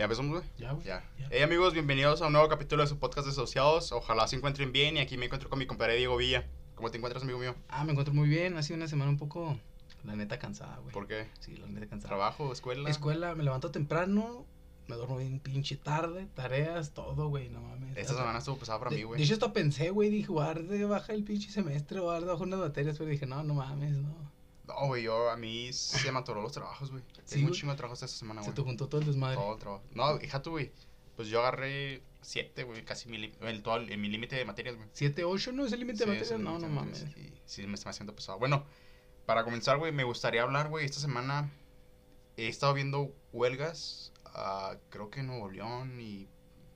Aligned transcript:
¿Ya 0.00 0.04
empezamos, 0.04 0.32
güey? 0.32 0.50
Ya, 0.56 0.72
güey. 0.72 0.86
Ya. 0.86 1.04
Ya. 1.18 1.28
Hey, 1.30 1.42
amigos, 1.42 1.74
bienvenidos 1.74 2.22
a 2.22 2.28
un 2.28 2.32
nuevo 2.32 2.48
capítulo 2.48 2.82
de 2.82 2.88
su 2.88 2.98
podcast 2.98 3.26
Desociados. 3.26 3.92
Ojalá 3.92 4.26
se 4.28 4.36
encuentren 4.36 4.72
bien 4.72 4.96
y 4.96 5.00
aquí 5.00 5.18
me 5.18 5.26
encuentro 5.26 5.50
con 5.50 5.58
mi 5.58 5.66
compadre 5.66 5.96
Diego 5.96 6.16
Villa. 6.16 6.46
¿Cómo 6.74 6.90
te 6.90 6.96
encuentras, 6.96 7.22
amigo 7.22 7.38
mío? 7.38 7.54
Ah, 7.68 7.84
me 7.84 7.90
encuentro 7.90 8.14
muy 8.14 8.26
bien. 8.26 8.56
Ha 8.56 8.62
sido 8.62 8.78
una 8.78 8.88
semana 8.88 9.10
un 9.10 9.18
poco, 9.18 9.58
la 10.04 10.16
neta, 10.16 10.38
cansada, 10.38 10.78
güey. 10.78 10.94
¿Por 10.94 11.06
qué? 11.06 11.26
Sí, 11.40 11.54
la 11.54 11.66
neta, 11.66 11.86
cansada. 11.86 12.08
¿Trabajo, 12.16 12.50
escuela? 12.50 12.88
Escuela, 12.88 13.34
me 13.34 13.42
levanto 13.42 13.72
temprano, 13.72 14.46
me 14.88 14.96
duermo 14.96 15.18
bien 15.18 15.38
pinche 15.38 15.76
tarde, 15.76 16.28
tareas, 16.32 16.94
todo, 16.94 17.28
güey, 17.28 17.50
no 17.50 17.60
mames. 17.60 17.94
Esta 17.98 18.14
semana 18.14 18.38
estuvo 18.38 18.56
pesada 18.56 18.78
para 18.78 18.92
de, 18.92 18.96
mí, 18.96 19.02
de 19.02 19.06
güey. 19.06 19.22
hecho, 19.22 19.34
hasta 19.34 19.52
pensé, 19.52 19.90
güey, 19.90 20.08
dije, 20.08 20.28
guarde 20.28 20.78
de 20.78 20.84
baja 20.86 21.12
el 21.12 21.24
pinche 21.24 21.50
semestre, 21.50 22.00
guarde 22.00 22.24
bajo 22.24 22.44
unas 22.44 22.60
materias, 22.60 22.96
pero 22.96 23.10
dije, 23.10 23.26
no, 23.26 23.42
no 23.42 23.52
mames, 23.52 23.98
no. 23.98 24.39
No, 24.80 24.86
güey, 24.86 25.02
yo 25.02 25.30
a 25.30 25.36
mí 25.36 25.72
se 25.72 26.10
me 26.12 26.18
atoró 26.18 26.40
los 26.42 26.52
trabajos, 26.52 26.90
güey. 26.90 27.02
Sí, 27.24 27.36
Tengo 27.36 27.48
un 27.48 27.54
chingo 27.54 27.72
de 27.72 27.76
trabajos 27.78 28.02
esta 28.02 28.16
semana, 28.18 28.40
Se 28.42 28.46
güey. 28.50 28.56
te 28.56 28.62
juntó 28.62 28.88
todo 28.88 29.00
el 29.00 29.06
desmadre. 29.06 29.36
Todo 29.36 29.52
el 29.54 29.58
trabajo. 29.60 29.84
No, 29.92 30.20
hija 30.20 30.42
tú, 30.42 30.50
güey. 30.52 30.72
Pues 31.16 31.28
yo 31.28 31.40
agarré 31.40 32.02
siete, 32.22 32.64
güey, 32.64 32.84
casi 32.84 33.08
mi, 33.08 33.32
el, 33.40 33.62
todo 33.62 33.76
el- 33.76 33.96
mi 33.98 34.08
límite 34.08 34.36
de 34.36 34.44
materias, 34.44 34.76
güey. 34.76 34.88
7, 34.92 35.24
8, 35.24 35.52
¿no 35.52 35.64
es 35.66 35.72
el 35.72 35.80
límite 35.80 36.00
de 36.04 36.06
materias? 36.12 36.40
No, 36.40 36.58
no 36.58 36.68
mames. 36.68 37.06
Sí, 37.14 37.32
sí, 37.44 37.66
me 37.66 37.74
está 37.74 37.90
haciendo 37.90 38.14
pesado. 38.14 38.38
Bueno, 38.38 38.64
para 39.26 39.44
comenzar, 39.44 39.78
güey, 39.78 39.92
me 39.92 40.04
gustaría 40.04 40.42
hablar, 40.42 40.68
güey, 40.68 40.84
esta 40.86 40.98
semana 41.00 41.50
he 42.36 42.48
estado 42.48 42.72
viendo 42.74 43.14
huelgas, 43.32 44.12
ah, 44.26 44.76
creo 44.88 45.10
que 45.10 45.20
en 45.20 45.26
Nuevo 45.28 45.50
León 45.50 46.00
y 46.00 46.28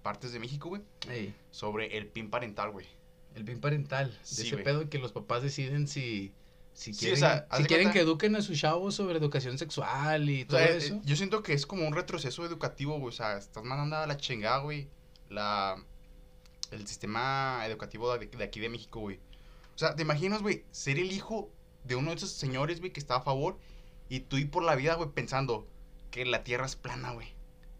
partes 0.02 0.32
de 0.32 0.38
México, 0.40 0.68
güey, 0.68 0.82
Ey, 1.08 1.34
sobre 1.50 1.96
el 1.96 2.06
PIN 2.08 2.28
parental, 2.30 2.70
güey. 2.70 2.86
el 3.34 3.44
PIN 3.44 3.60
parental. 3.60 4.10
De 4.12 4.18
Sí, 4.22 4.46
ese 4.46 4.58
pedo 4.58 4.88
que 4.90 4.98
los 4.98 5.12
papás 5.12 5.42
deciden 5.42 5.88
si, 5.88 6.32
si 6.74 6.92
Sí, 6.92 7.10
o 7.12 7.16
quieren, 7.16 7.18
sea, 7.20 7.46
si 7.56 7.64
quieren 7.64 7.90
que 7.92 8.00
eduquen 8.00 8.36
a 8.36 8.42
sus 8.42 8.58
chavos 8.60 8.94
sobre 8.96 9.18
educación 9.18 9.56
sexual 9.58 10.28
y 10.28 10.42
O 10.42 10.46
todo 10.48 10.58
sea, 10.58 10.68
eh, 10.70 10.76
eso. 10.76 11.00
yo 11.04 11.16
siento 11.16 11.42
que 11.42 11.52
es 11.54 11.66
como 11.66 11.86
un 11.86 11.94
retroceso 11.94 12.44
educativo, 12.44 12.98
güey. 12.98 13.08
O 13.08 13.16
sea, 13.16 13.38
estás 13.38 13.64
mandando 13.64 13.96
a 13.96 14.06
la 14.06 14.16
chingada, 14.16 14.58
güey. 14.58 14.88
La, 15.30 15.76
el 16.70 16.86
sistema 16.86 17.62
educativo 17.66 18.16
de, 18.18 18.26
de 18.26 18.44
aquí 18.44 18.60
de 18.60 18.68
México, 18.68 19.00
güey. 19.00 19.16
O 19.74 19.78
sea, 19.78 19.94
¿te 19.96 20.02
imaginas, 20.02 20.42
güey, 20.42 20.64
ser 20.72 20.98
el 20.98 21.10
hijo 21.12 21.50
de 21.84 21.96
uno 21.96 22.10
de 22.10 22.16
esos 22.16 22.30
señores, 22.32 22.80
güey, 22.80 22.92
que 22.92 23.00
está 23.00 23.16
a 23.16 23.22
favor 23.22 23.58
y 24.08 24.20
tú 24.20 24.36
ir 24.36 24.50
por 24.50 24.62
la 24.62 24.74
vida, 24.76 24.94
güey, 24.94 25.10
pensando 25.10 25.66
que 26.10 26.24
la 26.24 26.44
tierra 26.44 26.66
es 26.66 26.76
plana, 26.76 27.12
güey? 27.12 27.28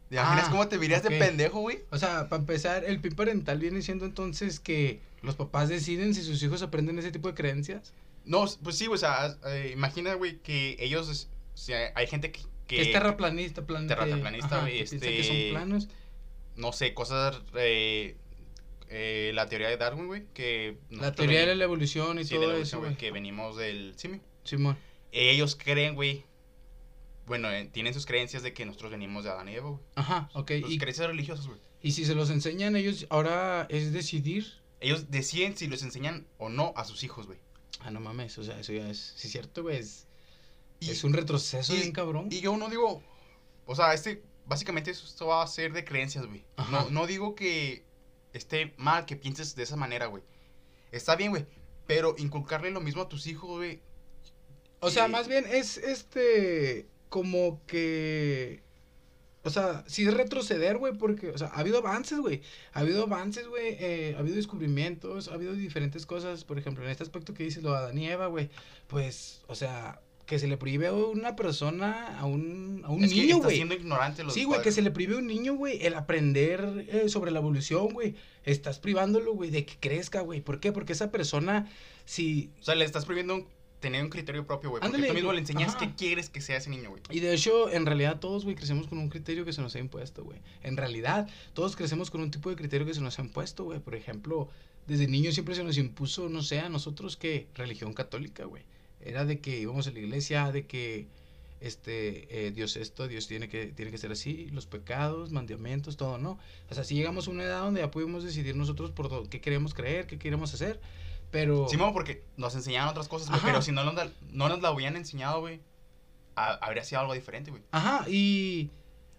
¿Te 0.09 0.17
imaginas 0.17 0.47
Ah, 0.47 0.51
cómo 0.51 0.69
te 0.69 0.77
verías 0.79 1.05
ok. 1.05 1.11
de 1.11 1.19
pendejo, 1.19 1.61
güey? 1.61 1.85
O 1.91 1.99
sea, 1.99 2.29
para 2.29 2.41
empezar, 2.41 2.85
el 2.85 3.01
PIN 3.01 3.15
parental 3.15 3.59
viene 3.59 3.83
siendo 3.83 4.05
entonces 4.05 4.61
que 4.61 5.01
los 5.23 5.35
papás 5.37 5.69
deciden 5.69 6.15
si 6.15 6.23
sus 6.23 6.43
hijos 6.43 6.63
aprenden 6.63 6.99
ese 6.99 7.11
tipo 7.11 7.29
de 7.29 7.35
creencias. 7.35 7.93
No, 8.25 8.47
pues 8.63 8.77
sí, 8.79 8.87
o 8.89 8.97
sea, 8.97 9.37
eh, 9.47 9.71
imagina, 9.75 10.15
güey, 10.15 10.39
que 10.41 10.77
ellos, 10.81 11.29
o 11.55 11.57
sea, 11.57 11.93
hay 11.95 12.07
gente 12.07 12.33
que... 12.33 12.41
Que, 12.67 12.81
es 12.81 12.93
terraplanista, 12.93 13.67
plan, 13.67 13.87
Terraplanista, 13.87 14.63
güey, 14.63 14.81
este- 14.81 14.99
que 14.99 15.23
son 15.25 15.37
planos. 15.51 15.89
no 16.57 16.73
sé, 16.73 16.95
cosas... 16.95 17.43
eh, 17.57 18.17
eh, 18.89 19.33
la 19.35 19.47
teoría 19.49 19.69
de 19.69 19.77
Darwin, 19.77 20.07
güey, 20.07 20.25
que... 20.33 20.79
La 20.91 21.13
teoría 21.15 21.41
venimos- 21.41 21.49
de 21.49 21.57
la 21.57 21.65
evolución 21.65 22.19
y 22.19 22.25
Sí, 22.25 22.35
de 22.35 22.41
todo 22.41 22.53
la 22.53 22.59
eso, 22.59 22.77
evolución, 22.77 22.81
güey. 22.83 22.97
que 22.97 23.11
venimos 23.11 23.57
del 23.57 23.93
simio. 23.97 24.21
Simón. 24.45 24.79
Ellos 25.13 25.57
creen, 25.63 25.95
güey. 25.95 26.25
Bueno, 27.27 27.51
eh, 27.51 27.69
tienen 27.73 27.93
sus 27.95 28.07
creencias 28.07 28.43
de 28.43 28.53
que 28.53 28.65
nosotros 28.67 28.91
venimos 28.91 29.25
de 29.25 29.31
Adán 29.31 29.49
y 29.49 29.55
Eva, 29.55 29.69
güey. 29.71 29.81
Ajá, 29.95 30.31
ok. 30.35 30.53
Sus 30.63 30.73
Y, 30.73 30.79
creencias 30.79 31.07
religiosas, 31.07 31.47
güey. 31.47 31.59
y 31.83 31.93
si 31.93 32.05
se 32.05 32.15
los 32.15 32.31
enseñan 32.31 32.77
ellos, 32.77 33.07
ahora 33.11 33.67
es 33.71 33.93
decidir. 33.93 34.47
Ellos 34.81 35.11
deciden 35.11 35.57
si 35.57 35.67
los 35.67 35.83
enseñan 35.83 36.27
o 36.39 36.49
no 36.51 36.73
a 36.77 36.85
sus 36.85 37.05
hijos, 37.05 37.27
güey. 37.27 37.39
Ah, 37.81 37.91
no 37.91 38.01
mames, 38.01 38.37
o 38.39 38.45
sea, 38.45 38.59
eso 38.61 38.73
ya 38.73 38.89
es, 38.89 39.15
sí 39.17 39.27
es 39.27 39.33
cierto, 39.33 39.63
güey. 39.63 39.79
Es, 39.79 40.07
Y, 40.81 40.91
es 40.91 41.05
un 41.05 41.13
retroceso 41.13 41.75
y- 41.75 41.81
bien 41.81 41.93
cabrón. 41.93 42.29
y 42.31 42.41
yo 42.41 42.57
no 42.57 42.69
digo, 42.69 43.03
o 43.67 43.75
sea, 43.77 43.93
este, 43.95 44.23
básicamente 44.47 44.91
eso- 44.91 45.07
esto 45.07 45.27
va 45.27 45.43
a 45.43 45.47
ser 45.47 45.73
de 45.73 45.85
creencias, 45.85 46.27
güey. 46.27 46.45
No, 46.71 46.89
no 46.91 47.07
digo 47.07 47.35
que 47.35 47.85
esté 48.33 48.75
mal 48.79 49.05
que 49.07 49.17
pienses 49.17 49.55
de 49.55 49.63
esa 49.63 49.77
manera, 49.77 50.07
güey. 50.07 50.23
Está 50.93 51.15
bien, 51.17 51.31
güey. 51.31 51.47
Pero 51.87 52.15
inculcarle 52.19 52.71
lo 52.71 52.81
mismo 52.81 53.03
a 53.03 53.09
tus 53.09 53.27
hijos, 53.27 53.51
güey. 53.59 53.81
O 54.81 54.91
sea, 54.91 55.07
Y- 55.07 55.11
más 55.13 55.29
bien 55.29 55.45
es 55.47 55.77
este 55.77 56.89
como 57.11 57.65
que 57.67 58.64
o 59.45 59.51
sea, 59.51 59.85
sí 59.87 60.07
es 60.07 60.15
retroceder, 60.15 60.79
güey, 60.79 60.95
porque, 60.95 61.31
o 61.31 61.39
sea, 61.39 61.49
ha 61.49 61.61
habido 61.61 61.79
avances, 61.79 62.19
güey. 62.19 62.41
Ha 62.73 62.81
habido 62.81 63.03
avances, 63.05 63.47
güey. 63.47 63.77
eh, 63.79 64.15
ha 64.17 64.21
habido 64.21 64.37
descubrimientos, 64.37 65.29
ha 65.29 65.35
habido 65.35 65.53
diferentes 65.53 66.07
cosas. 66.07 66.45
Por 66.45 66.59
ejemplo, 66.59 66.83
en 66.85 66.91
este 66.91 67.03
aspecto 67.03 67.35
que 67.35 67.45
dices 67.45 67.63
lo 67.63 67.71
de 67.73 67.77
Adán 67.79 67.99
y 67.99 68.09
Eva, 68.09 68.27
güey. 68.29 68.49
Pues, 68.89 69.43
o 69.47 69.55
sea, 69.55 70.01
que 70.27 70.39
se 70.39 70.49
le 70.49 70.57
prohíbe 70.57 70.87
a 70.87 70.93
una 70.95 71.37
persona, 71.37 72.19
a 72.19 72.25
un, 72.25 72.81
a 72.87 72.91
un 72.91 73.05
es 73.05 73.11
niño, 73.13 73.39
güey. 73.41 73.57
siendo 73.57 73.75
ignorante 73.75 74.25
los 74.25 74.33
Sí, 74.33 74.45
güey, 74.45 74.63
que 74.63 74.73
se 74.73 74.81
le 74.81 74.91
prohíbe 74.91 75.17
a 75.17 75.19
un 75.19 75.27
niño, 75.27 75.55
güey, 75.55 75.85
el 75.87 75.95
aprender 75.95 76.87
eh, 76.89 77.09
sobre 77.11 77.31
la 77.31 77.41
evolución, 77.41 77.89
güey. 77.93 78.15
Estás 78.45 78.79
privándolo, 78.79 79.35
güey, 79.35 79.51
de 79.51 79.67
que 79.67 79.75
crezca, 79.79 80.21
güey. 80.21 80.41
¿Por 80.41 80.61
qué? 80.61 80.73
Porque 80.73 80.95
esa 80.95 81.11
persona, 81.11 81.71
si 82.07 82.51
O 82.61 82.63
sea, 82.63 82.75
le 82.75 82.87
estás 82.87 83.05
prohibiendo 83.05 83.35
un- 83.35 83.47
tener 83.85 84.03
un 84.03 84.09
criterio 84.09 84.47
propio, 84.47 84.71
güey. 84.71 84.81
Porque 84.81 85.07
tú 85.07 85.13
mismo 85.13 85.31
le 85.35 85.41
enseñas 85.41 85.77
qué 85.77 85.95
quieres 85.95 86.31
que 86.31 86.41
sea 86.41 86.57
ese 86.57 86.71
niño, 86.71 86.89
güey. 86.89 87.03
Y 87.11 87.21
de 87.21 87.35
hecho, 87.35 87.71
en 87.71 87.85
realidad 87.85 88.19
todos, 88.19 88.45
güey, 88.45 88.57
crecemos 88.57 88.87
con 88.87 88.97
un 88.99 89.11
criterio 89.11 89.45
que 89.45 89.53
se 89.53 89.61
nos 89.61 89.77
ha 89.77 89.79
impuesto, 89.79 90.25
güey. 90.25 90.39
En 90.63 90.79
realidad, 90.79 91.29
todos 91.53 91.77
crecemos 91.77 92.11
con 92.11 92.23
un 92.23 92.31
tipo 92.31 92.49
de 92.49 92.57
criterio 92.57 92.87
que 92.87 92.95
se 92.95 93.03
nos 93.03 93.19
ha 93.19 93.23
impuesto, 93.23 93.65
güey. 93.65 93.81
Por 93.81 93.95
ejemplo, 93.95 94.49
desde 94.87 95.07
niños 95.07 95.35
siempre 95.35 95.55
se 95.55 95.63
nos 95.63 95.77
impuso, 95.77 96.31
no 96.31 96.41
sé, 96.41 96.61
a 96.61 96.71
nosotros 96.71 97.19
que 97.19 97.47
religión 97.55 97.93
católica, 97.93 98.47
güey. 98.47 98.63
Era 99.03 99.27
de 99.27 99.39
que 99.41 99.61
íbamos 99.61 99.87
a 99.87 99.91
la 99.91 99.99
iglesia, 99.99 100.51
de 100.51 100.65
que 100.65 101.07
este 101.61 102.47
eh, 102.47 102.53
Dios 102.53 102.77
esto, 102.77 103.07
Dios 103.07 103.29
tiene 103.29 103.51
que 103.51 103.67
tiene 103.67 103.91
que 103.91 103.99
ser 103.99 104.13
así, 104.13 104.49
los 104.51 104.65
pecados, 104.65 105.31
mandamientos, 105.31 105.99
todo, 105.99 106.17
¿no? 106.17 106.39
O 106.71 106.75
sea, 106.75 106.85
si 106.85 106.95
llegamos 106.95 107.29
a 107.29 107.33
una 107.33 107.45
edad 107.45 107.61
donde 107.61 107.83
ya 107.83 107.91
pudimos 107.91 108.25
decidir 108.25 108.57
nosotros 108.57 108.93
por 108.93 109.29
qué 109.29 109.43
queremos 109.43 109.75
creer, 109.75 110.07
qué 110.07 110.19
queremos 110.19 110.55
hacer, 110.55 110.81
pero 111.35 111.69
Simón, 111.69 111.93
porque 111.93 112.23
nos 112.37 112.55
enseñaban 112.55 112.89
otras 112.91 113.09
cosas, 113.09 113.29
güey. 113.29 113.41
Pero 113.43 113.61
si 113.61 113.73
no 113.73 113.83
nos, 113.83 113.95
la- 113.97 114.09
no 114.31 114.49
nos 114.49 114.63
la 114.63 114.71
hubieran 114.71 114.95
enseñado, 114.97 115.41
güey, 115.41 115.61
ha- 116.37 116.55
habría 116.65 116.85
sido 116.85 117.01
algo 117.01 117.13
diferente, 117.13 117.51
güey. 117.51 117.65
Ajá, 117.73 118.09
y 118.09 118.71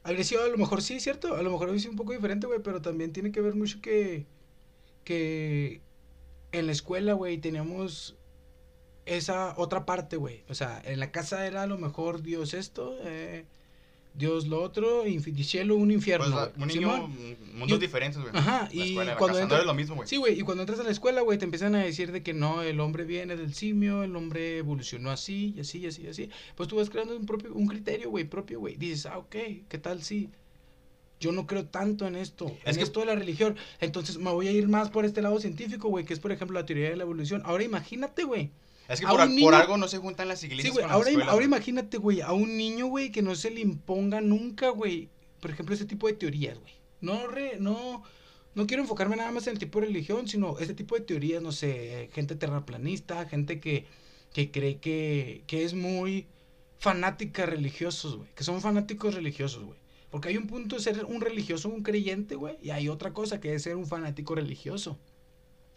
habría 0.03 0.23
sido 0.23 0.43
a 0.43 0.47
lo 0.47 0.57
mejor 0.57 0.81
sí, 0.81 1.01
cierto, 1.01 1.35
a 1.35 1.41
lo 1.41 1.51
mejor 1.51 1.67
habría 1.67 1.81
sido 1.81 1.91
un 1.91 1.97
poco 1.97 2.13
diferente, 2.13 2.47
güey, 2.47 2.61
pero 2.63 2.81
también 2.81 3.11
tiene 3.11 3.33
que 3.33 3.41
ver 3.41 3.53
mucho 3.55 3.81
que, 3.81 4.25
que 5.03 5.81
en 6.53 6.65
la 6.67 6.71
escuela, 6.71 7.11
güey, 7.13 7.37
teníamos 7.37 8.15
esa 9.05 9.53
otra 9.57 9.85
parte, 9.85 10.15
güey. 10.15 10.45
O 10.47 10.55
sea, 10.55 10.81
en 10.85 10.99
la 11.01 11.11
casa 11.11 11.45
era 11.45 11.63
a 11.63 11.67
lo 11.67 11.77
mejor 11.77 12.21
Dios 12.21 12.53
esto, 12.53 12.95
eh, 13.01 13.45
Dios 14.17 14.47
lo 14.47 14.61
otro, 14.61 15.05
infi- 15.05 15.43
cielo, 15.43 15.75
un 15.75 15.91
infierno, 15.91 16.25
Pues, 16.31 16.51
un 16.57 16.67
niño, 16.67 17.07
mundos 17.53 17.77
Y- 17.77 17.81
diferentes, 17.81 18.21
güey. 18.21 18.31
Ajá, 18.33 18.69
La 18.71 18.73
y 18.73 18.89
escuela, 18.89 19.17
cuando 19.17 19.33
casa, 19.33 19.43
entra- 19.43 19.57
no 19.57 19.61
es 19.63 19.67
lo 19.67 19.73
mismo, 19.73 19.95
güey. 19.95 20.07
Sí, 20.07 20.15
güey, 20.15 20.39
y 20.39 20.41
cuando 20.43 20.63
entras 20.63 20.79
a 20.79 20.83
la 20.83 20.91
escuela, 20.91 21.19
güey, 21.21 21.37
te 21.37 21.43
empiezan 21.43 21.75
a 21.75 21.79
decir 21.83 22.13
de 22.13 22.23
que 22.23 22.33
no, 22.33 22.61
el 22.61 22.79
hombre 22.79 23.03
viene 23.03 23.35
del 23.35 23.53
simio, 23.53 24.03
el 24.03 24.15
hombre 24.15 24.57
evolucionó 24.59 25.11
así, 25.11 25.53
y 25.57 25.59
así, 25.59 25.79
y 25.79 25.87
así, 25.87 26.03
y 26.03 26.07
así. 26.07 26.29
Pues 26.55 26.69
tú 26.69 26.77
vas 26.77 26.89
creando 26.89 27.15
un 27.17 27.25
propio, 27.25 27.53
un 27.53 27.67
criterio, 27.67 28.09
güey, 28.09 28.23
propio, 28.23 28.59
güey. 28.61 28.77
Dices, 28.77 29.05
ah, 29.05 29.17
ok, 29.17 29.35
¿qué 29.67 29.77
tal 29.81 30.01
si 30.01 30.29
yo 31.19 31.31
no 31.33 31.45
creo 31.45 31.65
tanto 31.65 32.07
en 32.07 32.15
esto, 32.15 32.45
Es 32.63 32.71
en 32.71 32.75
que- 32.77 32.83
esto 32.83 33.01
de 33.01 33.07
la 33.07 33.15
religión? 33.15 33.57
Entonces 33.81 34.17
me 34.17 34.31
voy 34.31 34.47
a 34.47 34.51
ir 34.51 34.67
más 34.69 34.89
por 34.89 35.03
este 35.03 35.21
lado 35.21 35.39
científico, 35.41 35.89
güey, 35.89 36.05
que 36.05 36.13
es, 36.13 36.19
por 36.21 36.31
ejemplo, 36.31 36.57
la 36.59 36.65
teoría 36.65 36.89
de 36.89 36.95
la 36.95 37.03
evolución. 37.03 37.41
Ahora 37.45 37.63
imagínate, 37.65 38.23
güey. 38.23 38.51
Es 38.88 39.00
que 39.00 39.07
por, 39.07 39.19
algo 39.19 39.78
no 39.78 39.88
se 39.88 39.97
juntan 39.97 40.28
las 40.28 40.44
iglesias 40.44 40.68
Sí, 40.68 40.69
güey, 40.72 40.84
con 40.84 40.91
las 40.91 41.16
ahora, 41.18 41.34
güey. 41.34 41.46
imagínate, 41.46 41.97
güey, 41.97 42.22
a 42.22 42.34
un 42.34 42.56
niño, 42.56 42.88
güey, 42.88 43.12
que 43.12 43.22
no 43.22 43.35
se 43.35 43.50
le 43.50 43.62
imponga 43.62 44.22
nunca, 44.22 44.69
güey, 44.69 45.09
por 45.40 45.51
ejemplo, 45.51 45.73
ese 45.73 45.85
tipo 45.85 46.07
de 46.07 46.13
teorías, 46.13 46.59
güey. 46.59 46.73
No, 47.01 47.28
re, 47.28 47.57
no, 47.59 48.03
no 48.53 48.68
quiero 48.68 48.84
enfocarme 48.84 49.16
nada 49.16 49.31
más 49.31 49.47
en 49.47 49.53
el 49.53 49.59
tipo 49.59 49.79
de 49.79 49.88
religión, 49.88 50.28
sino 50.28 50.59
ese 50.59 50.73
tipo 50.73 50.96
de 50.96 51.01
teorías, 51.01 51.41
no 51.41 51.51
sé, 51.51 52.09
gente 52.13 52.35
terraplanista, 52.35 53.25
gente 53.25 53.59
que, 53.59 53.85
que 54.34 54.51
cree 54.51 54.78
que, 54.78 55.44
que 55.47 55.63
es 55.63 55.73
muy 55.73 56.28
fanática 56.78 57.46
religiosos, 57.46 58.17
güey, 58.17 58.29
que 58.35 58.44
son 58.44 58.62
fanáticos 58.62 59.16
religiosos, 59.16 59.63
güey. 59.63 59.79
Porque 60.12 60.29
hay 60.29 60.38
un 60.38 60.47
punto 60.47 60.75
de 60.75 60.81
ser 60.81 61.03
un 61.05 61.20
religioso, 61.22 61.70
un 61.70 61.84
creyente, 61.84 62.35
güey, 62.35 62.58
y 62.61 62.70
hay 62.70 62.88
otra 62.88 63.14
cosa 63.14 63.41
que 63.41 63.53
es 63.53 63.64
ser 63.64 63.76
un 63.76 63.88
fanático 63.88 64.35
religioso. 64.35 64.99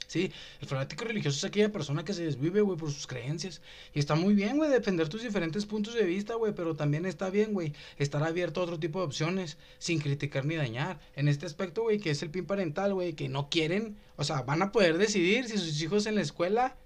Sí, 0.08 0.32
el 0.60 0.66
fanático 0.66 1.04
religioso 1.04 1.36
es 1.36 1.44
aquella 1.44 1.70
persona 1.70 2.02
que 2.02 2.14
se 2.14 2.24
desvive, 2.24 2.62
güey, 2.62 2.78
por 2.78 2.90
sus 2.90 3.06
creencias. 3.06 3.60
Y 3.92 3.98
está 3.98 4.14
muy 4.14 4.32
bien, 4.34 4.56
güey, 4.56 4.70
defender 4.70 5.08
tus 5.10 5.22
diferentes 5.22 5.66
puntos 5.66 5.92
de 5.94 6.02
vista, 6.04 6.34
güey, 6.34 6.54
pero 6.54 6.74
también 6.74 7.04
está 7.04 7.28
bien, 7.28 7.52
güey, 7.52 7.74
estar 7.98 8.22
abierto 8.22 8.60
a 8.60 8.64
otro 8.64 8.78
tipo 8.80 9.00
de 9.00 9.04
opciones 9.04 9.58
sin 9.78 10.00
criticar 10.00 10.46
ni 10.46 10.56
dañar. 10.56 10.98
En 11.14 11.28
este 11.28 11.44
aspecto, 11.44 11.82
güey, 11.82 11.98
que 12.00 12.10
es 12.10 12.22
el 12.22 12.30
pin 12.30 12.46
parental, 12.46 12.94
güey, 12.94 13.12
que 13.12 13.28
no 13.28 13.50
quieren, 13.50 13.98
o 14.16 14.24
sea, 14.24 14.40
van 14.42 14.62
a 14.62 14.72
poder 14.72 14.96
decidir 14.96 15.46
si 15.46 15.58
sus 15.58 15.80
hijos 15.82 16.06
en 16.06 16.14
la 16.14 16.22
escuela 16.22 16.76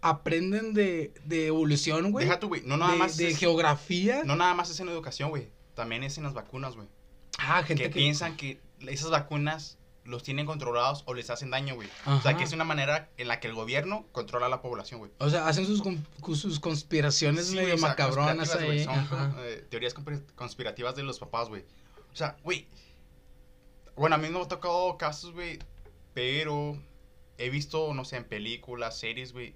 aprenden 0.00 0.74
de, 0.74 1.12
de 1.24 1.46
evolución, 1.46 2.10
güey. 2.12 2.26
Deja 2.26 2.40
tú, 2.40 2.48
güey. 2.48 2.62
No 2.64 2.76
nada 2.76 2.92
de, 2.92 2.98
más 2.98 3.16
de 3.16 3.28
es- 3.28 3.38
geografía. 3.38 4.22
no 4.24 4.36
nada 4.36 4.54
más 4.54 4.70
es 4.70 4.80
en 4.80 4.88
educación, 4.88 5.30
güey. 5.30 5.48
También 5.74 6.02
es 6.02 6.18
en 6.18 6.24
las 6.24 6.34
vacunas, 6.34 6.74
güey. 6.74 6.88
ah, 7.38 7.62
gente 7.62 7.84
Que 7.84 7.90
que, 7.90 7.98
piensan 7.98 8.36
que 8.36 8.60
esas 8.88 9.10
vacunas 9.10 9.78
los 10.06 10.22
tienen 10.22 10.46
controlados 10.46 11.02
o 11.06 11.14
les 11.14 11.30
hacen 11.30 11.50
daño, 11.50 11.74
güey. 11.74 11.88
O 12.06 12.20
sea, 12.20 12.36
que 12.36 12.44
es 12.44 12.52
una 12.52 12.64
manera 12.64 13.10
en 13.16 13.28
la 13.28 13.40
que 13.40 13.48
el 13.48 13.54
gobierno 13.54 14.06
controla 14.12 14.46
a 14.46 14.48
la 14.48 14.62
población, 14.62 15.00
güey. 15.00 15.10
O 15.18 15.28
sea, 15.30 15.46
hacen 15.48 15.66
sus, 15.66 15.82
sus 16.40 16.60
conspiraciones 16.60 17.48
Sí, 17.48 17.54
medio 17.56 17.68
güey, 17.68 17.74
o 17.76 17.78
sea, 17.78 17.88
macabronas 17.88 18.54
ahí. 18.54 18.84
Son 18.84 19.34
eh, 19.40 19.66
teorías 19.70 19.94
conspir- 19.94 20.24
conspirativas 20.34 20.94
de 20.96 21.02
los 21.02 21.18
papás, 21.18 21.48
güey. 21.48 21.64
O 22.12 22.16
sea, 22.16 22.36
güey, 22.42 22.66
Bueno, 23.96 24.16
a 24.16 24.18
mí 24.18 24.28
no 24.30 24.38
me 24.40 24.44
ha 24.44 24.48
tocado 24.48 24.96
casos, 24.98 25.32
güey, 25.32 25.58
pero 26.14 26.78
he 27.38 27.50
visto, 27.50 27.92
no 27.94 28.04
sé, 28.04 28.16
en 28.16 28.24
películas, 28.24 28.98
series, 28.98 29.32
güey, 29.32 29.54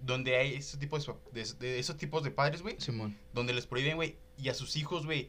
donde 0.00 0.36
hay 0.36 0.54
ese 0.54 0.76
tipo 0.78 0.98
de, 0.98 1.12
de- 1.32 1.52
de 1.54 1.78
esos 1.78 1.96
tipos 1.96 2.22
de 2.22 2.30
padres, 2.30 2.62
güey, 2.62 2.76
Simón. 2.80 3.16
donde 3.32 3.52
les 3.52 3.66
prohíben, 3.66 3.96
güey, 3.96 4.16
y 4.36 4.48
a 4.48 4.54
sus 4.54 4.76
hijos, 4.76 5.06
güey, 5.06 5.28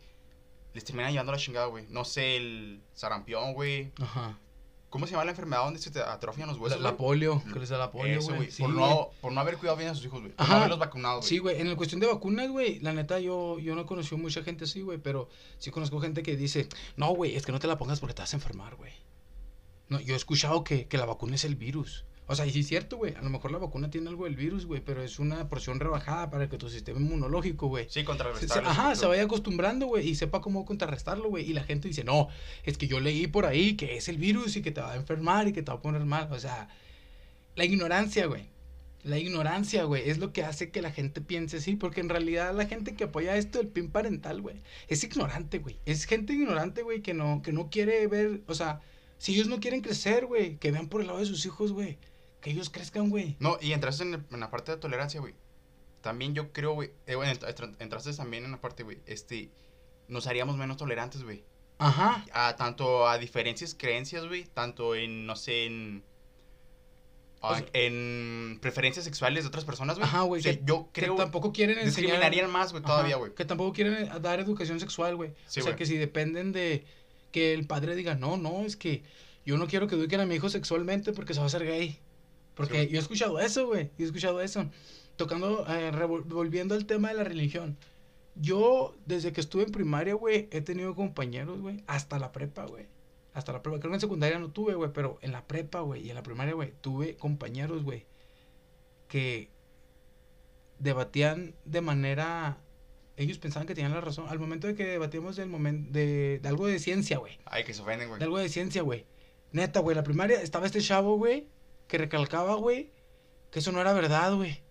les 0.73 0.83
terminan 0.85 1.11
llevando 1.11 1.31
la 1.33 1.37
chingada, 1.37 1.65
güey. 1.67 1.85
No 1.89 2.05
sé, 2.05 2.37
el 2.37 2.81
sarampión, 2.93 3.53
güey. 3.53 3.91
Ajá. 4.01 4.37
¿Cómo 4.91 5.07
se 5.07 5.13
llama 5.13 5.23
la 5.23 5.31
enfermedad 5.31 5.63
donde 5.63 5.79
se 5.79 5.89
te 5.89 6.01
atrofian 6.01 6.49
los 6.49 6.57
La, 6.57 6.63
huesos, 6.63 6.81
la 6.81 6.89
güey? 6.91 6.97
polio, 6.97 7.41
que 7.53 7.59
les 7.59 7.69
da 7.69 7.77
la 7.77 7.91
polio, 7.91 8.21
güey. 8.21 8.51
Sí, 8.51 8.61
por, 8.61 8.73
no, 8.73 9.09
por 9.21 9.31
no 9.31 9.39
haber 9.39 9.55
cuidado 9.57 9.77
bien 9.77 9.89
a 9.89 9.95
sus 9.95 10.03
hijos, 10.05 10.19
güey. 10.19 10.33
Por 10.33 10.43
Ajá. 10.43 10.51
no 10.51 10.57
haberlos 10.59 10.79
vacunado, 10.79 11.17
güey. 11.19 11.29
Sí, 11.29 11.37
güey, 11.39 11.61
en 11.61 11.69
la 11.69 11.77
cuestión 11.77 12.01
de 12.01 12.07
vacunas, 12.07 12.49
güey, 12.49 12.79
la 12.81 12.91
neta 12.91 13.17
yo, 13.19 13.57
yo 13.57 13.73
no 13.73 13.85
conocí 13.85 14.13
mucha 14.15 14.43
gente 14.43 14.65
así, 14.65 14.81
güey, 14.81 14.97
pero 14.97 15.29
sí 15.59 15.71
conozco 15.71 16.01
gente 16.01 16.23
que 16.23 16.35
dice, 16.35 16.67
no, 16.97 17.09
güey, 17.15 17.37
es 17.37 17.45
que 17.45 17.53
no 17.53 17.59
te 17.59 17.67
la 17.67 17.77
pongas 17.77 18.01
porque 18.01 18.13
te 18.15 18.21
vas 18.21 18.33
a 18.33 18.37
enfermar, 18.37 18.75
güey. 18.75 18.91
No, 19.87 20.01
yo 20.01 20.13
he 20.13 20.17
escuchado 20.17 20.63
que, 20.65 20.87
que 20.87 20.97
la 20.97 21.05
vacuna 21.05 21.35
es 21.35 21.45
el 21.45 21.55
virus. 21.55 22.03
O 22.27 22.35
sea, 22.35 22.45
y 22.45 22.51
sí 22.51 22.61
es 22.61 22.67
cierto, 22.67 22.95
güey, 22.97 23.13
a 23.15 23.21
lo 23.21 23.29
mejor 23.29 23.51
la 23.51 23.57
vacuna 23.57 23.89
tiene 23.89 24.07
algo 24.07 24.23
del 24.23 24.35
virus, 24.37 24.65
güey, 24.65 24.79
pero 24.79 25.03
es 25.03 25.19
una 25.19 25.49
porción 25.49 25.81
rebajada 25.81 26.29
para 26.29 26.47
que 26.47 26.57
tu 26.57 26.69
sistema 26.69 26.97
inmunológico, 26.99 27.67
güey, 27.67 27.85
Sí, 27.85 27.99
se- 28.01 28.05
contrarrestar. 28.05 28.63
se- 28.63 28.69
ajá, 28.69 28.95
se 28.95 29.05
vaya 29.05 29.23
acostumbrando, 29.23 29.87
güey, 29.87 30.07
y 30.07 30.15
sepa 30.15 30.39
cómo 30.39 30.63
contrarrestarlo, 30.63 31.27
güey. 31.29 31.49
Y 31.49 31.53
la 31.53 31.63
gente 31.63 31.89
dice, 31.89 32.05
no, 32.05 32.29
es 32.63 32.77
que 32.77 32.87
yo 32.87 33.01
leí 33.01 33.27
por 33.27 33.45
ahí 33.45 33.75
que 33.75 33.97
es 33.97 34.07
el 34.07 34.17
virus 34.17 34.55
y 34.55 34.61
que 34.61 34.71
te 34.71 34.79
va 34.79 34.93
a 34.93 34.95
enfermar 34.95 35.47
y 35.49 35.53
que 35.53 35.61
te 35.61 35.71
va 35.71 35.77
a 35.79 35.81
poner 35.81 36.05
mal. 36.05 36.31
O 36.31 36.39
sea, 36.39 36.69
la 37.55 37.65
ignorancia, 37.65 38.27
güey. 38.27 38.45
La 39.03 39.17
ignorancia, 39.17 39.83
güey, 39.83 40.07
es 40.09 40.19
lo 40.19 40.31
que 40.31 40.43
hace 40.43 40.69
que 40.69 40.81
la 40.83 40.91
gente 40.91 41.21
piense 41.21 41.57
así, 41.57 41.75
porque 41.75 42.01
en 42.01 42.07
realidad 42.09 42.53
la 42.55 42.67
gente 42.67 42.93
que 42.95 43.05
apoya 43.05 43.35
esto 43.35 43.57
del 43.57 43.67
PIN 43.67 43.89
parental, 43.89 44.41
güey, 44.41 44.61
es 44.87 45.03
ignorante, 45.03 45.57
güey. 45.57 45.79
Es 45.85 46.05
gente 46.05 46.33
ignorante, 46.33 46.83
güey, 46.83 47.01
que 47.01 47.15
no, 47.15 47.41
que 47.41 47.51
no 47.51 47.69
quiere 47.71 48.05
ver, 48.05 48.41
o 48.47 48.53
sea, 48.53 48.79
si 49.17 49.33
ellos 49.33 49.47
no 49.47 49.59
quieren 49.59 49.81
crecer, 49.81 50.27
güey, 50.27 50.57
que 50.57 50.71
vean 50.71 50.87
por 50.87 51.01
el 51.01 51.07
lado 51.07 51.17
de 51.19 51.25
sus 51.25 51.43
hijos, 51.47 51.71
güey. 51.73 51.97
Que 52.41 52.49
ellos 52.51 52.69
crezcan, 52.69 53.09
güey. 53.09 53.35
No, 53.39 53.57
y 53.61 53.71
entraste 53.73 54.03
en, 54.03 54.15
el- 54.15 54.25
en 54.31 54.39
la 54.39 54.49
parte 54.49 54.71
de 54.71 54.77
tolerancia, 54.77 55.19
güey. 55.21 55.35
También 56.01 56.33
yo 56.33 56.51
creo, 56.51 56.73
güey. 56.73 56.91
eh, 57.05 57.15
bueno, 57.15 57.31
entraste 57.79 58.13
también 58.13 58.45
en 58.45 58.51
la 58.51 58.59
parte, 58.61 58.83
güey. 58.83 58.99
Este. 59.05 59.51
Nos 60.07 60.25
haríamos 60.27 60.57
menos 60.57 60.77
tolerantes, 60.77 61.23
güey. 61.23 61.43
Ajá. 61.77 62.25
A 62.33 62.55
tanto 62.55 63.07
a 63.07 63.17
diferencias 63.17 63.75
creencias, 63.75 64.27
güey. 64.27 64.45
Tanto 64.45 64.95
en, 64.95 65.25
no 65.27 65.35
sé, 65.35 65.65
en. 65.65 66.03
O 67.43 67.55
sea- 67.55 67.65
en 67.73 68.59
preferencias 68.61 69.05
sexuales 69.05 69.43
de 69.43 69.47
otras 69.49 69.65
personas, 69.65 69.97
güey. 69.97 70.07
Ajá, 70.07 70.21
güey, 70.21 70.39
O 70.41 70.43
sea, 70.43 70.53
que- 70.53 70.61
yo 70.65 70.89
Que 70.91 71.01
creo. 71.01 71.15
tampoco 71.15 71.51
quieren 71.53 71.77
enseñar. 71.79 71.95
discriminarían 72.11 72.51
más, 72.51 72.71
güey, 72.71 72.83
todavía, 72.83 73.15
güey. 73.15 73.33
Que 73.33 73.45
tampoco 73.45 73.73
quieren 73.73 73.93
eh, 73.95 74.11
dar 74.21 74.39
educación 74.39 74.79
sexual, 74.79 75.15
güey. 75.15 75.33
Sí, 75.47 75.59
o 75.59 75.63
sea, 75.63 75.75
que 75.75 75.85
si 75.87 75.97
dependen 75.97 76.51
de 76.51 76.85
que 77.31 77.53
el 77.53 77.65
padre 77.65 77.95
diga, 77.95 78.13
no, 78.15 78.37
no, 78.37 78.61
es 78.61 78.75
que 78.75 79.03
yo 79.45 79.57
no 79.57 79.67
quiero 79.67 79.87
que 79.87 79.95
eduquen 79.95 80.19
a 80.19 80.25
mi 80.27 80.35
hijo 80.35 80.49
sexualmente 80.49 81.13
porque 81.13 81.33
se 81.33 81.39
va 81.39 81.45
a 81.45 81.47
hacer 81.47 81.63
gay. 81.65 81.99
Porque 82.55 82.83
Sí, 82.83 82.89
yo 82.89 82.97
he 82.97 83.01
escuchado 83.01 83.39
eso, 83.39 83.67
güey. 83.67 83.85
Yo 83.97 84.03
he 84.03 84.07
escuchado 84.07 84.41
eso. 84.41 84.69
Tocando, 85.15 85.65
eh, 85.67 85.91
volviendo 86.25 86.75
al 86.75 86.85
tema 86.85 87.09
de 87.09 87.15
la 87.15 87.23
religión. 87.23 87.77
Yo, 88.35 88.95
desde 89.05 89.31
que 89.31 89.41
estuve 89.41 89.63
en 89.63 89.71
primaria, 89.71 90.13
güey, 90.13 90.47
he 90.51 90.61
tenido 90.61 90.95
compañeros, 90.95 91.59
güey, 91.59 91.83
hasta 91.87 92.17
la 92.17 92.31
prepa, 92.31 92.65
güey. 92.65 92.87
Hasta 93.33 93.51
la 93.51 93.61
prepa. 93.61 93.79
Creo 93.79 93.91
que 93.91 93.95
en 93.95 94.01
secundaria 94.01 94.39
no 94.39 94.51
tuve, 94.51 94.73
güey, 94.73 94.91
pero 94.93 95.19
en 95.21 95.31
la 95.31 95.45
prepa, 95.47 95.81
güey, 95.81 96.05
y 96.05 96.09
en 96.09 96.15
la 96.15 96.23
primaria, 96.23 96.53
güey, 96.53 96.73
tuve 96.81 97.15
compañeros, 97.17 97.83
güey, 97.83 98.05
que 99.07 99.49
debatían 100.79 101.55
de 101.65 101.81
manera... 101.81 102.57
Ellos 103.17 103.37
pensaban 103.37 103.67
que 103.67 103.75
tenían 103.75 103.93
la 103.93 104.01
razón. 104.01 104.25
Al 104.29 104.39
momento 104.39 104.67
de 104.67 104.73
que 104.73 104.85
debatíamos 104.85 105.35
del 105.35 105.49
momento 105.49 105.91
de, 105.91 106.39
de 106.41 106.49
algo 106.49 106.65
de 106.65 106.79
ciencia, 106.79 107.17
güey. 107.19 107.37
Ay, 107.45 107.63
que 107.63 107.73
se 107.73 107.81
ofenden, 107.81 108.07
güey. 108.07 108.19
De 108.19 108.25
algo 108.25 108.39
de 108.39 108.49
ciencia, 108.49 108.81
güey. 108.81 109.05
Neta, 109.51 109.81
güey, 109.81 109.95
la 109.95 110.03
primaria 110.03 110.41
estaba 110.41 110.65
este 110.65 110.81
chavo, 110.81 111.17
güey, 111.17 111.47
que 111.91 111.97
recalcaba, 111.97 112.55
güey, 112.55 112.89
que 113.51 113.59
eso 113.59 113.73
no 113.73 113.81
era 113.81 113.91
verdad, 113.91 114.33
güey. 114.33 114.61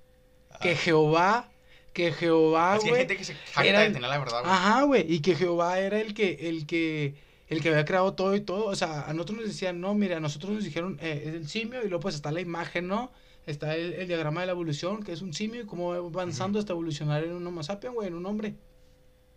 Que 0.62 0.70
Ah, 0.70 0.74
Jehová, 0.74 1.50
que 1.92 2.12
Jehová, 2.12 2.78
que 2.82 2.88
güey. 2.88 3.00
gente 3.00 3.16
que 3.18 3.24
se 3.24 3.36
era 3.62 3.80
de 3.80 3.90
tener 3.90 4.08
la 4.08 4.18
verdad, 4.18 4.40
güey. 4.40 4.50
Ajá, 4.50 4.82
güey, 4.84 5.04
y 5.12 5.20
que 5.20 5.34
Jehová 5.34 5.78
era 5.80 6.00
el 6.00 6.14
que, 6.14 6.48
el 6.48 6.66
que, 6.66 7.14
el 7.48 7.60
que 7.60 7.68
había 7.68 7.84
creado 7.84 8.14
todo 8.14 8.34
y 8.34 8.40
todo. 8.40 8.64
O 8.66 8.74
sea, 8.74 9.02
a 9.02 9.12
nosotros 9.12 9.40
nos 9.40 9.48
decían, 9.48 9.82
no, 9.82 9.94
mira, 9.94 10.16
a 10.16 10.20
nosotros 10.20 10.52
nos 10.52 10.64
dijeron, 10.64 10.98
eh, 11.02 11.24
es 11.26 11.34
el 11.34 11.46
simio, 11.48 11.80
y 11.84 11.88
luego 11.88 12.00
pues 12.00 12.14
está 12.14 12.32
la 12.32 12.40
imagen, 12.40 12.88
¿no? 12.88 13.12
Está 13.46 13.76
el, 13.76 13.92
el 13.92 14.08
diagrama 14.08 14.40
de 14.40 14.46
la 14.46 14.52
evolución, 14.52 15.02
que 15.02 15.12
es 15.12 15.20
un 15.20 15.34
simio, 15.34 15.60
y 15.60 15.66
cómo 15.66 15.90
va 15.90 15.96
avanzando 15.98 16.58
hasta 16.58 16.72
evolucionar 16.72 17.22
en 17.22 17.32
un 17.32 17.46
homo 17.46 17.62
sapiens, 17.62 17.94
güey, 17.94 18.08
en 18.08 18.14
un 18.14 18.24
hombre. 18.24 18.54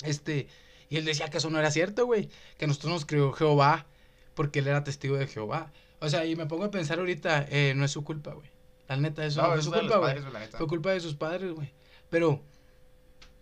Este, 0.03 0.47
y 0.89 0.95
él 0.95 1.03
decía 1.05 1.29
que 1.29 1.37
eso 1.39 1.49
no 1.49 1.59
era 1.59 1.69
cierto, 1.69 2.05
güey, 2.05 2.29
que 2.57 2.63
a 2.63 2.67
nosotros 2.69 2.93
nos 2.93 3.05
creó 3.05 3.33
Jehová, 3.33 3.87
porque 4.35 4.59
él 4.59 4.67
era 4.67 4.85
testigo 4.85 5.17
de 5.17 5.27
Jehová. 5.27 5.71
O 6.03 6.09
sea, 6.09 6.25
y 6.25 6.35
me 6.35 6.45
pongo 6.45 6.65
a 6.65 6.71
pensar 6.71 6.99
ahorita, 6.99 7.47
eh, 7.49 7.73
no 7.77 7.85
es 7.85 7.91
su 7.91 8.03
culpa, 8.03 8.33
güey. 8.33 8.49
La 8.89 8.97
neta, 8.97 9.25
eso 9.25 9.41
no, 9.41 9.47
No, 9.47 9.53
su 9.53 9.59
es 9.59 9.65
los 9.67 9.79
culpa, 9.79 9.97
güey. 9.99 10.15
Fue 10.51 10.67
culpa 10.67 10.91
de 10.91 10.99
sus 10.99 11.15
padres, 11.15 11.53
güey. 11.53 11.71
Pero, 12.09 12.41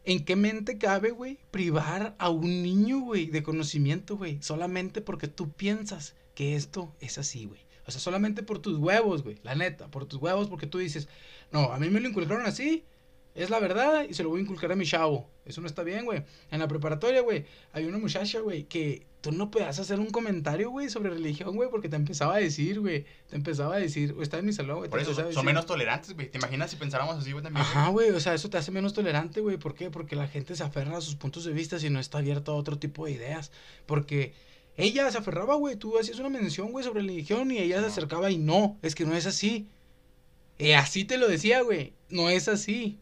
¿en 0.03 0.23
qué 0.23 0.35
mente 0.35 0.77
cabe, 0.77 1.09
güey, 1.09 1.39
privar 1.49 2.15
a 2.19 2.29
un 2.29 2.61
niño, 2.61 2.99
güey, 2.99 3.25
de 3.25 3.41
conocimiento, 3.41 4.15
güey? 4.15 4.39
Solamente 4.43 5.01
porque 5.01 5.27
tú 5.27 5.49
piensas 5.49 6.15
que 6.35 6.55
esto 6.55 6.93
es 6.99 7.17
así, 7.17 7.45
güey. 7.45 7.61
O 7.87 7.91
sea, 7.91 7.99
solamente 7.99 8.43
por 8.43 8.59
tus 8.59 8.77
huevos, 8.77 9.23
güey. 9.23 9.39
La 9.41 9.55
neta, 9.55 9.89
por 9.89 10.05
tus 10.05 10.21
huevos, 10.21 10.47
porque 10.47 10.67
tú 10.67 10.77
dices, 10.77 11.09
no, 11.51 11.73
a 11.73 11.79
mí 11.79 11.89
me 11.89 11.99
lo 11.99 12.09
inculcaron 12.09 12.45
así. 12.45 12.85
Es 13.33 13.49
la 13.49 13.59
verdad 13.59 14.05
y 14.09 14.13
se 14.13 14.23
lo 14.23 14.29
voy 14.29 14.39
a 14.39 14.43
inculcar 14.43 14.71
a 14.71 14.75
mi 14.75 14.85
chavo. 14.85 15.29
Eso 15.45 15.61
no 15.61 15.67
está 15.67 15.83
bien, 15.83 16.03
güey. 16.05 16.23
En 16.51 16.59
la 16.59 16.67
preparatoria, 16.67 17.21
güey, 17.21 17.45
hay 17.71 17.85
una 17.85 17.97
muchacha, 17.97 18.41
güey, 18.41 18.65
que 18.65 19.05
tú 19.21 19.31
no 19.31 19.49
podías 19.49 19.79
hacer 19.79 19.99
un 20.01 20.09
comentario, 20.09 20.69
güey, 20.69 20.89
sobre 20.89 21.11
religión, 21.11 21.55
güey, 21.55 21.69
porque 21.69 21.87
te 21.87 21.95
empezaba 21.95 22.35
a 22.35 22.39
decir, 22.39 22.81
güey. 22.81 23.05
Te 23.29 23.37
empezaba 23.37 23.75
a 23.75 23.79
decir, 23.79 24.13
o 24.17 24.21
está 24.21 24.37
en 24.39 24.45
mi 24.47 24.53
salón, 24.53 24.79
güey. 24.79 24.89
Por 24.89 24.99
eso 24.99 25.13
son, 25.13 25.27
decir- 25.27 25.43
menos 25.43 25.65
tolerantes, 25.65 26.13
güey. 26.13 26.29
¿Te 26.29 26.39
imaginas 26.39 26.71
si 26.71 26.75
pensáramos 26.75 27.15
así, 27.17 27.31
güey, 27.31 27.41
también? 27.43 27.61
Ajá, 27.65 27.87
güey, 27.89 28.09
o 28.09 28.19
sea, 28.19 28.33
eso 28.33 28.49
te 28.49 28.57
hace 28.57 28.71
menos 28.71 28.93
tolerante, 28.93 29.39
güey. 29.39 29.55
¿Por 29.57 29.75
qué? 29.75 29.89
Porque 29.89 30.17
la 30.17 30.27
gente 30.27 30.55
se 30.57 30.63
aferra 30.63 30.97
a 30.97 31.01
sus 31.01 31.15
puntos 31.15 31.45
de 31.45 31.53
vista 31.53 31.79
si 31.79 31.89
no 31.89 31.99
está 32.01 32.17
abierta 32.17 32.51
a 32.51 32.55
otro 32.55 32.77
tipo 32.79 33.05
de 33.05 33.11
ideas. 33.11 33.51
Porque 33.85 34.33
ella 34.75 35.09
se 35.09 35.17
aferraba, 35.19 35.55
güey. 35.55 35.77
Tú 35.77 35.97
hacías 35.97 36.19
una 36.19 36.29
mención, 36.29 36.71
güey, 36.73 36.83
sobre 36.83 36.99
religión 36.99 37.49
y 37.51 37.59
ella 37.59 37.79
se 37.79 37.85
acercaba 37.87 38.29
y 38.29 38.37
no, 38.37 38.77
es 38.81 38.93
que 38.93 39.05
no 39.05 39.15
es 39.15 39.25
así. 39.25 39.67
Y 40.57 40.71
así 40.73 41.05
te 41.05 41.17
lo 41.17 41.27
decía, 41.29 41.61
güey. 41.61 41.93
No 42.09 42.29
es 42.29 42.47
así. 42.49 42.99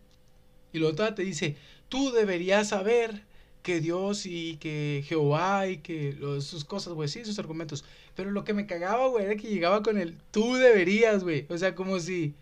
Y 0.73 0.79
luego 0.79 0.95
todavía 0.95 1.15
te 1.15 1.23
dice, 1.23 1.55
tú 1.89 2.11
deberías 2.11 2.69
saber 2.69 3.23
que 3.63 3.81
Dios 3.81 4.25
y 4.25 4.57
que 4.57 5.03
Jehová 5.07 5.67
y 5.67 5.77
que 5.77 6.13
los- 6.13 6.45
sus 6.45 6.63
cosas, 6.65 6.93
güey, 6.93 7.09
sí, 7.09 7.25
sus 7.25 7.39
argumentos. 7.39 7.83
Pero 8.15 8.31
lo 8.31 8.43
que 8.43 8.53
me 8.53 8.65
cagaba, 8.65 9.07
güey, 9.07 9.25
era 9.25 9.35
que 9.35 9.49
llegaba 9.49 9.83
con 9.83 9.97
el 9.97 10.17
tú 10.31 10.55
deberías, 10.55 11.23
güey. 11.23 11.45
O 11.49 11.57
sea, 11.57 11.75
como 11.75 11.99
si 11.99 12.33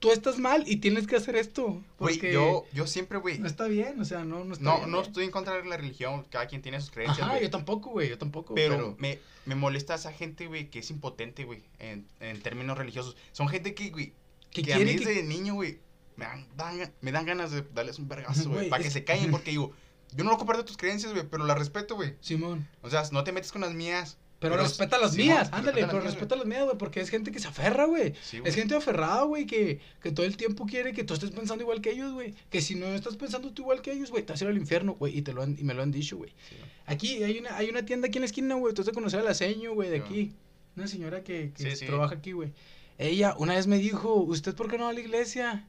tú 0.00 0.12
estás 0.12 0.38
mal 0.38 0.64
y 0.66 0.76
tienes 0.76 1.06
que 1.06 1.16
hacer 1.16 1.36
esto. 1.36 1.82
Güey, 1.98 2.20
yo, 2.32 2.64
yo 2.72 2.86
siempre, 2.86 3.18
güey. 3.18 3.38
no 3.38 3.46
está 3.46 3.66
bien, 3.66 4.00
o 4.00 4.04
sea, 4.04 4.24
no, 4.24 4.44
no 4.44 4.52
está 4.54 4.64
No, 4.64 4.76
bien, 4.78 4.90
no 4.90 5.02
estoy 5.02 5.24
en 5.24 5.30
contra 5.30 5.54
de 5.54 5.64
la 5.68 5.76
religión. 5.76 6.24
Cada 6.30 6.46
quien 6.46 6.62
tiene 6.62 6.80
sus 6.80 6.90
creencias, 6.90 7.28
güey. 7.28 7.42
yo 7.42 7.50
tampoco, 7.50 7.90
güey, 7.90 8.08
yo 8.08 8.18
tampoco. 8.18 8.54
Pero, 8.54 8.74
Pero, 8.76 8.96
me, 8.98 9.18
me 9.46 9.54
molesta 9.54 9.94
esa 9.94 10.12
gente, 10.12 10.46
güey, 10.46 10.68
que 10.70 10.80
es 10.80 10.90
impotente, 10.90 11.44
güey, 11.44 11.62
en, 11.78 12.06
en 12.20 12.40
términos 12.42 12.78
religiosos. 12.78 13.16
Son 13.32 13.48
gente 13.48 13.74
que, 13.74 13.90
güey, 13.90 14.12
que 14.50 14.62
que, 14.62 14.72
a 14.74 14.78
mí 14.78 14.84
que... 14.96 15.04
desde 15.04 15.22
niño, 15.24 15.54
güey, 15.54 15.78
me 16.18 16.24
dan, 16.24 16.46
dan- 16.56 16.92
me 17.00 17.12
dan 17.12 17.24
ganas 17.24 17.52
de 17.52 17.62
darles 17.74 17.98
un 17.98 18.08
vergazo, 18.08 18.50
Güey, 18.50 18.68
para 18.68 18.82
que 18.82 18.90
se 18.90 19.04
callen, 19.04 19.30
porque 19.30 19.52
digo, 19.52 19.72
yo 20.14 20.24
no 20.24 20.36
comparto 20.36 20.64
tus 20.64 20.76
creencias, 20.76 21.12
güey, 21.12 21.24
pero 21.28 21.46
las 21.46 21.56
respeto, 21.56 21.94
güey. 21.94 22.16
Simón. 22.20 22.68
O 22.82 22.90
sea, 22.90 23.04
no 23.12 23.22
te 23.24 23.32
metes 23.32 23.52
con 23.52 23.60
las 23.62 23.72
mías. 23.72 24.18
Pero, 24.40 24.54
Pero 24.54 24.62
respeta 24.64 24.98
las 24.98 25.12
Simón, 25.14 25.26
mías, 25.26 25.48
ándale, 25.50 25.84
pero 25.84 26.00
respeta 26.00 26.36
las 26.36 26.46
mías, 26.46 26.62
güey, 26.64 26.78
porque 26.78 27.00
es 27.00 27.08
gente 27.10 27.32
que 27.32 27.40
se 27.40 27.48
aferra, 27.48 27.86
güey. 27.86 28.14
Sí. 28.22 28.40
Es 28.44 28.54
gente 28.54 28.76
aferrada, 28.76 29.24
güey, 29.24 29.46
que, 29.46 29.80
que 30.00 30.12
todo 30.12 30.24
el 30.26 30.36
tiempo 30.36 30.64
quiere 30.64 30.92
que 30.92 31.02
tú 31.02 31.14
estés 31.14 31.32
pensando 31.32 31.64
igual 31.64 31.80
que 31.80 31.90
ellos, 31.90 32.12
güey. 32.12 32.34
Que 32.48 32.60
si 32.60 32.76
no 32.76 32.86
estás 32.86 33.16
pensando 33.16 33.52
tú 33.52 33.62
igual 33.62 33.82
que 33.82 33.90
ellos, 33.90 34.12
güey, 34.12 34.22
te 34.24 34.32
vas 34.32 34.40
a 34.40 34.44
ir 34.44 34.50
al 34.50 34.56
infierno, 34.56 34.94
güey. 34.94 35.18
Y, 35.18 35.22
te 35.22 35.32
lo 35.32 35.42
han, 35.42 35.56
y 35.58 35.64
me 35.64 35.74
lo 35.74 35.82
han 35.82 35.90
dicho, 35.90 36.16
güey. 36.16 36.30
Sí. 36.48 36.54
Aquí 36.86 37.22
hay 37.24 37.38
una, 37.38 37.56
hay 37.56 37.68
una 37.68 37.84
tienda 37.84 38.06
aquí 38.06 38.18
en 38.18 38.22
la 38.22 38.26
esquina, 38.26 38.54
güey. 38.54 38.74
Tú 38.74 38.82
has 38.82 38.86
de 38.86 38.92
conocer 38.92 39.18
a 39.18 39.24
la 39.24 39.34
seño, 39.34 39.74
güey, 39.74 39.90
de 39.90 39.96
Sí, 39.96 40.02
aquí. 40.04 40.32
Una 40.76 40.86
señora 40.86 41.24
que, 41.24 41.52
trabaja 41.84 42.14
aquí, 42.14 42.30
güey. 42.30 42.52
Ella 42.96 43.34
una 43.38 43.54
vez 43.54 43.66
me 43.66 43.78
dijo, 43.78 44.14
¿usted 44.14 44.54
por 44.54 44.70
qué 44.70 44.78
no 44.78 44.84
va 44.84 44.90
a 44.90 44.92
la 44.92 45.00
iglesia? 45.00 45.66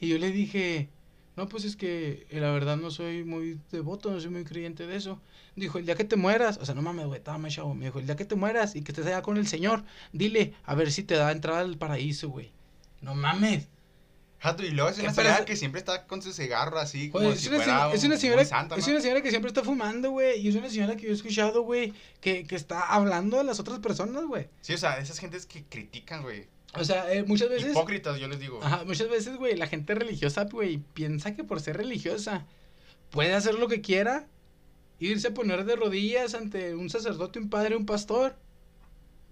Y 0.00 0.08
yo 0.08 0.18
le 0.18 0.30
dije, 0.30 0.88
no, 1.36 1.48
pues 1.48 1.64
es 1.64 1.76
que 1.76 2.26
eh, 2.30 2.40
la 2.40 2.52
verdad 2.52 2.76
no 2.76 2.90
soy 2.90 3.24
muy 3.24 3.58
devoto, 3.72 4.10
no 4.10 4.20
soy 4.20 4.30
muy 4.30 4.44
creyente 4.44 4.86
de 4.86 4.96
eso. 4.96 5.20
Dijo, 5.56 5.78
el 5.78 5.86
día 5.86 5.96
que 5.96 6.04
te 6.04 6.16
mueras, 6.16 6.58
o 6.58 6.66
sea, 6.66 6.74
no 6.74 6.82
mames, 6.82 7.06
güey, 7.06 7.18
estaba 7.18 7.38
más 7.38 7.52
chavo. 7.52 7.74
Me 7.74 7.86
dijo, 7.86 7.98
el 7.98 8.06
día 8.06 8.16
que 8.16 8.24
te 8.24 8.36
mueras 8.36 8.76
y 8.76 8.82
que 8.82 8.92
estés 8.92 9.06
allá 9.06 9.22
con 9.22 9.36
el 9.36 9.46
Señor, 9.46 9.84
dile, 10.12 10.54
a 10.64 10.74
ver 10.74 10.92
si 10.92 11.02
te 11.02 11.14
da 11.14 11.32
entrada 11.32 11.60
al 11.60 11.76
paraíso, 11.76 12.28
güey. 12.28 12.52
No 13.00 13.14
mames. 13.14 13.68
Jato, 14.38 14.62
y 14.62 14.70
luego 14.70 14.90
es 14.90 14.96
¿Qué 14.96 15.02
una 15.02 15.14
señora 15.14 15.44
que 15.46 15.56
siempre 15.56 15.78
está 15.78 16.06
con 16.06 16.20
su 16.20 16.30
cigarro 16.30 16.78
así, 16.78 17.08
como 17.08 17.32
si 17.32 17.46
es, 17.46 17.48
una, 17.48 17.56
fuera 17.56 17.94
es 17.94 18.04
una 18.04 18.18
señora, 18.18 18.42
es 18.42 18.88
una 18.88 19.00
señora 19.00 19.22
que 19.22 19.30
siempre 19.30 19.48
está 19.48 19.62
fumando, 19.62 20.10
güey. 20.10 20.38
Y 20.38 20.48
es 20.48 20.54
una 20.54 20.68
señora 20.68 20.96
que 20.96 21.04
yo 21.04 21.08
he 21.08 21.14
escuchado, 21.14 21.62
güey, 21.62 21.94
que, 22.20 22.44
que 22.44 22.54
está 22.54 22.82
hablando 22.82 23.38
de 23.38 23.44
las 23.44 23.58
otras 23.58 23.78
personas, 23.78 24.24
güey. 24.26 24.48
Sí, 24.60 24.74
o 24.74 24.78
sea, 24.78 24.98
esas 24.98 25.18
gentes 25.18 25.46
que 25.46 25.64
critican, 25.64 26.22
güey. 26.22 26.46
O 26.76 26.84
sea, 26.84 27.12
eh, 27.12 27.24
muchas 27.24 27.48
veces... 27.48 27.72
Hipócritas, 27.72 28.18
yo 28.18 28.28
les 28.28 28.40
digo. 28.40 28.60
Ajá, 28.62 28.84
muchas 28.84 29.08
veces, 29.08 29.36
güey, 29.36 29.56
la 29.56 29.66
gente 29.66 29.94
religiosa, 29.94 30.44
güey, 30.44 30.78
piensa 30.94 31.34
que 31.34 31.44
por 31.44 31.60
ser 31.60 31.76
religiosa 31.76 32.46
puede 33.10 33.34
hacer 33.34 33.54
lo 33.54 33.68
que 33.68 33.80
quiera 33.80 34.28
irse 34.98 35.28
a 35.28 35.34
poner 35.34 35.64
de 35.64 35.76
rodillas 35.76 36.34
ante 36.34 36.74
un 36.74 36.90
sacerdote, 36.90 37.38
un 37.38 37.50
padre, 37.50 37.76
un 37.76 37.86
pastor, 37.86 38.36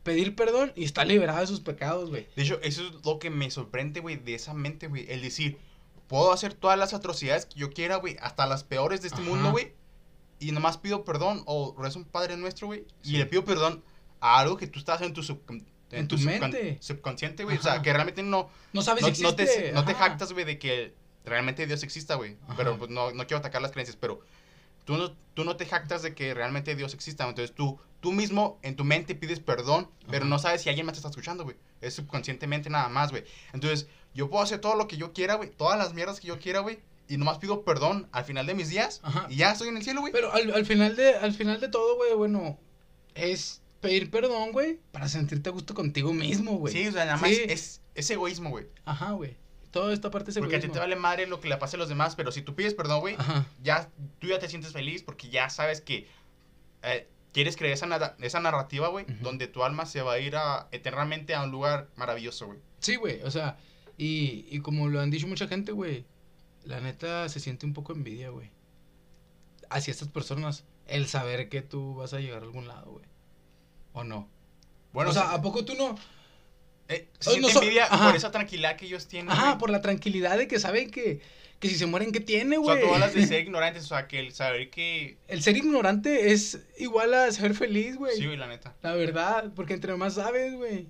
pedir 0.02 0.34
perdón 0.34 0.72
y 0.76 0.84
está 0.84 1.04
liberado 1.04 1.40
de 1.40 1.46
sus 1.46 1.60
pecados, 1.60 2.10
güey. 2.10 2.26
De 2.36 2.42
hecho, 2.42 2.60
eso 2.62 2.86
es 2.86 3.04
lo 3.04 3.18
que 3.18 3.30
me 3.30 3.50
sorprende, 3.50 4.00
güey, 4.00 4.16
de 4.16 4.34
esa 4.34 4.54
mente, 4.54 4.88
güey. 4.88 5.06
El 5.10 5.22
decir, 5.22 5.58
puedo 6.08 6.32
hacer 6.32 6.54
todas 6.54 6.78
las 6.78 6.94
atrocidades 6.94 7.46
que 7.46 7.58
yo 7.58 7.70
quiera, 7.70 7.96
güey, 7.96 8.16
hasta 8.20 8.46
las 8.46 8.64
peores 8.64 9.02
de 9.02 9.08
este 9.08 9.20
Ajá. 9.20 9.30
mundo, 9.30 9.50
güey. 9.50 9.72
Y 10.38 10.52
nomás 10.52 10.76
pido 10.76 11.04
perdón 11.04 11.42
o 11.46 11.74
rezo 11.78 12.00
un 12.00 12.04
Padre 12.04 12.36
Nuestro, 12.36 12.66
güey. 12.66 12.84
Sí. 13.02 13.14
Y 13.14 13.18
le 13.18 13.26
pido 13.26 13.44
perdón 13.44 13.82
a 14.20 14.40
algo 14.40 14.56
que 14.56 14.66
tú 14.66 14.80
estás 14.80 15.00
en 15.02 15.12
tu, 15.12 15.22
En 15.98 16.08
tu 16.08 16.16
subcon- 16.16 16.40
mente. 16.40 16.78
subconsciente, 16.80 17.44
güey. 17.44 17.56
O 17.58 17.62
sea, 17.62 17.82
que 17.82 17.92
realmente 17.92 18.22
no, 18.22 18.50
No 18.72 18.82
sabes 18.82 19.02
no, 19.02 19.14
si 19.14 19.22
no 19.22 19.34
te, 19.34 19.42
existe. 19.44 19.72
no 19.72 19.84
te 19.84 19.94
jactas, 19.94 20.32
güey, 20.32 20.44
de 20.44 20.58
que 20.58 20.94
realmente 21.24 21.66
Dios 21.66 21.82
exista, 21.82 22.14
güey. 22.16 22.36
Pero 22.56 22.78
pues 22.78 22.90
no, 22.90 23.10
no 23.12 23.26
quiero 23.26 23.38
atacar 23.38 23.62
las 23.62 23.70
creencias, 23.72 23.96
pero 23.96 24.20
tú 24.84 24.96
no, 24.96 25.12
tú 25.34 25.44
no 25.44 25.56
te 25.56 25.66
jactas 25.66 26.02
de 26.02 26.14
que 26.14 26.34
realmente 26.34 26.74
Dios 26.74 26.94
exista. 26.94 27.28
Entonces 27.28 27.54
tú, 27.54 27.78
tú 28.00 28.12
mismo 28.12 28.58
en 28.62 28.74
tu 28.76 28.84
mente 28.84 29.14
pides 29.14 29.40
perdón, 29.40 29.88
pero 30.08 30.24
Ajá. 30.24 30.30
no 30.30 30.38
sabes 30.38 30.62
si 30.62 30.68
alguien 30.68 30.86
más 30.86 30.94
te 30.94 30.98
está 30.98 31.08
escuchando, 31.10 31.44
güey. 31.44 31.56
Es 31.80 31.94
subconscientemente 31.94 32.70
nada 32.70 32.88
más, 32.88 33.10
güey. 33.10 33.24
Entonces 33.52 33.86
yo 34.14 34.28
puedo 34.28 34.42
hacer 34.42 34.60
todo 34.60 34.74
lo 34.76 34.88
que 34.88 34.96
yo 34.96 35.12
quiera, 35.12 35.34
güey. 35.34 35.50
Todas 35.50 35.78
las 35.78 35.94
mierdas 35.94 36.20
que 36.20 36.28
yo 36.28 36.38
quiera, 36.38 36.60
güey. 36.60 36.80
Y 37.08 37.16
nomás 37.16 37.38
pido 37.38 37.62
perdón 37.62 38.08
al 38.12 38.24
final 38.24 38.46
de 38.46 38.54
mis 38.54 38.68
días. 38.70 39.00
Ajá. 39.02 39.26
Y 39.28 39.36
ya 39.36 39.52
estoy 39.52 39.68
en 39.68 39.76
el 39.76 39.82
cielo, 39.84 40.00
güey. 40.00 40.12
Pero 40.12 40.32
al, 40.32 40.52
al 40.54 40.66
final 40.66 40.96
de, 40.96 41.14
al 41.16 41.32
final 41.34 41.60
de 41.60 41.68
todo, 41.68 41.96
güey, 41.96 42.14
bueno, 42.14 42.58
es 43.14 43.61
pedir 43.82 44.10
perdón, 44.10 44.52
güey, 44.52 44.80
para 44.92 45.08
sentirte 45.08 45.50
a 45.50 45.52
gusto 45.52 45.74
contigo 45.74 46.14
mismo, 46.14 46.52
güey. 46.56 46.72
Sí, 46.72 46.88
o 46.88 46.92
sea, 46.92 47.04
nada 47.04 47.18
más 47.18 47.28
Sí. 47.28 47.42
es, 47.46 47.82
es 47.94 48.10
egoísmo, 48.10 48.48
güey. 48.48 48.66
Ajá, 48.86 49.10
güey. 49.12 49.36
Toda 49.70 49.92
esta 49.92 50.10
parte 50.10 50.30
es 50.30 50.38
Porque 50.38 50.56
a 50.56 50.58
ti 50.60 50.66
egoísmo. 50.66 50.74
te 50.74 50.78
vale 50.80 50.96
madre 50.96 51.26
lo 51.26 51.40
que 51.40 51.48
le 51.48 51.56
pase 51.58 51.76
a 51.76 51.78
los 51.78 51.88
demás, 51.90 52.14
pero 52.16 52.32
si 52.32 52.40
tú 52.42 52.54
pides 52.54 52.72
perdón, 52.72 53.00
güey, 53.00 53.16
ya 53.62 53.90
tú 54.18 54.28
ya 54.28 54.38
te 54.38 54.48
sientes 54.48 54.72
feliz 54.72 55.02
porque 55.02 55.28
ya 55.28 55.50
sabes 55.50 55.80
que 55.82 56.06
eh, 56.82 57.08
quieres 57.32 57.56
creer 57.56 57.74
esa, 57.74 57.86
nada- 57.86 58.16
esa 58.20 58.40
narrativa, 58.40 58.88
güey, 58.88 59.04
donde 59.20 59.46
tu 59.48 59.62
alma 59.64 59.84
se 59.86 60.00
va 60.02 60.14
a 60.14 60.18
ir 60.18 60.36
a, 60.36 60.68
eternamente 60.72 61.34
a 61.34 61.42
un 61.42 61.50
lugar 61.50 61.88
maravilloso, 61.96 62.46
güey. 62.46 62.58
Sí, 62.80 62.96
güey, 62.96 63.22
o 63.22 63.30
sea, 63.30 63.56
y, 63.98 64.46
y 64.50 64.60
como 64.60 64.88
lo 64.88 65.00
han 65.00 65.10
dicho 65.10 65.26
mucha 65.26 65.48
gente, 65.48 65.72
güey, 65.72 66.04
la 66.64 66.80
neta 66.80 67.28
se 67.28 67.40
siente 67.40 67.64
un 67.66 67.72
poco 67.72 67.92
envidia, 67.92 68.28
güey. 68.30 68.50
Hacia 69.70 69.90
estas 69.90 70.08
personas, 70.08 70.64
el 70.86 71.06
saber 71.06 71.48
que 71.48 71.62
tú 71.62 71.94
vas 71.94 72.12
a 72.12 72.20
llegar 72.20 72.42
a 72.42 72.46
algún 72.46 72.68
lado, 72.68 72.92
güey. 72.92 73.04
¿O 73.92 74.04
no? 74.04 74.28
Bueno, 74.92 75.10
o 75.10 75.12
sea, 75.14 75.28
se- 75.30 75.34
¿a 75.36 75.42
poco 75.42 75.64
tú 75.64 75.74
no? 75.74 75.96
eh, 76.88 77.08
siente 77.20 77.40
no 77.52 77.60
envidia 77.60 77.88
por 77.88 78.14
esa 78.16 78.30
tranquilidad 78.30 78.76
que 78.76 78.86
ellos 78.86 79.06
tienen. 79.08 79.30
Ajá, 79.30 79.46
güey. 79.50 79.58
por 79.58 79.70
la 79.70 79.80
tranquilidad 79.80 80.36
de 80.36 80.46
que 80.48 80.58
saben 80.58 80.90
que, 80.90 81.20
que 81.58 81.68
si 81.68 81.76
se 81.76 81.86
mueren, 81.86 82.12
¿qué 82.12 82.20
tiene, 82.20 82.58
O 82.58 82.64
sea, 82.64 82.74
güey? 82.74 82.86
tú 82.86 82.92
hablas 82.94 83.14
de 83.14 83.26
ser 83.26 83.40
ignorantes, 83.40 83.84
o 83.84 83.88
sea, 83.88 84.08
que 84.08 84.18
el 84.18 84.32
saber 84.32 84.68
que... 84.70 85.16
El 85.28 85.42
ser 85.42 85.56
ignorante 85.56 86.32
es 86.32 86.60
igual 86.78 87.14
a 87.14 87.30
ser 87.32 87.54
feliz, 87.54 87.96
güey. 87.96 88.16
Sí, 88.16 88.26
güey, 88.26 88.36
la 88.36 88.46
neta. 88.48 88.74
La 88.82 88.92
verdad, 88.94 89.52
porque 89.54 89.72
entre 89.74 89.94
más 89.96 90.14
sabes, 90.14 90.54
güey, 90.54 90.88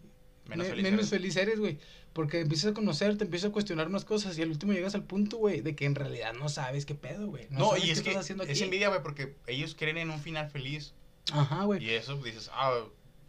Menos 0.49 0.67
me- 0.67 0.71
feliz 0.71 0.83
menos 0.85 0.99
eres. 1.01 1.11
feliz 1.11 1.37
eres, 1.37 1.59
güey. 1.61 1.79
Porque 2.13 2.41
empiezas 2.41 2.73
a 2.73 2.75
conocer, 2.75 3.17
te 3.17 3.25
empiezas 3.25 3.51
a 3.51 3.53
cuestionar 3.53 3.87
unas 3.87 4.05
cosas 4.05 4.37
y 4.37 4.43
al 4.43 4.51
último 4.51 4.73
llegas 4.73 4.95
al 4.95 5.05
punto, 5.05 5.37
güey, 5.39 5.61
de 5.63 5.75
que 5.77 5.87
en 5.87 5.95
realidad 5.95 6.33
no 6.35 6.49
sabes 6.49 6.85
qué 6.85 6.95
pedo, 6.95 7.29
güey. 7.29 7.47
No, 7.51 7.69
sabes 7.71 7.85
y 7.87 7.91
es 7.91 8.03
que 8.03 8.11
es 8.13 8.61
envidia, 8.61 8.89
güey, 8.89 9.03
porque 9.03 9.37
ellos 9.47 9.75
creen 9.79 9.97
en 9.99 10.11
un 10.11 10.21
final 10.21 10.51
feliz. 10.51 10.95
Ajá, 11.33 11.65
güey. 11.65 11.85
Y 11.85 11.91
eso 11.91 12.17
dices, 12.17 12.51
ah, 12.53 12.81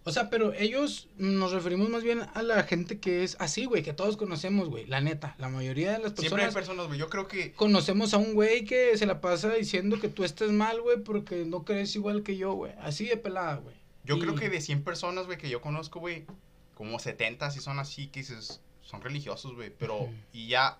O 0.03 0.11
sea, 0.11 0.29
pero 0.29 0.53
ellos 0.53 1.09
nos 1.17 1.51
referimos 1.51 1.89
más 1.89 2.03
bien 2.03 2.21
a 2.33 2.41
la 2.43 2.63
gente 2.63 2.99
que 2.99 3.23
es 3.23 3.37
así, 3.39 3.65
güey, 3.65 3.83
que 3.83 3.93
todos 3.93 4.17
conocemos, 4.17 4.69
güey. 4.69 4.85
La 4.87 4.99
neta, 4.99 5.35
la 5.37 5.49
mayoría 5.49 5.91
de 5.93 5.99
las 5.99 6.13
siempre 6.13 6.43
hay 6.43 6.51
personas 6.51 6.53
personas, 6.53 6.87
güey. 6.87 6.99
Yo 6.99 7.09
creo 7.09 7.27
que... 7.27 7.53
conocemos 7.53 8.13
a 8.13 8.17
un 8.17 8.33
güey 8.33 8.65
que 8.65 8.97
se 8.97 9.05
la 9.05 9.21
pasa 9.21 9.53
diciendo 9.53 9.99
que 9.99 10.09
tú 10.09 10.23
estás 10.23 10.51
mal, 10.51 10.81
güey, 10.81 10.97
porque 11.03 11.45
no 11.45 11.63
crees 11.63 11.95
igual 11.95 12.23
que 12.23 12.35
yo, 12.35 12.53
güey. 12.53 12.73
Así 12.81 13.05
de 13.05 13.17
pelada, 13.17 13.55
güey. 13.57 13.75
Yo 14.03 14.17
Y- 14.17 14.19
creo 14.19 14.35
que 14.35 14.49
de 14.49 14.59
100 14.59 14.83
personas, 14.83 15.25
güey, 15.27 15.37
que 15.37 15.49
yo 15.49 15.61
conozco, 15.61 15.99
güey, 15.99 16.25
como 16.73 16.99
70 16.99 17.51
sí 17.51 17.61
son 17.61 17.79
así, 17.79 18.07
que 18.07 18.19
dices, 18.21 18.61
son 18.81 19.01
religiosos, 19.01 19.53
güey, 19.55 19.71
pero, 19.77 20.09
y 20.33 20.47
ya, 20.47 20.79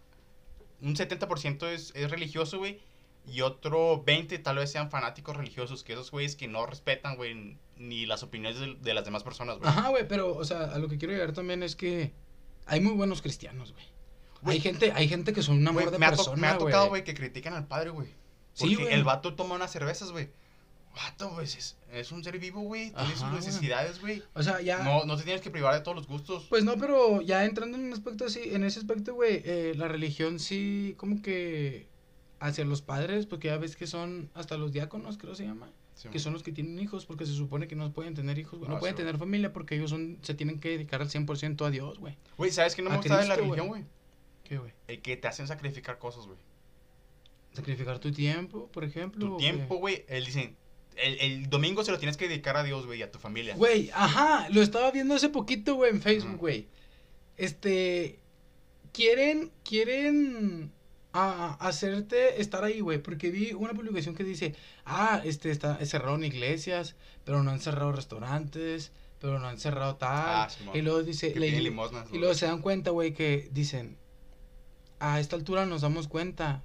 un 0.82 0.96
70% 0.96 1.70
es, 1.70 1.94
es 1.96 2.12
religioso, 2.12 2.58
güey, 2.58 2.82
y 3.26 3.42
otro 3.42 4.04
20 4.04 4.38
tal 4.40 4.58
vez 4.58 4.72
sean 4.72 4.90
fanáticos 4.90 5.36
religiosos, 5.38 5.84
que 5.84 5.94
esos 5.94 6.12
güeyes 6.12 6.36
que 6.36 6.48
no 6.48 6.66
respetan, 6.66 7.16
güey, 7.16 7.58
ni 7.78 8.06
las 8.06 8.24
opiniones 8.24 8.60
de, 8.60 8.76
de 8.76 8.94
las 8.94 9.06
demás 9.06 9.24
personas, 9.24 9.58
güey. 9.58 9.70
Ajá, 9.70 9.90
güey, 9.90 10.08
pero, 10.08 10.36
o 10.36 10.44
sea, 10.44 10.66
a 10.66 10.78
lo 10.78 10.90
que 10.90 10.98
quiero 10.98 11.14
llegar 11.14 11.34
también 11.34 11.64
es 11.64 11.76
que 11.76 12.12
hay 12.66 12.82
muy 12.82 12.94
buenos 12.94 13.22
cristianos, 13.22 13.74
güey. 13.74 13.86
Hay 14.46 14.60
gente, 14.60 14.92
hay 14.94 15.08
gente 15.08 15.32
que 15.32 15.42
son 15.42 15.58
un 15.58 15.68
amor 15.68 15.90
de 15.90 15.98
me, 15.98 16.10
persona, 16.10 16.36
me 16.36 16.48
ha 16.48 16.58
tocado, 16.58 16.90
güey, 16.90 17.04
que 17.04 17.14
critican 17.14 17.54
al 17.54 17.66
padre, 17.66 17.92
güey. 17.92 18.10
Sí, 18.54 18.76
güey. 18.76 18.94
el 18.94 19.04
vato 19.04 19.36
toma 19.36 19.56
unas 19.56 19.72
cervezas, 19.72 20.12
güey. 20.12 20.30
Vato, 20.96 21.30
güey, 21.30 21.46
es, 21.46 21.78
es 21.92 22.12
un 22.12 22.24
ser 22.24 22.38
vivo, 22.38 22.62
güey, 22.62 22.92
tiene 22.92 23.16
sus 23.16 23.32
necesidades, 23.32 24.00
güey. 24.00 24.22
O 24.34 24.44
sea, 24.44 24.62
ya. 24.62 24.84
No, 24.84 25.06
no 25.06 25.18
te 25.18 25.24
tienes 25.24 25.42
que 25.42 25.50
privar 25.50 25.74
de 25.74 25.80
todos 25.80 25.96
los 25.96 26.08
gustos. 26.08 26.46
Pues 26.50 26.64
no, 26.64 26.78
pero 26.78 27.22
ya 27.22 27.46
entrando 27.46 27.78
en 27.78 27.86
un 27.86 27.94
aspecto 27.94 28.26
así, 28.26 28.42
en 28.54 28.64
ese 28.64 28.80
aspecto, 28.80 29.16
güey, 29.16 29.42
eh, 29.46 29.74
la 29.76 29.88
religión 29.88 30.40
sí, 30.40 30.94
como 30.98 31.22
que 31.22 31.88
hacia 32.46 32.66
los 32.66 32.82
padres, 32.82 33.26
porque 33.26 33.48
ya 33.48 33.58
ves 33.58 33.76
que 33.76 33.88
son 33.88 34.30
hasta 34.34 34.58
los 34.58 34.72
diáconos, 34.74 35.18
creo 35.18 35.34
se 35.36 35.46
llama, 35.46 35.72
Sí, 35.96 36.10
que 36.10 36.20
son 36.20 36.34
los 36.34 36.44
que 36.44 36.52
tienen 36.52 36.78
hijos, 36.80 37.06
porque 37.06 37.26
se 37.26 37.34
supone 37.34 37.68
que 37.68 37.76
no 37.76 37.92
pueden 37.94 38.16
tener 38.16 38.38
hijos, 38.40 38.60
güey, 38.60 38.70
no 38.70 38.76
Ah, 38.76 38.80
pueden 38.80 38.96
sí, 38.96 39.02
güey. 39.02 39.06
tener 39.08 39.20
familia 39.20 39.54
porque 39.54 39.76
ellos 39.76 39.90
son, 39.92 40.18
se 40.24 40.34
tienen 40.34 40.60
que 40.60 40.70
dedicar 40.70 41.02
al 41.02 41.10
100% 41.10 41.66
a 41.66 41.70
Dios, 41.70 42.00
güey. 42.00 42.18
Güey, 42.38 42.52
¿sabes 42.52 42.76
qué 42.76 42.82
no 42.82 42.90
me 42.90 42.98
gusta 42.98 43.20
de 43.22 43.28
la 43.28 43.36
religión, 43.36 43.68
güey. 43.68 43.86
¿Qué, 44.44 44.58
güey? 44.58 44.74
El 44.88 45.02
que 45.02 45.16
te 45.16 45.28
hacen 45.28 45.48
sacrificar 45.48 46.00
cosas, 46.00 46.26
güey. 46.26 46.38
Sacrificar 47.54 48.00
tu 48.00 48.12
tiempo, 48.12 48.68
por 48.74 48.84
ejemplo. 48.84 49.26
Tu 49.28 49.38
tiempo, 49.38 49.76
güey. 49.78 50.04
Él 50.10 50.26
dicen, 50.26 50.58
el, 50.98 51.20
el 51.22 51.50
domingo 51.50 51.84
se 51.86 51.92
lo 51.92 52.00
tienes 52.00 52.18
que 52.18 52.28
dedicar 52.28 52.58
a 52.58 52.64
Dios, 52.64 52.86
güey, 52.86 53.00
y 53.00 53.04
a 53.04 53.12
tu 53.12 53.20
familia. 53.20 53.56
Güey, 53.56 53.90
ajá, 53.94 54.50
lo 54.50 54.62
estaba 54.62 54.92
viendo 54.92 55.14
hace 55.16 55.30
poquito, 55.30 55.76
güey, 55.76 55.92
en 55.92 56.02
Facebook, 56.02 56.38
güey. 56.38 56.68
Este, 57.38 58.20
quieren, 58.92 59.52
quieren 59.64 60.72
a, 61.14 61.58
a- 61.60 61.68
hacerte 61.68 62.42
estar 62.42 62.64
ahí, 62.64 62.80
güey, 62.82 62.98
porque 63.02 63.30
vi 63.32 63.54
una 63.54 63.74
publicación 63.74 64.16
que 64.16 64.24
dice, 64.24 64.56
ah, 64.86 65.22
este, 65.24 65.52
está, 65.52 65.78
cerraron 65.86 66.24
iglesias, 66.26 66.96
pero 67.24 67.44
no 67.44 67.52
han 67.52 67.60
cerrado 67.60 67.92
restaurantes, 67.92 68.92
pero 69.20 69.40
no 69.40 69.48
han 69.48 69.60
cerrado 69.60 69.96
tal. 69.96 70.10
Ah, 70.12 70.48
y 70.74 70.82
luego 70.82 71.04
dice, 71.04 71.34
igle- 71.34 71.62
limosnas. 71.62 72.10
y 72.12 72.18
luego 72.18 72.34
se 72.34 72.46
dan 72.48 72.62
cuenta, 72.62 72.92
güey, 72.92 73.14
que 73.14 73.50
dicen, 73.54 73.98
a 75.00 75.20
esta 75.20 75.36
altura 75.36 75.66
nos 75.66 75.82
damos 75.82 76.08
cuenta 76.08 76.64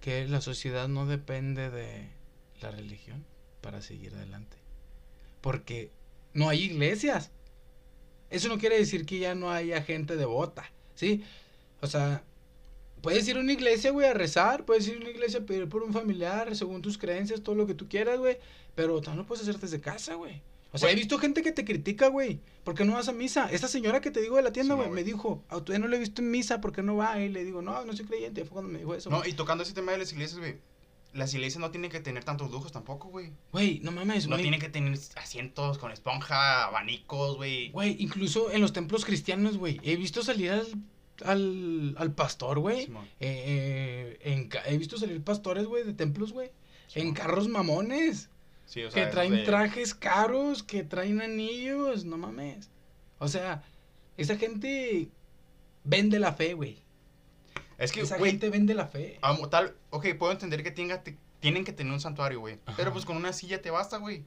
que 0.00 0.26
la 0.28 0.40
sociedad 0.40 0.88
no 0.88 1.06
depende 1.06 1.70
de 1.70 2.08
la 2.60 2.70
religión 2.70 3.24
para 3.60 3.82
seguir 3.82 4.14
adelante. 4.14 4.56
Porque 5.40 5.90
no 6.34 6.48
hay 6.48 6.62
iglesias. 6.64 7.30
Eso 8.30 8.48
no 8.48 8.58
quiere 8.58 8.78
decir 8.78 9.06
que 9.06 9.18
ya 9.18 9.34
no 9.34 9.50
haya 9.50 9.82
gente 9.82 10.16
devota, 10.16 10.70
¿sí? 10.94 11.24
O 11.80 11.86
sea, 11.86 12.22
puedes 13.02 13.26
ir 13.28 13.36
a 13.36 13.40
una 13.40 13.52
iglesia, 13.52 13.90
güey, 13.90 14.06
a 14.08 14.14
rezar, 14.14 14.64
puedes 14.64 14.86
ir 14.88 14.96
a 14.96 15.00
una 15.00 15.10
iglesia 15.10 15.40
a 15.40 15.42
pedir 15.42 15.68
por 15.68 15.82
un 15.82 15.92
familiar, 15.92 16.54
según 16.56 16.82
tus 16.82 16.98
creencias, 16.98 17.42
todo 17.42 17.54
lo 17.54 17.66
que 17.66 17.74
tú 17.74 17.88
quieras, 17.88 18.18
güey, 18.18 18.38
pero 18.74 19.00
también 19.00 19.18
lo 19.22 19.26
puedes 19.26 19.42
hacer 19.46 19.58
desde 19.60 19.80
casa, 19.80 20.14
güey. 20.14 20.42
O 20.72 20.78
sea, 20.78 20.86
Güey. 20.86 20.92
he 20.92 20.96
visto 21.00 21.18
gente 21.18 21.42
que 21.42 21.50
te 21.50 21.64
critica, 21.64 22.06
güey. 22.06 22.38
¿Por 22.62 22.76
qué 22.76 22.84
no 22.84 22.92
vas 22.92 23.08
a 23.08 23.12
misa? 23.12 23.48
Esta 23.50 23.66
señora 23.66 24.00
que 24.00 24.12
te 24.12 24.20
digo 24.20 24.36
de 24.36 24.42
la 24.42 24.52
tienda, 24.52 24.74
Sí, 24.74 24.76
güey, 24.78 24.88
no, 24.88 24.94
me 24.94 25.02
dijo, 25.02 25.42
a 25.48 25.56
usted 25.56 25.78
no 25.80 25.88
lo 25.88 25.96
he 25.96 25.98
visto 25.98 26.22
en 26.22 26.30
misa, 26.30 26.60
¿por 26.60 26.70
qué 26.72 26.80
no 26.82 26.94
va? 26.94 27.20
Y 27.20 27.28
le 27.28 27.42
digo, 27.44 27.60
no, 27.60 27.84
no 27.84 27.92
soy 27.92 28.06
creyente. 28.06 28.44
Fue 28.44 28.52
cuando 28.52 28.70
me 28.70 28.78
dijo 28.78 28.94
eso. 28.94 29.10
No, 29.10 29.18
güey. 29.18 29.30
y 29.30 29.32
tocando 29.34 29.64
ese 29.64 29.72
tema 29.72 29.90
de 29.90 29.98
las 29.98 30.12
iglesias, 30.12 30.38
güey. 30.38 30.58
Las 31.12 31.34
iglesias 31.34 31.58
no 31.58 31.72
tienen 31.72 31.90
que 31.90 31.98
tener 31.98 32.22
tantos 32.22 32.52
lujos 32.52 32.70
tampoco, 32.70 33.08
güey. 33.08 33.32
Güey, 33.50 33.80
no 33.82 33.90
mames, 33.90 34.28
No 34.28 34.36
güey. 34.36 34.42
tienen 34.42 34.60
que 34.60 34.68
tener 34.68 34.96
asientos 35.16 35.76
con 35.78 35.90
esponja, 35.90 36.66
abanicos, 36.66 37.36
güey. 37.36 37.72
Güey, 37.72 37.96
incluso 37.98 38.52
en 38.52 38.60
los 38.60 38.72
templos 38.72 39.04
cristianos, 39.04 39.58
güey, 39.58 39.80
he 39.82 39.96
visto 39.96 40.22
salir 40.22 40.52
al, 41.22 41.94
al, 41.98 42.12
pastor, 42.12 42.58
güey. 42.58 42.90
Eh, 43.20 44.18
eh, 44.22 44.48
he 44.66 44.78
visto 44.78 44.96
salir 44.98 45.22
pastores, 45.22 45.66
güey, 45.66 45.84
de 45.84 45.92
templos, 45.94 46.32
güey. 46.32 46.50
En 46.94 47.12
carros 47.14 47.48
mamones. 47.48 48.28
Sí, 48.66 48.82
o 48.84 48.88
que 48.88 48.92
sea, 48.94 49.02
esos 49.04 49.14
traen 49.14 49.32
de- 49.34 49.44
trajes 49.44 49.94
caros, 49.94 50.62
que 50.62 50.82
traen 50.84 51.20
anillos, 51.20 52.04
no 52.04 52.16
mames. 52.18 52.70
O 53.18 53.28
sea, 53.28 53.62
esa 54.16 54.36
gente 54.36 55.08
vende 55.84 56.18
la 56.18 56.32
fe, 56.32 56.54
güey. 56.54 56.82
Es 57.78 57.92
que, 57.92 58.02
Esa 58.02 58.18
güey, 58.18 58.32
gente 58.32 58.50
vende 58.50 58.74
la 58.74 58.86
fe. 58.86 59.18
amo- 59.22 59.48
tal, 59.48 59.74
ok, 59.90 60.06
puedo 60.18 60.32
entender 60.32 60.62
que 60.62 60.70
tenga, 60.70 61.02
te- 61.02 61.16
tienen 61.40 61.64
que 61.64 61.72
tener 61.72 61.92
un 61.92 62.00
santuario, 62.00 62.40
güey. 62.40 62.58
Pero 62.76 62.92
pues 62.92 63.04
con 63.06 63.16
una 63.16 63.32
silla 63.32 63.62
te 63.62 63.70
basta, 63.70 63.96
güey. 63.96 64.24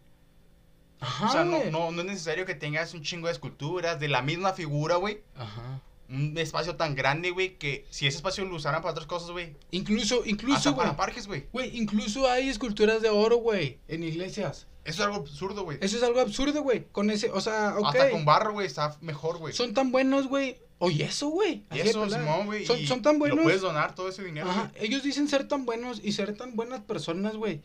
Ajá, 0.99 1.27
o 1.27 1.31
sea, 1.31 1.43
no, 1.43 1.63
no, 1.69 1.91
no 1.91 2.01
es 2.01 2.07
necesario 2.07 2.45
que 2.45 2.55
tengas 2.55 2.93
un 2.93 3.01
chingo 3.03 3.27
de 3.27 3.33
esculturas 3.33 3.99
de 3.99 4.07
la 4.07 4.21
misma 4.21 4.53
figura, 4.53 4.95
güey. 4.95 5.21
Ajá. 5.35 5.81
Un 6.13 6.37
espacio 6.37 6.75
tan 6.75 6.95
grande, 6.95 7.31
güey, 7.31 7.57
que 7.57 7.85
si 7.89 8.05
ese 8.07 8.17
espacio 8.17 8.45
lo 8.45 8.55
usaran 8.55 8.81
para 8.81 8.91
otras 8.91 9.07
cosas, 9.07 9.31
güey. 9.31 9.55
Incluso, 9.71 10.23
incluso, 10.25 10.57
Hasta 10.57 10.69
güey. 10.71 10.85
para 10.85 10.95
parques, 10.95 11.25
güey. 11.27 11.47
Güey, 11.51 11.75
incluso 11.75 12.29
hay 12.29 12.49
esculturas 12.49 13.01
de 13.01 13.09
oro, 13.09 13.37
güey, 13.37 13.79
en 13.87 14.03
iglesias. 14.03 14.67
Eso 14.85 15.01
es 15.01 15.07
algo 15.07 15.15
absurdo, 15.15 15.63
güey. 15.63 15.77
Eso 15.81 15.97
es 15.97 16.03
algo 16.03 16.19
absurdo, 16.19 16.61
güey. 16.61 16.85
Con 16.91 17.09
ese, 17.09 17.31
o 17.31 17.41
sea, 17.41 17.75
ok. 17.77 17.85
Hasta 17.87 18.11
con 18.11 18.25
barro, 18.25 18.53
güey, 18.53 18.67
está 18.67 18.95
mejor, 19.01 19.37
güey. 19.39 19.53
Son 19.53 19.73
tan 19.73 19.91
buenos, 19.91 20.27
güey. 20.27 20.57
Oye, 20.77 21.05
eso, 21.05 21.29
güey. 21.29 21.63
Y 21.73 21.79
eso. 21.79 22.09
Simón, 22.09 22.45
güey. 22.45 22.65
Son, 22.65 22.77
son 22.85 23.01
tan 23.01 23.13
Lo 23.13 23.19
buenos. 23.19 23.43
puedes 23.43 23.61
donar 23.61 23.95
todo 23.95 24.09
ese 24.09 24.23
dinero, 24.23 24.49
Ajá. 24.49 24.71
Ellos 24.75 25.01
dicen 25.01 25.29
ser 25.29 25.47
tan 25.47 25.65
buenos 25.65 26.01
y 26.03 26.11
ser 26.11 26.35
tan 26.35 26.55
buenas 26.55 26.81
personas, 26.81 27.37
güey. 27.37 27.61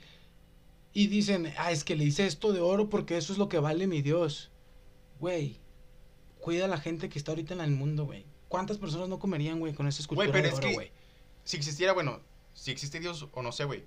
Y 0.92 1.08
dicen, 1.08 1.52
ah, 1.58 1.72
es 1.72 1.82
que 1.84 1.96
le 1.96 2.04
hice 2.04 2.26
esto 2.26 2.52
de 2.52 2.60
oro 2.60 2.88
porque 2.88 3.16
eso 3.18 3.32
es 3.32 3.38
lo 3.38 3.48
que 3.48 3.58
vale 3.58 3.88
mi 3.88 4.00
Dios. 4.00 4.50
Güey, 5.18 5.58
cuida 6.38 6.66
a 6.66 6.68
la 6.68 6.78
gente 6.78 7.08
que 7.08 7.18
está 7.18 7.32
ahorita 7.32 7.54
en 7.54 7.60
el 7.60 7.72
mundo, 7.72 8.04
güey. 8.04 8.24
¿Cuántas 8.48 8.78
personas 8.78 9.08
no 9.08 9.18
comerían, 9.18 9.58
güey, 9.60 9.74
con 9.74 9.86
esa 9.86 10.00
escultura 10.02 10.30
pero 10.32 10.42
de 10.48 10.54
es 10.54 10.60
que- 10.60 10.74
güey? 10.74 10.92
Si 11.44 11.56
existiera, 11.56 11.92
bueno, 11.92 12.20
si 12.54 12.70
existe 12.70 13.00
Dios 13.00 13.28
o 13.32 13.42
no 13.42 13.52
sé, 13.52 13.64
güey. 13.64 13.84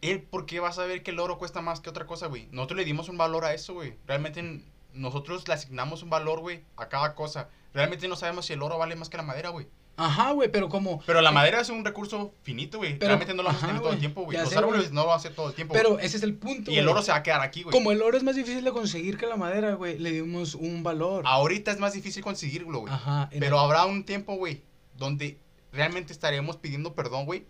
Él, 0.00 0.22
¿por 0.22 0.46
qué 0.46 0.60
va 0.60 0.68
a 0.70 0.72
saber 0.72 1.02
que 1.02 1.10
el 1.10 1.20
oro 1.20 1.38
cuesta 1.38 1.60
más 1.60 1.80
que 1.80 1.90
otra 1.90 2.06
cosa, 2.06 2.26
güey? 2.26 2.48
Nosotros 2.52 2.78
le 2.78 2.84
dimos 2.84 3.08
un 3.08 3.18
valor 3.18 3.44
a 3.44 3.52
eso, 3.52 3.74
güey. 3.74 3.96
Realmente 4.06 4.62
nosotros 4.94 5.46
le 5.46 5.54
asignamos 5.54 6.02
un 6.02 6.10
valor, 6.10 6.40
güey, 6.40 6.64
a 6.76 6.88
cada 6.88 7.14
cosa. 7.14 7.50
Realmente 7.74 8.08
no 8.08 8.16
sabemos 8.16 8.46
si 8.46 8.54
el 8.54 8.62
oro 8.62 8.78
vale 8.78 8.96
más 8.96 9.10
que 9.10 9.18
la 9.18 9.22
madera, 9.22 9.50
güey. 9.50 9.68
Ajá, 10.00 10.32
güey, 10.32 10.50
pero 10.50 10.68
como... 10.68 11.00
Pero 11.06 11.20
la 11.20 11.30
madera 11.30 11.60
es 11.60 11.68
un 11.68 11.84
recurso 11.84 12.34
finito, 12.42 12.78
güey. 12.78 12.98
Realmente 12.98 13.34
no 13.34 13.42
lo 13.42 13.48
vamos 13.48 13.62
a 13.62 13.66
tener 13.66 13.82
todo 13.82 13.92
el 13.92 13.98
tiempo, 13.98 14.22
güey. 14.24 14.38
Los 14.38 14.48
sé, 14.48 14.58
árboles 14.58 14.92
no 14.92 15.02
lo 15.02 15.08
van 15.08 15.14
a 15.14 15.16
hacer 15.18 15.34
todo 15.34 15.48
el 15.48 15.54
tiempo. 15.54 15.74
Pero 15.74 15.98
ese 15.98 16.16
es 16.16 16.22
el 16.22 16.34
punto, 16.34 16.70
Y 16.70 16.78
el 16.78 16.88
oro 16.88 17.02
se 17.02 17.12
va 17.12 17.18
a 17.18 17.22
quedar 17.22 17.42
aquí, 17.42 17.62
güey. 17.62 17.72
Como 17.72 17.92
el 17.92 18.00
oro 18.02 18.16
es 18.16 18.22
más 18.22 18.34
difícil 18.36 18.64
de 18.64 18.72
conseguir 18.72 19.18
que 19.18 19.26
la 19.26 19.36
madera, 19.36 19.74
güey, 19.74 19.98
le 19.98 20.10
dimos 20.12 20.54
un 20.54 20.82
valor. 20.82 21.24
Ahorita 21.26 21.70
es 21.70 21.78
más 21.78 21.92
difícil 21.92 22.22
conseguirlo, 22.22 22.80
güey. 22.80 22.92
Ajá. 22.92 23.28
Pero 23.30 23.56
el- 23.56 23.62
habrá 23.62 23.84
un 23.84 24.04
tiempo, 24.04 24.36
güey, 24.36 24.62
donde 24.96 25.38
realmente 25.72 26.12
estaremos 26.12 26.56
pidiendo 26.56 26.94
perdón, 26.94 27.26
güey, 27.26 27.46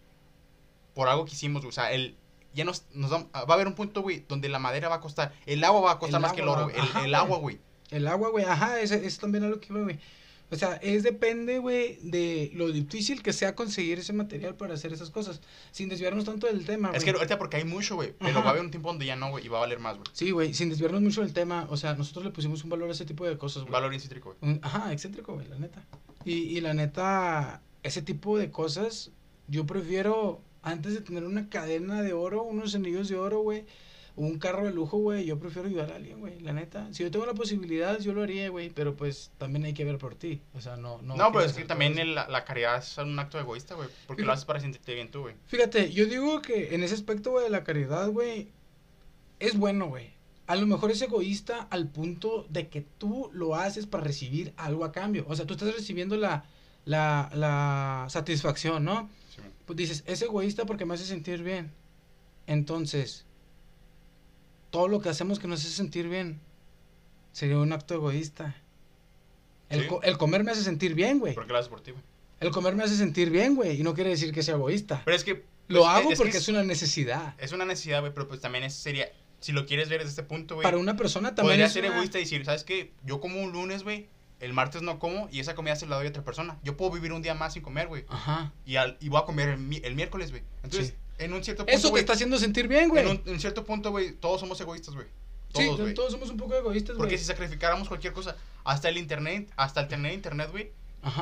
por 0.94 1.08
algo 1.08 1.24
que 1.24 1.32
hicimos, 1.32 1.62
güey. 1.62 1.70
O 1.70 1.72
sea, 1.72 1.92
el, 1.92 2.16
ya 2.52 2.64
nos, 2.64 2.84
nos 2.92 3.12
va, 3.12 3.26
va 3.32 3.40
a 3.48 3.52
haber 3.54 3.66
un 3.66 3.74
punto, 3.74 4.02
güey, 4.02 4.24
donde 4.28 4.48
la 4.48 4.58
madera 4.58 4.88
va 4.88 4.96
a 4.96 5.00
costar, 5.00 5.32
el 5.46 5.62
agua 5.64 5.80
va 5.80 5.92
a 5.92 5.98
costar 5.98 6.18
El 6.18 6.22
más 6.22 6.32
que 6.32 6.40
el 6.42 6.48
oro, 6.48 6.64
güey. 6.64 6.76
El, 6.76 7.04
el 7.06 7.14
agua, 7.14 7.38
güey. 7.38 7.60
El 7.90 8.06
agua, 8.06 8.30
güey, 8.30 8.44
ajá, 8.44 8.80
ese 8.80 9.04
es 9.06 9.18
también 9.18 9.44
algo 9.44 9.58
que 9.60 9.72
güey. 9.72 9.98
O 10.52 10.56
sea, 10.56 10.74
es 10.82 11.02
depende, 11.04 11.58
güey, 11.58 11.98
de 12.02 12.50
lo 12.54 12.72
difícil 12.72 13.22
que 13.22 13.32
sea 13.32 13.54
conseguir 13.54 13.98
ese 14.00 14.12
material 14.12 14.56
para 14.56 14.74
hacer 14.74 14.92
esas 14.92 15.10
cosas. 15.10 15.40
Sin 15.70 15.88
desviarnos 15.88 16.24
tanto 16.24 16.46
del 16.48 16.64
tema, 16.66 16.90
Es 16.92 17.04
que 17.04 17.12
güey. 17.12 17.20
ahorita 17.20 17.38
porque 17.38 17.58
hay 17.58 17.64
mucho, 17.64 17.94
güey, 17.94 18.14
pero 18.18 18.30
Ajá. 18.30 18.40
va 18.40 18.46
a 18.46 18.50
haber 18.50 18.64
un 18.64 18.70
tiempo 18.70 18.88
donde 18.88 19.06
ya 19.06 19.14
no, 19.16 19.30
güey, 19.30 19.46
y 19.46 19.48
va 19.48 19.58
a 19.58 19.60
valer 19.60 19.78
más, 19.78 19.94
güey. 19.96 20.06
Sí, 20.12 20.32
güey, 20.32 20.52
sin 20.52 20.68
desviarnos 20.68 21.02
mucho 21.02 21.20
del 21.20 21.32
tema. 21.32 21.66
O 21.70 21.76
sea, 21.76 21.94
nosotros 21.94 22.24
le 22.24 22.30
pusimos 22.32 22.64
un 22.64 22.70
valor 22.70 22.88
a 22.88 22.92
ese 22.92 23.04
tipo 23.04 23.24
de 23.26 23.38
cosas, 23.38 23.58
Un 23.62 23.68
güey. 23.68 23.72
valor 23.74 23.94
incítrico, 23.94 24.34
güey. 24.40 24.58
Ajá, 24.62 24.92
excéntrico, 24.92 25.34
güey, 25.34 25.46
la 25.48 25.58
neta. 25.58 25.84
Y, 26.24 26.32
y 26.34 26.60
la 26.60 26.74
neta, 26.74 27.62
ese 27.82 28.02
tipo 28.02 28.36
de 28.36 28.50
cosas, 28.50 29.12
yo 29.46 29.66
prefiero, 29.66 30.42
antes 30.62 30.94
de 30.94 31.00
tener 31.00 31.24
una 31.24 31.48
cadena 31.48 32.02
de 32.02 32.12
oro, 32.12 32.42
unos 32.42 32.74
anillos 32.74 33.08
de 33.08 33.16
oro, 33.16 33.40
güey, 33.40 33.64
un 34.26 34.38
carro 34.38 34.64
de 34.66 34.72
lujo, 34.72 34.98
güey, 34.98 35.24
yo 35.24 35.38
prefiero 35.38 35.68
ayudar 35.68 35.92
a 35.92 35.96
alguien, 35.96 36.20
güey, 36.20 36.40
la 36.40 36.52
neta. 36.52 36.88
Si 36.92 37.02
yo 37.02 37.10
tengo 37.10 37.24
la 37.26 37.34
posibilidad, 37.34 37.98
yo 38.00 38.12
lo 38.12 38.22
haría, 38.22 38.48
güey, 38.50 38.68
pero 38.70 38.94
pues 38.96 39.30
también 39.38 39.64
hay 39.64 39.72
que 39.72 39.84
ver 39.84 39.98
por 39.98 40.14
ti. 40.14 40.40
O 40.54 40.60
sea, 40.60 40.76
no... 40.76 41.00
No, 41.02 41.16
No, 41.16 41.32
pero 41.32 41.44
es 41.44 41.52
que 41.54 41.64
también 41.64 41.98
el- 41.98 42.14
la, 42.14 42.44
caridad 42.44 42.78
es 42.78 42.98
un 42.98 43.18
acto 43.18 43.38
egoísta, 43.40 43.74
güey, 43.74 43.88
porque 44.06 44.22
Fíjate. 44.22 44.26
lo 44.26 44.32
haces 44.32 44.44
para 44.44 44.60
sentirte 44.60 44.94
bien 44.94 45.10
tú, 45.10 45.20
güey. 45.22 45.34
Fíjate, 45.46 45.90
yo 45.92 46.06
digo 46.06 46.42
que 46.42 46.74
en 46.74 46.82
ese 46.82 46.94
aspecto, 46.94 47.30
güey, 47.30 47.44
de 47.44 47.50
la 47.50 47.64
caridad, 47.64 48.08
güey, 48.10 48.48
es 49.38 49.56
bueno, 49.56 49.86
güey. 49.88 50.10
A 50.46 50.56
lo 50.56 50.66
mejor 50.66 50.90
es 50.90 51.00
egoísta 51.00 51.66
al 51.70 51.88
punto 51.88 52.44
de 52.50 52.68
que 52.68 52.80
tú 52.98 53.30
lo 53.32 53.54
haces 53.54 53.86
para 53.86 54.04
recibir 54.04 54.52
algo 54.56 54.84
a 54.84 54.92
cambio. 54.92 55.24
O 55.28 55.36
sea, 55.36 55.46
tú 55.46 55.54
estás 55.54 55.72
recibiendo 55.74 56.16
la, 56.16 56.44
la, 56.84 57.30
la 57.34 58.06
satisfacción, 58.10 58.84
¿no? 58.84 59.08
Sí. 59.34 59.42
Pues 59.64 59.76
dices, 59.76 60.02
es 60.06 60.20
egoísta 60.22 60.66
porque 60.66 60.84
me 60.84 60.94
hace 60.94 61.04
sentir 61.04 61.42
bien. 61.42 61.70
Entonces, 62.46 63.24
todo 64.70 64.88
lo 64.88 65.00
que 65.00 65.08
hacemos 65.08 65.38
que 65.38 65.48
nos 65.48 65.60
hace 65.60 65.70
sentir 65.70 66.08
bien 66.08 66.40
sería 67.32 67.58
un 67.58 67.72
acto 67.72 67.94
egoísta. 67.94 68.56
El, 69.68 69.82
Sí. 69.82 69.86
co- 69.88 70.02
el 70.02 70.18
comer 70.18 70.42
me 70.44 70.50
hace 70.50 70.62
sentir 70.62 70.94
bien, 70.94 71.18
güey. 71.18 71.34
Porque 71.34 71.52
lo 71.52 71.58
haces 71.58 71.68
por 71.68 71.80
ti, 71.80 71.92
güey. 71.92 72.02
El 72.40 72.50
comer 72.50 72.74
me 72.74 72.82
hace 72.84 72.96
sentir 72.96 73.30
bien, 73.30 73.54
güey. 73.54 73.78
Y 73.80 73.82
no 73.82 73.94
quiere 73.94 74.10
decir 74.10 74.32
que 74.32 74.42
sea 74.42 74.54
egoísta. 74.54 75.02
Pero 75.04 75.16
es 75.16 75.24
que... 75.24 75.44
Lo 75.68 75.80
pues, 75.82 75.90
hago 75.92 76.08
que 76.10 76.16
porque 76.16 76.38
es 76.38 76.48
una 76.48 76.64
necesidad. 76.64 77.34
Es 77.38 77.52
una 77.52 77.64
necesidad, 77.64 78.00
güey, 78.00 78.12
pero 78.12 78.26
pues 78.26 78.40
también 78.40 78.64
es, 78.64 78.74
sería... 78.74 79.08
Si 79.38 79.52
lo 79.52 79.64
quieres 79.66 79.88
ver 79.88 80.00
desde 80.00 80.10
este 80.10 80.22
punto, 80.24 80.56
güey... 80.56 80.64
Para 80.64 80.76
una 80.78 80.96
persona 80.96 81.34
también 81.34 81.52
Podría 81.52 81.66
es 81.66 81.72
ser 81.72 81.84
una- 81.84 81.94
egoísta 81.94 82.18
y 82.18 82.22
decir, 82.22 82.44
¿sabes 82.44 82.64
qué? 82.64 82.92
Yo 83.04 83.20
como 83.20 83.40
un 83.42 83.52
lunes, 83.52 83.84
güey, 83.84 84.08
el 84.40 84.52
martes 84.52 84.82
no 84.82 84.98
como 84.98 85.28
y 85.30 85.38
esa 85.40 85.54
comida 85.54 85.76
se 85.76 85.86
la 85.86 85.96
doy 85.96 86.06
a 86.06 86.10
otra 86.10 86.24
persona. 86.24 86.58
Yo 86.64 86.76
puedo 86.76 86.90
vivir 86.90 87.12
un 87.12 87.22
día 87.22 87.34
más 87.34 87.52
sin 87.54 87.62
comer, 87.62 87.86
güey. 87.88 88.04
Ajá. 88.08 88.52
Y, 88.66 88.76
al- 88.76 88.96
y 89.00 89.08
voy 89.08 89.20
a 89.22 89.24
comer 89.24 89.50
el, 89.50 89.58
mi- 89.58 89.80
el 89.84 89.94
miércoles, 89.94 90.30
güey. 90.30 90.42
Entonces, 90.64 90.88
Sí. 90.88 90.94
En 91.20 91.32
un 91.32 91.44
cierto 91.44 91.64
punto, 91.64 91.76
Eso 91.78 91.92
te 91.92 92.00
está 92.00 92.12
haciendo 92.14 92.38
sentir 92.38 92.66
bien, 92.68 92.88
güey. 92.88 93.02
en 93.04 93.10
un 93.10 93.22
en 93.26 93.40
cierto 93.40 93.64
punto, 93.64 93.90
güey, 93.90 94.12
todos 94.12 94.40
somos 94.40 94.60
egoístas, 94.60 94.94
güey. 94.94 95.06
Sí, 95.54 95.68
Todos, 95.94 96.12
somos 96.12 96.30
un 96.30 96.36
poco 96.36 96.54
egoístas, 96.54 96.96
güey. 96.96 97.08
Porque 97.08 97.18
si 97.18 97.24
sacrificáramos 97.24 97.88
cualquier 97.88 98.12
cosa, 98.12 98.36
hasta 98.64 98.88
el 98.88 98.96
internet, 98.98 99.50
hasta 99.56 99.80
el 99.80 99.88
tener 99.88 100.12
internet, 100.12 100.48
güey, 100.52 100.70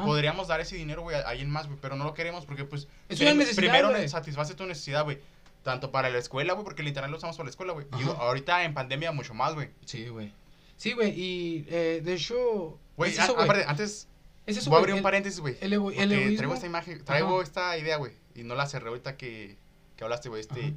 podríamos 0.04 0.48
dar 0.48 0.60
ese 0.60 0.76
dinero, 0.76 1.02
güey, 1.02 1.16
a 1.16 1.20
alguien 1.20 1.48
más, 1.50 1.66
güey, 1.66 1.78
pero 1.80 1.96
no 1.96 2.04
lo 2.04 2.12
queremos 2.14 2.44
porque, 2.44 2.64
pues, 2.64 2.88
Es 3.08 3.20
una 3.20 3.32
necesidad, 3.34 3.56
primero 3.72 4.08
satisface 4.08 4.54
tu 4.54 4.66
necesidad, 4.66 5.04
güey. 5.04 5.18
Tanto 5.62 5.90
para 5.90 6.08
la 6.10 6.18
escuela, 6.18 6.52
güey, 6.52 6.64
porque 6.64 6.82
el 6.82 6.88
internet 6.88 7.10
lo 7.10 7.16
usamos 7.18 7.36
para 7.36 7.46
la 7.46 7.50
escuela, 7.50 7.72
güey. 7.72 7.86
Y 7.98 8.02
ahorita 8.04 8.64
en 8.64 8.74
pandemia 8.74 9.12
mucho 9.12 9.34
más, 9.34 9.54
güey. 9.54 9.70
Sí, 9.84 10.08
güey. 10.08 10.32
Sí, 10.76 10.92
güey. 10.92 11.10
Y 11.18 11.66
eh, 11.68 12.00
de 12.04 12.14
hecho. 12.14 12.78
Güey, 12.96 13.10
es 13.12 13.18
a- 13.18 13.24
eso, 13.24 13.34
güey. 13.34 13.44
aparte, 13.44 13.64
antes 13.66 14.08
Es 14.46 14.56
eso, 14.56 14.70
voy 14.70 14.76
a 14.76 14.80
abrir 14.80 14.92
un 14.92 14.98
el- 14.98 15.02
paréntesis, 15.02 15.40
güey. 15.40 15.56
el 15.60 15.72
el 15.72 15.80
porque 15.80 15.98
egoísmo- 16.04 16.36
traigo 16.36 16.54
esta 16.54 16.66
imagen, 16.66 17.04
traigo 17.04 17.34
Ajá. 17.36 17.42
esta 17.44 17.78
idea, 17.78 17.96
güey. 17.96 18.12
Y 18.34 18.44
no 18.44 18.54
la 18.54 18.66
cerré 18.66 18.88
ahorita 18.88 19.16
que, 19.16 19.56
que 19.98 20.04
hablaste, 20.04 20.28
güey. 20.30 20.40
Este, 20.40 20.60
Ajá. 20.60 20.72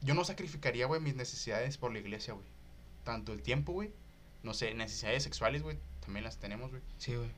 yo 0.00 0.14
no 0.14 0.24
sacrificaría, 0.24 0.86
güey, 0.86 1.00
mis 1.00 1.14
necesidades 1.14 1.76
por 1.76 1.92
la 1.92 1.98
iglesia, 2.00 2.32
güey. 2.34 2.46
Tanto 3.04 3.32
el 3.32 3.42
tiempo, 3.42 3.72
güey. 3.72 3.92
No 4.42 4.54
sé, 4.54 4.72
necesidades 4.74 5.22
sexuales, 5.22 5.62
güey. 5.62 5.78
También 6.00 6.24
las 6.24 6.38
tenemos, 6.38 6.70
güey. 6.70 6.82
Sí, 6.96 7.14
güey. 7.14 7.30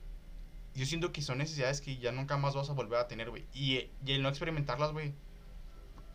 Yo 0.77 0.87
siento 0.87 1.13
que 1.13 1.21
son 1.21 1.39
necesidades 1.39 1.81
que 1.81 1.97
ya 1.97 2.13
nunca 2.13 2.37
más 2.37 2.55
vas 2.55 2.71
a 2.71 2.75
volver 2.75 3.01
a 3.01 3.09
tener, 3.09 3.29
güey. 3.29 3.45
Y, 3.53 3.89
y 4.07 4.13
el 4.13 4.23
no 4.23 4.29
experimentarlas, 4.29 4.93
güey, 4.93 5.13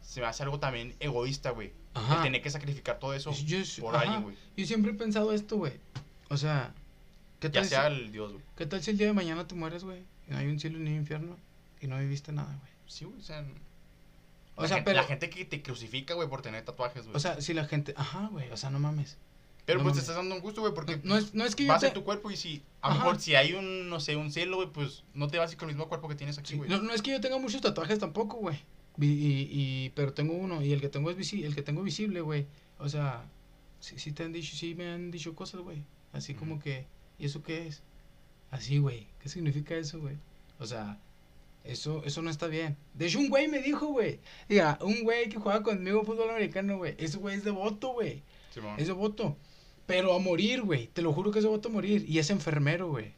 se 0.02 0.22
me 0.22 0.28
hace 0.28 0.44
algo 0.44 0.60
también 0.60 0.96
egoísta, 1.02 1.50
güey. 1.50 1.74
El 1.94 2.22
tener 2.24 2.42
que 2.42 2.50
sacrificar 2.50 3.00
todo 3.00 3.14
eso 3.14 3.32
Yo, 3.34 3.58
por 3.82 3.96
ajá. 3.96 4.04
alguien, 4.04 4.24
güey. 4.24 4.38
Yo 4.56 4.66
siempre 4.66 4.92
he 4.92 4.96
pensado 4.96 5.34
esto, 5.34 5.58
güey. 5.58 5.74
O 6.30 6.38
sea, 6.38 6.74
¿qué 7.42 7.48
Ya 7.48 7.62
tal, 7.62 7.66
sea 7.66 7.90
si, 7.90 7.96
el 7.96 8.12
Dios, 8.14 8.32
güey. 8.32 8.44
¿qué 8.56 8.66
tal 8.66 8.82
si 8.82 8.92
el 8.92 8.98
día 8.98 9.08
de 9.08 9.14
mañana 9.14 9.46
te 9.46 9.56
mueres, 9.56 9.84
güey? 9.84 10.04
Y 10.28 10.32
no 10.32 10.38
hay 10.38 10.48
un 10.48 10.60
cielo 10.60 10.80
ni 10.80 10.92
un 10.92 10.98
infierno. 10.98 11.38
Y 11.82 11.88
no 11.88 12.00
viviste 12.00 12.32
nada, 12.32 12.56
güey. 12.56 12.72
Sí, 12.88 13.04
güey, 13.04 13.20
o 13.20 13.24
sea... 13.24 13.46
O 14.56 14.62
la 14.64 14.68
sea, 14.68 14.78
gente, 14.78 14.92
pero- 14.92 15.02
La 15.02 15.08
gente 15.08 15.30
que 15.30 15.46
te 15.46 15.62
crucifica, 15.62 16.14
güey, 16.14 16.30
por 16.30 16.42
tener 16.42 16.64
tatuajes, 16.64 17.04
güey. 17.04 17.16
O 17.16 17.20
sea, 17.20 17.42
si 17.42 17.54
la 17.54 17.66
gente. 17.66 17.94
Ajá, 17.98 18.28
güey. 18.32 18.50
O 18.52 18.58
sea, 18.58 18.70
no 18.70 18.80
mames. 18.80 19.18
Pero 19.66 19.80
no 19.80 19.84
pues 19.86 19.96
te 19.96 20.02
estás 20.02 20.16
dando 20.16 20.36
un 20.36 20.42
gusto, 20.42 20.62
güey, 20.62 20.74
porque 20.76 21.02
No 21.04 21.18
es, 21.18 21.34
no 21.34 21.44
es 21.44 21.56
que 21.56 21.64
yo. 21.66 21.70
vas 21.74 21.82
en 21.84 21.90
te- 21.90 21.96
tu 21.96 22.04
cuerpo 22.04 22.30
y 22.30 22.38
si 22.38 22.62
a 22.82 22.90
lo 22.90 22.96
mejor 22.96 23.20
si 23.20 23.34
hay 23.34 23.54
un, 23.54 23.90
no 23.90 24.00
sé, 24.00 24.16
un 24.16 24.32
cielo, 24.32 24.58
güey, 24.58 24.70
pues 24.72 25.04
no 25.16 25.28
te 25.28 25.40
vas 25.40 25.52
ir 25.52 25.58
con 25.58 25.70
el 25.70 25.76
mismo 25.76 25.90
cuerpo 25.90 26.08
que 26.08 26.14
tienes 26.16 26.38
aquí, 26.38 26.52
Sí, 26.52 26.58
güey. 26.58 26.70
no, 26.70 26.78
no 26.82 26.94
es 26.94 27.02
que 27.02 27.10
yo 27.12 27.20
tenga 27.20 27.40
muchos 27.40 27.62
tatuajes 27.62 27.98
tampoco, 27.98 28.38
güey. 28.38 28.60
Y, 29.00 29.06
y, 29.08 29.50
y- 29.52 29.90
pero 29.96 30.14
tengo 30.14 30.34
uno 30.36 30.62
y 30.62 30.72
el 30.72 30.82
que 30.82 30.88
tengo 30.90 31.10
es 31.10 31.18
visi- 31.18 31.44
el 31.44 31.56
que 31.56 31.64
tengo 31.64 31.82
visible, 31.82 32.22
güey. 32.22 32.46
O 32.78 32.88
sea, 32.88 33.24
sí, 33.80 33.98
sí 33.98 34.12
te 34.12 34.24
han 34.24 34.34
dicho, 34.34 34.56
sí 34.56 34.76
me 34.76 34.88
han 34.92 35.10
dicho 35.10 35.34
cosas, 35.36 35.62
güey. 35.62 35.84
Así 36.14 36.36
como 36.36 36.60
que, 36.60 36.86
¿y 37.18 37.26
eso 37.26 37.42
qué 37.42 37.66
es? 37.68 37.82
Así, 38.52 38.78
güey. 38.78 39.08
¿Qué 39.20 39.30
significa 39.30 39.76
eso, 39.76 40.00
güey? 40.00 40.16
O 40.60 40.66
sea, 40.68 41.00
eso, 41.66 42.04
eso 42.06 42.22
no 42.22 42.30
está 42.30 42.48
bien. 42.48 42.78
De 42.94 43.08
hecho, 43.08 43.20
un 43.20 43.30
güey 43.30 43.48
me 43.48 43.60
dijo, 43.60 43.88
güey. 43.88 44.20
Diga, 44.48 44.78
un 44.82 45.04
güey 45.04 45.30
que 45.30 45.38
juega 45.38 45.64
conmigo 45.64 46.04
fútbol 46.04 46.30
americano, 46.30 46.78
güey. 46.78 46.96
Ese 46.98 47.18
güey 47.18 47.36
es 47.36 47.44
devoto, 47.44 47.94
güey. 47.94 48.24
Es 48.78 48.88
devoto. 48.88 49.36
Pero 49.86 50.14
a 50.14 50.20
morir, 50.20 50.62
güey. 50.62 50.88
Te 50.88 51.02
lo 51.02 51.14
juro 51.14 51.32
que 51.32 51.40
es 51.40 51.44
devoto 51.44 51.70
a 51.70 51.72
morir. 51.72 52.06
Y 52.08 52.20
es 52.20 52.30
enfermero, 52.30 52.90
güey. 52.90 53.14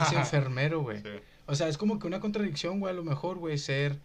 Es 0.00 0.12
enfermero, 0.12 0.82
güey. 0.82 1.02
Sí. 1.02 1.08
O 1.46 1.54
sea, 1.54 1.68
es 1.68 1.78
como 1.78 1.98
que 1.98 2.06
una 2.06 2.20
contradicción, 2.20 2.80
güey, 2.80 2.92
a 2.92 2.96
lo 2.96 3.04
mejor, 3.04 3.38
güey, 3.38 3.58
ser 3.58 3.98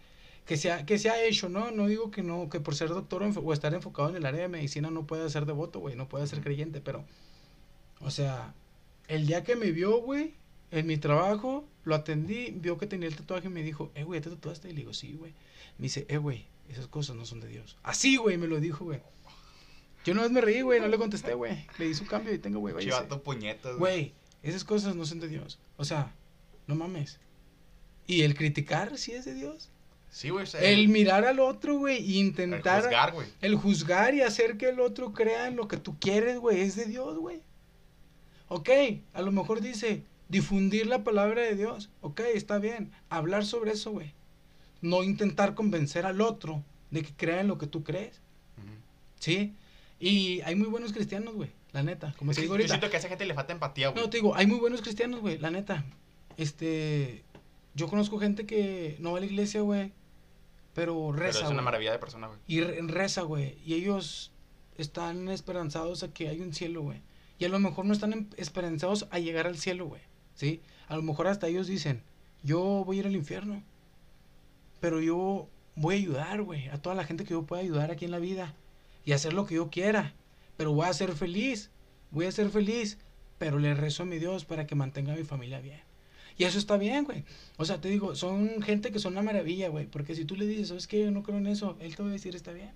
que 0.45 0.57
se 0.57 0.71
ha, 0.71 0.85
que 0.85 0.97
se 0.97 1.09
ha 1.09 1.23
hecho, 1.23 1.49
¿no? 1.49 1.71
No 1.71 1.87
digo 1.87 2.11
que 2.11 2.23
no, 2.23 2.49
que 2.49 2.59
por 2.59 2.75
ser 2.75 2.89
doctor 2.89 3.23
o, 3.23 3.53
estar 3.53 3.73
enfocado 3.73 4.09
en 4.09 4.15
el 4.15 4.25
área 4.25 4.41
de 4.41 4.47
medicina 4.47 4.89
no 4.89 5.05
pueda 5.05 5.29
ser 5.29 5.45
devoto, 5.45 5.79
güey, 5.79 5.95
no 5.95 6.09
pueda 6.09 6.25
ser 6.27 6.41
creyente, 6.41 6.81
pero, 6.81 7.05
o 7.99 8.11
sea, 8.11 8.53
el 9.07 9.27
día 9.27 9.43
que 9.43 9.55
me 9.55 9.71
vio, 9.71 10.01
güey, 10.01 10.33
en 10.71 10.87
mi 10.87 10.97
trabajo, 10.97 11.65
lo 11.83 11.95
atendí, 11.95 12.51
vio 12.51 12.77
que 12.77 12.87
tenía 12.87 13.07
el 13.07 13.15
tatuaje 13.15 13.47
y 13.47 13.51
me 13.51 13.63
dijo, 13.63 13.91
eh, 13.95 14.03
güey, 14.03 14.21
¿te 14.21 14.29
tatuaste? 14.29 14.69
Y 14.69 14.73
le 14.73 14.79
digo, 14.79 14.93
sí, 14.93 15.13
güey. 15.13 15.33
Me 15.77 15.83
dice, 15.83 16.05
eh, 16.09 16.17
güey, 16.17 16.45
esas 16.69 16.87
cosas 16.87 17.15
no 17.15 17.25
son 17.25 17.39
de 17.39 17.47
Dios. 17.47 17.77
Así, 17.83 18.17
güey, 18.17 18.37
me 18.37 18.47
lo 18.47 18.59
dijo, 18.59 18.85
güey. 18.85 19.01
Yo 20.03 20.13
no 20.13 20.21
vez 20.21 20.31
me 20.31 20.41
reí, 20.41 20.61
güey, 20.61 20.79
no 20.79 20.87
le 20.87 20.97
contesté, 20.97 21.33
güey. 21.33 21.65
Le 21.77 21.87
hice 21.87 22.03
un 22.03 22.09
cambio 22.09 22.33
y 22.33 22.39
tengo, 22.39 22.59
güey, 22.59 22.73
váyase. 22.73 22.95
Chivato 22.97 23.23
puñetas, 23.23 23.77
Güey, 23.77 24.13
esas 24.41 24.63
cosas 24.63 24.95
no 24.95 25.05
son 25.05 25.19
de 25.19 25.27
Dios. 25.27 25.59
O 25.77 25.85
sea, 25.85 26.13
no 26.67 26.75
mames. 26.75 27.19
Y 28.07 28.23
el 28.23 28.35
criticar 28.35 28.97
sí 28.97 29.11
es 29.11 29.25
de 29.25 29.33
Dios. 29.33 29.69
Sí, 30.09 30.29
güey, 30.29 30.45
El 30.59 30.79
el, 30.79 30.89
mirar 30.89 31.23
al 31.23 31.39
otro, 31.39 31.77
güey, 31.77 32.03
y 32.03 32.19
el 32.19 32.27
intentar. 32.27 32.83
juzgar, 32.83 33.13
güey. 33.13 33.27
El 33.41 33.55
juzgar 33.55 34.13
y 34.13 34.21
hacer 34.21 34.57
que 34.57 34.69
el 34.69 34.79
otro 34.79 35.13
crea 35.13 35.47
en 35.47 35.55
lo 35.55 35.67
que 35.67 35.77
tú 35.77 35.97
quieres, 35.99 36.37
güey, 36.37 36.61
es 36.61 36.75
de 36.75 36.85
Dios, 36.85 37.17
güey. 37.17 37.41
Ok, 38.49 38.69
a 39.13 39.21
lo 39.21 39.31
mejor 39.31 39.61
dice 39.61 40.03
difundir 40.31 40.87
la 40.87 41.03
palabra 41.03 41.41
de 41.41 41.55
Dios. 41.55 41.89
Ok, 42.01 42.21
está 42.33 42.57
bien. 42.57 42.91
Hablar 43.09 43.45
sobre 43.45 43.71
eso, 43.71 43.91
güey. 43.91 44.13
No 44.81 45.03
intentar 45.03 45.53
convencer 45.53 46.05
al 46.05 46.21
otro 46.21 46.63
de 46.89 47.03
que 47.03 47.13
crea 47.13 47.41
en 47.41 47.47
lo 47.47 47.57
que 47.57 47.67
tú 47.67 47.83
crees. 47.83 48.19
¿Sí? 49.19 49.53
Y 49.99 50.41
hay 50.41 50.55
muy 50.55 50.67
buenos 50.67 50.93
cristianos, 50.93 51.35
güey. 51.35 51.51
La 51.73 51.83
neta. 51.83 52.13
Como 52.17 52.31
Es 52.31 52.35
te 52.37 52.41
digo 52.41 52.53
yo 52.53 52.55
ahorita. 52.55 52.69
siento 52.73 52.89
que 52.89 52.95
a 52.95 52.99
esa 52.99 53.07
gente 53.09 53.25
le 53.25 53.33
falta 53.35 53.53
empatía, 53.53 53.89
güey. 53.89 54.03
No, 54.03 54.09
te 54.09 54.17
digo, 54.17 54.35
hay 54.35 54.47
muy 54.47 54.57
buenos 54.59 54.81
cristianos, 54.81 55.19
güey, 55.21 55.37
la 55.37 55.51
neta. 55.51 55.85
Este, 56.37 57.23
yo 57.75 57.87
conozco 57.87 58.17
gente 58.19 58.45
que 58.45 58.97
no 58.99 59.11
va 59.11 59.17
a 59.17 59.21
la 59.21 59.27
iglesia, 59.27 59.61
güey. 59.61 59.91
pero 60.73 61.11
Pero 61.11 61.11
reza, 61.13 61.45
es 61.45 61.51
una 61.51 61.61
maravilla 61.61 61.91
de 61.91 61.99
persona, 61.99 62.27
güey. 62.27 62.39
Y 62.47 62.61
re- 62.61 62.81
reza, 62.83 63.21
güey. 63.21 63.57
Y 63.65 63.75
ellos 63.75 64.31
están 64.77 65.27
esperanzados 65.29 66.03
a 66.03 66.11
que 66.13 66.29
hay 66.29 66.39
un 66.41 66.53
cielo, 66.53 66.81
güey. 66.81 67.01
Y 67.39 67.45
a 67.45 67.49
lo 67.49 67.59
mejor 67.59 67.85
no 67.85 67.93
están 67.93 68.13
em- 68.13 68.29
esperanzados 68.37 69.07
a 69.11 69.19
llegar 69.19 69.45
al 69.47 69.57
cielo, 69.57 69.85
güey. 69.85 70.01
¿Sí? 70.41 70.59
A 70.87 70.95
lo 70.95 71.03
mejor 71.03 71.27
hasta 71.27 71.47
ellos 71.47 71.67
dicen, 71.67 72.01
yo 72.41 72.83
voy 72.83 72.97
a 72.97 72.99
ir 73.01 73.05
al 73.05 73.15
infierno. 73.15 73.61
Pero 74.79 74.99
yo 74.99 75.47
voy 75.75 75.93
a 75.93 75.97
ayudar, 75.99 76.41
güey, 76.41 76.67
a 76.69 76.81
toda 76.81 76.95
la 76.95 77.03
gente 77.03 77.25
que 77.25 77.35
yo 77.35 77.43
pueda 77.43 77.61
ayudar 77.61 77.91
aquí 77.91 78.05
en 78.05 78.11
la 78.11 78.17
vida. 78.17 78.55
Y 79.05 79.11
hacer 79.11 79.33
lo 79.33 79.45
que 79.45 79.53
yo 79.53 79.69
quiera. 79.69 80.15
Pero 80.57 80.73
voy 80.73 80.87
a 80.87 80.93
ser 80.93 81.13
feliz. 81.13 81.69
Voy 82.09 82.25
a 82.25 82.31
ser 82.31 82.49
feliz. 82.49 82.97
Pero 83.37 83.59
le 83.59 83.75
rezo 83.75 84.01
a 84.01 84.07
mi 84.07 84.17
Dios 84.17 84.43
para 84.45 84.65
que 84.65 84.73
mantenga 84.73 85.13
a 85.13 85.15
mi 85.15 85.23
familia 85.25 85.61
bien. 85.61 85.81
Y 86.39 86.45
eso 86.45 86.57
está 86.57 86.75
bien, 86.75 87.03
güey. 87.03 87.23
O 87.57 87.65
sea, 87.65 87.79
te 87.79 87.89
digo, 87.89 88.15
son 88.15 88.63
gente 88.63 88.91
que 88.91 88.97
son 88.97 89.13
una 89.13 89.21
maravilla, 89.21 89.69
güey. 89.69 89.85
Porque 89.85 90.15
si 90.15 90.25
tú 90.25 90.35
le 90.35 90.47
dices, 90.47 90.69
¿sabes 90.69 90.87
qué? 90.87 91.03
Yo 91.03 91.11
no 91.11 91.21
creo 91.21 91.37
en 91.37 91.45
eso. 91.45 91.77
Él 91.79 91.95
te 91.95 92.01
va 92.01 92.09
a 92.09 92.13
decir, 92.13 92.35
está 92.35 92.51
bien. 92.51 92.71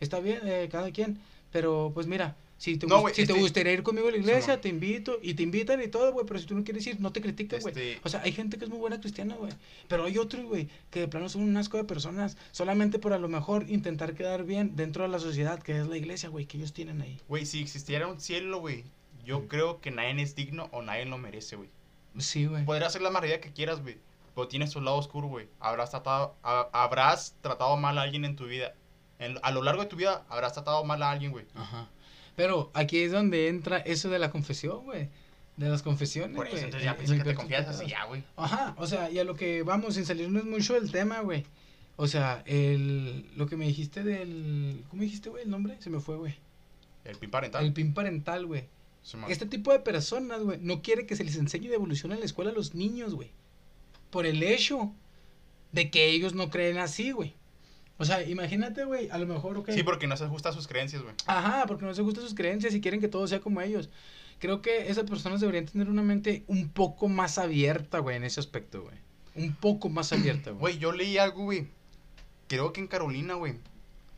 Está 0.00 0.20
bien, 0.20 0.40
eh, 0.44 0.68
cada 0.70 0.90
quien. 0.90 1.18
Pero, 1.50 1.92
pues 1.94 2.06
mira, 2.06 2.36
si 2.64 2.78
te, 2.78 2.86
No, 2.86 3.06
si 3.08 3.14
te 3.14 3.22
este- 3.22 3.34
gustaría 3.34 3.72
ir 3.72 3.82
conmigo 3.82 4.08
a 4.08 4.10
la 4.10 4.16
iglesia, 4.16 4.60
te 4.60 4.68
invito. 4.70 5.18
Y 5.22 5.34
te 5.34 5.42
invitan 5.42 5.82
y 5.82 5.88
todo, 5.88 6.12
güey. 6.12 6.24
Pero 6.26 6.38
si 6.40 6.46
tú 6.46 6.54
no 6.54 6.64
quieres 6.64 6.86
ir, 6.86 6.98
no 7.00 7.12
te 7.12 7.20
critican, 7.20 7.60
güey. 7.60 7.72
Este- 7.72 8.00
O 8.02 8.08
sea, 8.08 8.22
hay 8.22 8.32
gente 8.32 8.56
que 8.58 8.64
es 8.64 8.70
muy 8.70 8.78
buena 8.78 8.98
cristiana, 9.00 9.34
güey. 9.36 9.52
Pero 9.88 10.04
hay 10.04 10.16
otros, 10.18 10.44
güey, 10.46 10.68
que 10.90 11.00
de 11.00 11.08
plano 11.08 11.28
son 11.28 11.42
un 11.42 11.56
asco 11.56 11.76
de 11.76 11.84
personas. 11.84 12.36
Solamente 12.52 12.98
por 12.98 13.12
a 13.12 13.18
lo 13.18 13.28
mejor 13.28 13.68
intentar 13.68 14.14
quedar 14.14 14.44
bien 14.44 14.76
dentro 14.76 15.02
de 15.02 15.10
la 15.10 15.18
sociedad, 15.18 15.62
que 15.62 15.78
es 15.78 15.86
la 15.86 15.96
iglesia, 15.96 16.28
güey, 16.30 16.46
que 16.46 16.56
ellos 16.56 16.72
tienen 16.72 17.02
ahí. 17.02 17.20
Güey, 17.28 17.44
si 17.46 17.60
existiera 17.60 18.06
un 18.08 18.20
cielo, 18.20 18.60
güey, 18.60 18.84
yo 19.26 19.40
Mm. 19.40 19.46
creo 19.48 19.80
que 19.80 19.90
nadie 19.90 20.20
es 20.22 20.34
digno 20.34 20.68
o 20.72 20.80
nadie 20.82 21.04
lo 21.04 21.18
merece, 21.18 21.56
güey. 21.56 21.68
Sí, 22.18 22.46
güey. 22.46 22.64
Podrás 22.64 22.88
hacer 22.88 23.02
la 23.02 23.10
maravilla 23.10 23.40
que 23.40 23.52
quieras, 23.52 23.82
güey. 23.82 23.98
Pero 24.34 24.48
tienes 24.48 24.70
tu 24.70 24.80
lado 24.80 24.96
oscuro, 24.96 25.28
güey. 25.28 25.48
Habrás 25.60 25.90
tratado, 25.90 26.34
ha- 26.42 26.68
habrás 26.72 27.36
tratado 27.40 27.76
mal 27.76 27.98
a 27.98 28.02
alguien 28.02 28.24
en 28.24 28.36
tu 28.36 28.46
vida. 28.46 28.74
En- 29.18 29.38
a 29.42 29.50
lo 29.52 29.62
largo 29.62 29.82
de 29.82 29.88
tu 29.88 29.96
vida 29.96 30.24
habrás 30.28 30.54
tratado 30.54 30.82
mal 30.84 31.02
a 31.02 31.10
alguien, 31.10 31.30
güey. 31.30 31.44
Ajá. 31.54 31.88
Pero 32.36 32.70
aquí 32.74 32.98
es 32.98 33.12
donde 33.12 33.48
entra 33.48 33.78
eso 33.78 34.10
de 34.10 34.18
la 34.18 34.30
confesión, 34.30 34.84
güey. 34.84 35.08
De 35.56 35.68
las 35.68 35.82
confesiones, 35.82 36.36
Por 36.36 36.48
eso, 36.48 36.56
entonces 36.56 36.82
ya 36.82 36.96
pienso 36.96 37.14
que 37.14 37.22
te 37.22 37.34
confiesas 37.34 37.80
y 37.80 37.88
ya, 37.88 38.04
güey. 38.06 38.24
Ajá, 38.36 38.74
o 38.76 38.88
sea, 38.88 39.08
y 39.10 39.20
a 39.20 39.24
lo 39.24 39.36
que 39.36 39.62
vamos, 39.62 39.94
sin 39.94 40.04
salirnos 40.04 40.44
mucho 40.44 40.74
del 40.74 40.90
tema, 40.90 41.20
güey. 41.20 41.44
O 41.96 42.08
sea, 42.08 42.42
el, 42.46 43.24
lo 43.36 43.46
que 43.46 43.56
me 43.56 43.66
dijiste 43.66 44.02
del... 44.02 44.82
¿Cómo 44.90 45.02
dijiste, 45.02 45.30
güey? 45.30 45.44
El 45.44 45.50
nombre 45.50 45.76
se 45.78 45.90
me 45.90 46.00
fue, 46.00 46.16
güey. 46.16 46.34
El 47.04 47.16
pin 47.16 47.30
parental. 47.30 47.64
El 47.64 47.72
PIN 47.72 47.94
parental, 47.94 48.46
güey. 48.46 48.64
Este 49.28 49.46
tipo 49.46 49.70
de 49.70 49.80
personas, 49.80 50.42
güey, 50.42 50.58
no 50.60 50.82
quiere 50.82 51.06
que 51.06 51.14
se 51.14 51.24
les 51.24 51.36
enseñe 51.36 51.68
de 51.68 51.74
evolución 51.74 52.12
en 52.12 52.20
la 52.20 52.24
escuela 52.24 52.50
a 52.50 52.54
los 52.54 52.74
niños, 52.74 53.14
güey. 53.14 53.30
Por 54.10 54.24
el 54.26 54.42
hecho 54.42 54.92
de 55.72 55.90
que 55.90 56.06
ellos 56.06 56.34
no 56.34 56.50
creen 56.50 56.78
así, 56.78 57.12
güey. 57.12 57.34
O 57.96 58.04
sea, 58.04 58.22
imagínate, 58.26 58.84
güey, 58.84 59.08
a 59.10 59.18
lo 59.18 59.26
mejor, 59.26 59.56
ok. 59.58 59.70
Sí, 59.70 59.82
porque 59.84 60.06
no 60.06 60.16
se 60.16 60.24
ajusta 60.24 60.48
a 60.48 60.52
sus 60.52 60.66
creencias, 60.66 61.02
güey. 61.02 61.14
Ajá, 61.26 61.64
porque 61.66 61.82
no 61.84 61.90
les 61.90 62.00
gustan 62.00 62.24
sus 62.24 62.34
creencias 62.34 62.74
y 62.74 62.80
quieren 62.80 63.00
que 63.00 63.08
todo 63.08 63.26
sea 63.28 63.40
como 63.40 63.60
ellos. 63.60 63.88
Creo 64.40 64.62
que 64.62 64.88
esas 64.90 65.04
personas 65.08 65.40
deberían 65.40 65.66
tener 65.66 65.88
una 65.88 66.02
mente 66.02 66.42
un 66.48 66.68
poco 66.68 67.08
más 67.08 67.38
abierta, 67.38 68.00
güey, 68.00 68.16
en 68.16 68.24
ese 68.24 68.40
aspecto, 68.40 68.82
güey. 68.82 68.96
Un 69.36 69.54
poco 69.54 69.88
más 69.88 70.12
abierta, 70.12 70.50
güey. 70.50 70.60
Güey, 70.60 70.78
yo 70.78 70.92
leí 70.92 71.18
algo, 71.18 71.44
güey. 71.44 71.68
Creo 72.48 72.72
que 72.72 72.80
en 72.80 72.88
Carolina, 72.88 73.34
güey. 73.34 73.54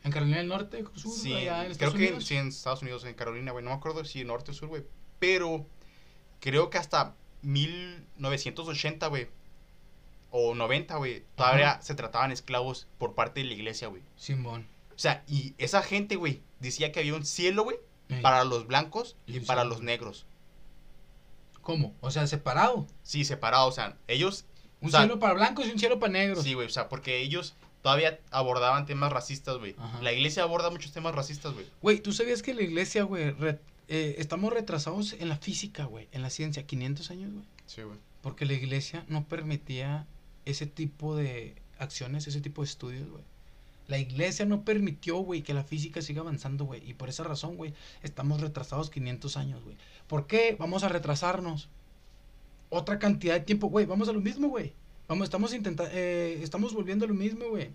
En 0.03 0.11
Carolina 0.11 0.37
del 0.37 0.47
Norte, 0.47 0.83
sur, 0.95 1.11
Sí, 1.13 1.33
allá 1.33 1.57
en 1.59 1.61
creo 1.63 1.71
Estados 1.71 1.93
que 1.93 1.99
Unidos. 2.07 2.25
sí, 2.25 2.35
en 2.35 2.47
Estados 2.47 2.81
Unidos, 2.81 3.05
en 3.05 3.13
Carolina, 3.13 3.51
güey. 3.51 3.63
No 3.63 3.69
me 3.71 3.75
acuerdo 3.77 4.03
si 4.05 4.23
norte 4.23 4.51
o 4.51 4.53
sur, 4.53 4.69
güey. 4.69 4.83
Pero 5.19 5.65
creo 6.39 6.69
que 6.69 6.77
hasta 6.77 7.15
1980, 7.43 9.07
güey. 9.07 9.27
O 10.31 10.55
90, 10.55 10.95
güey. 10.97 11.23
Todavía 11.35 11.71
Ajá. 11.71 11.81
se 11.81 11.95
trataban 11.95 12.31
esclavos 12.31 12.87
por 12.97 13.15
parte 13.15 13.41
de 13.41 13.47
la 13.47 13.53
iglesia, 13.53 13.87
güey. 13.87 14.01
Simón. 14.15 14.67
O 14.95 14.99
sea, 14.99 15.23
y 15.27 15.53
esa 15.57 15.81
gente, 15.83 16.15
güey, 16.15 16.41
decía 16.59 16.91
que 16.91 16.99
había 16.99 17.13
un 17.15 17.25
cielo, 17.25 17.63
güey, 17.63 17.77
Ey, 18.09 18.21
para 18.21 18.43
los 18.43 18.67
blancos 18.67 19.15
Y 19.25 19.39
para 19.41 19.63
los 19.63 19.81
negros. 19.81 20.25
¿Cómo? 21.61 21.93
O 22.01 22.11
sea, 22.11 22.27
separado. 22.27 22.87
Sí, 23.03 23.25
separados. 23.25 23.69
O 23.69 23.71
sea, 23.75 23.97
ellos. 24.07 24.45
Un 24.79 24.89
o 24.89 24.91
sea, 24.91 25.01
cielo 25.01 25.19
para 25.19 25.33
blancos 25.33 25.67
y 25.67 25.71
un 25.71 25.79
cielo 25.79 25.99
para 25.99 26.13
negros. 26.13 26.43
Sí, 26.43 26.53
güey. 26.53 26.67
O 26.67 26.69
sea, 26.69 26.87
porque 26.87 27.19
ellos 27.21 27.55
todavía 27.81 28.19
abordaban 28.31 28.85
temas 28.85 29.11
racistas, 29.11 29.57
güey. 29.57 29.75
La 30.01 30.13
iglesia 30.13 30.43
aborda 30.43 30.69
muchos 30.69 30.91
temas 30.91 31.13
racistas, 31.15 31.53
güey. 31.53 31.65
Güey, 31.81 31.99
¿tú 31.99 32.11
sabías 32.13 32.41
que 32.41 32.53
la 32.53 32.61
iglesia, 32.61 33.03
güey, 33.03 33.31
re- 33.31 33.59
eh, 33.87 34.15
estamos 34.17 34.53
retrasados 34.53 35.13
en 35.13 35.29
la 35.29 35.37
física, 35.37 35.85
güey, 35.85 36.07
en 36.11 36.21
la 36.21 36.29
ciencia? 36.29 36.65
500 36.65 37.11
años, 37.11 37.33
güey. 37.33 37.45
Sí, 37.65 37.81
güey. 37.81 37.97
Porque 38.21 38.45
la 38.45 38.53
iglesia 38.53 39.05
no 39.07 39.25
permitía 39.25 40.05
ese 40.49 40.65
tipo 40.65 41.15
de 41.15 41.55
acciones, 41.79 42.27
ese 42.27 42.41
tipo 42.41 42.61
de 42.61 42.67
estudios, 42.67 43.09
güey. 43.09 43.23
La 43.87 43.99
iglesia 43.99 44.45
no 44.45 44.63
permitió, 44.65 45.17
güey, 45.17 45.43
que 45.43 45.53
la 45.53 45.63
física 45.63 46.01
siga 46.01 46.21
avanzando, 46.21 46.65
güey. 46.65 46.87
Y 46.89 46.93
por 46.93 47.07
esa 47.09 47.23
razón, 47.23 47.55
güey, 47.55 47.73
estamos 48.03 48.41
retrasados 48.41 48.89
500 48.89 49.37
años, 49.37 49.63
güey. 49.63 49.77
¿Por 50.07 50.27
qué 50.27 50.57
vamos 50.59 50.83
a 50.83 50.89
retrasarnos? 50.89 51.69
Otra 52.69 52.99
cantidad 52.99 53.35
de 53.35 53.41
tiempo, 53.41 53.67
güey. 53.69 53.85
Vamos 53.85 54.09
a 54.09 54.13
lo 54.13 54.19
mismo, 54.19 54.49
güey. 54.49 54.73
Vamos, 55.07 55.25
estamos 55.25 55.53
intentando, 55.53 55.89
estamos 55.93 56.73
volviendo 56.73 57.05
a 57.05 57.07
lo 57.07 57.13
mismo, 57.13 57.47
güey. 57.49 57.69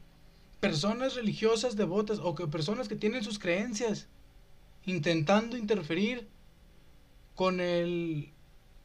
Personas 0.61 1.14
religiosas 1.14 1.76
devotas 1.76 2.18
o 2.22 2.35
que 2.35 2.46
personas 2.46 2.88
que 2.88 2.96
tienen 2.96 3.24
sus 3.24 3.38
creencias 3.38 4.06
intentando 4.85 5.56
interferir 5.56 6.28
con 7.35 7.61
el, 7.61 8.30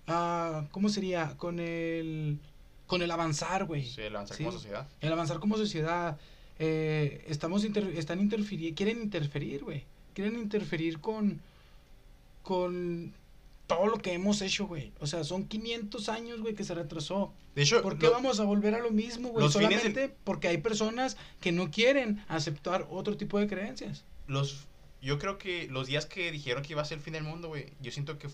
ah, 0.08 0.66
¿cómo 0.72 0.88
sería? 0.88 1.36
Con 1.38 1.60
el, 1.60 2.40
con 2.88 3.02
el 3.02 3.12
avanzar, 3.12 3.66
güey. 3.66 3.86
Sí, 3.86 4.02
el 4.02 4.16
avanzar 4.16 4.38
Sí. 4.38 4.44
como 4.44 4.58
sociedad. 4.58 4.88
El 5.02 5.12
avanzar 5.14 5.40
como 5.40 5.58
sociedad. 5.58 6.18
eh, 6.60 7.24
estamos 7.28 7.64
inter- 7.66 7.94
están 7.98 8.20
interfiriendo, 8.20 8.76
quieren 8.76 9.00
interferir, 9.04 9.64
güey. 9.64 9.84
Quieren 10.16 10.40
interferir 10.40 11.00
con, 11.00 11.40
con 12.42 13.14
todo 13.68 13.88
lo 13.88 13.98
que 13.98 14.14
hemos 14.14 14.42
hecho, 14.42 14.66
güey. 14.66 14.92
O 15.00 15.08
sea, 15.08 15.24
son 15.24 15.46
500 15.48 16.10
años, 16.10 16.40
güey, 16.42 16.56
que 16.56 16.64
se 16.64 16.74
retrasó. 16.74 17.34
De 17.54 17.64
hecho, 17.64 17.82
¿Por 17.82 17.98
qué 18.00 18.08
lo- 18.08 18.14
vamos 18.14 18.40
a 18.40 18.44
volver 18.46 18.74
a 18.76 18.80
lo 18.80 18.92
mismo, 18.92 19.30
güey? 19.30 19.50
Solamente 19.50 20.16
porque 20.24 20.48
hay 20.48 20.58
personas 20.60 21.18
que 21.42 21.52
no 21.52 21.70
quieren 21.70 22.24
aceptar 22.28 22.88
otro 22.90 23.18
tipo 23.18 23.40
de 23.40 23.48
creencias. 23.48 24.04
los 24.28 24.66
yo 25.02 25.20
creo 25.20 25.38
que 25.38 25.68
los 25.68 25.86
días 25.88 26.06
que 26.08 26.32
dijeron 26.32 26.64
que 26.64 26.74
iba 26.74 26.82
a 26.82 26.86
ser 26.86 26.98
el 26.98 27.04
fin 27.04 27.14
del 27.14 27.24
mundo, 27.24 27.50
güey, 27.50 27.68
yo 27.82 27.92
siento 27.92 28.18
que 28.18 28.28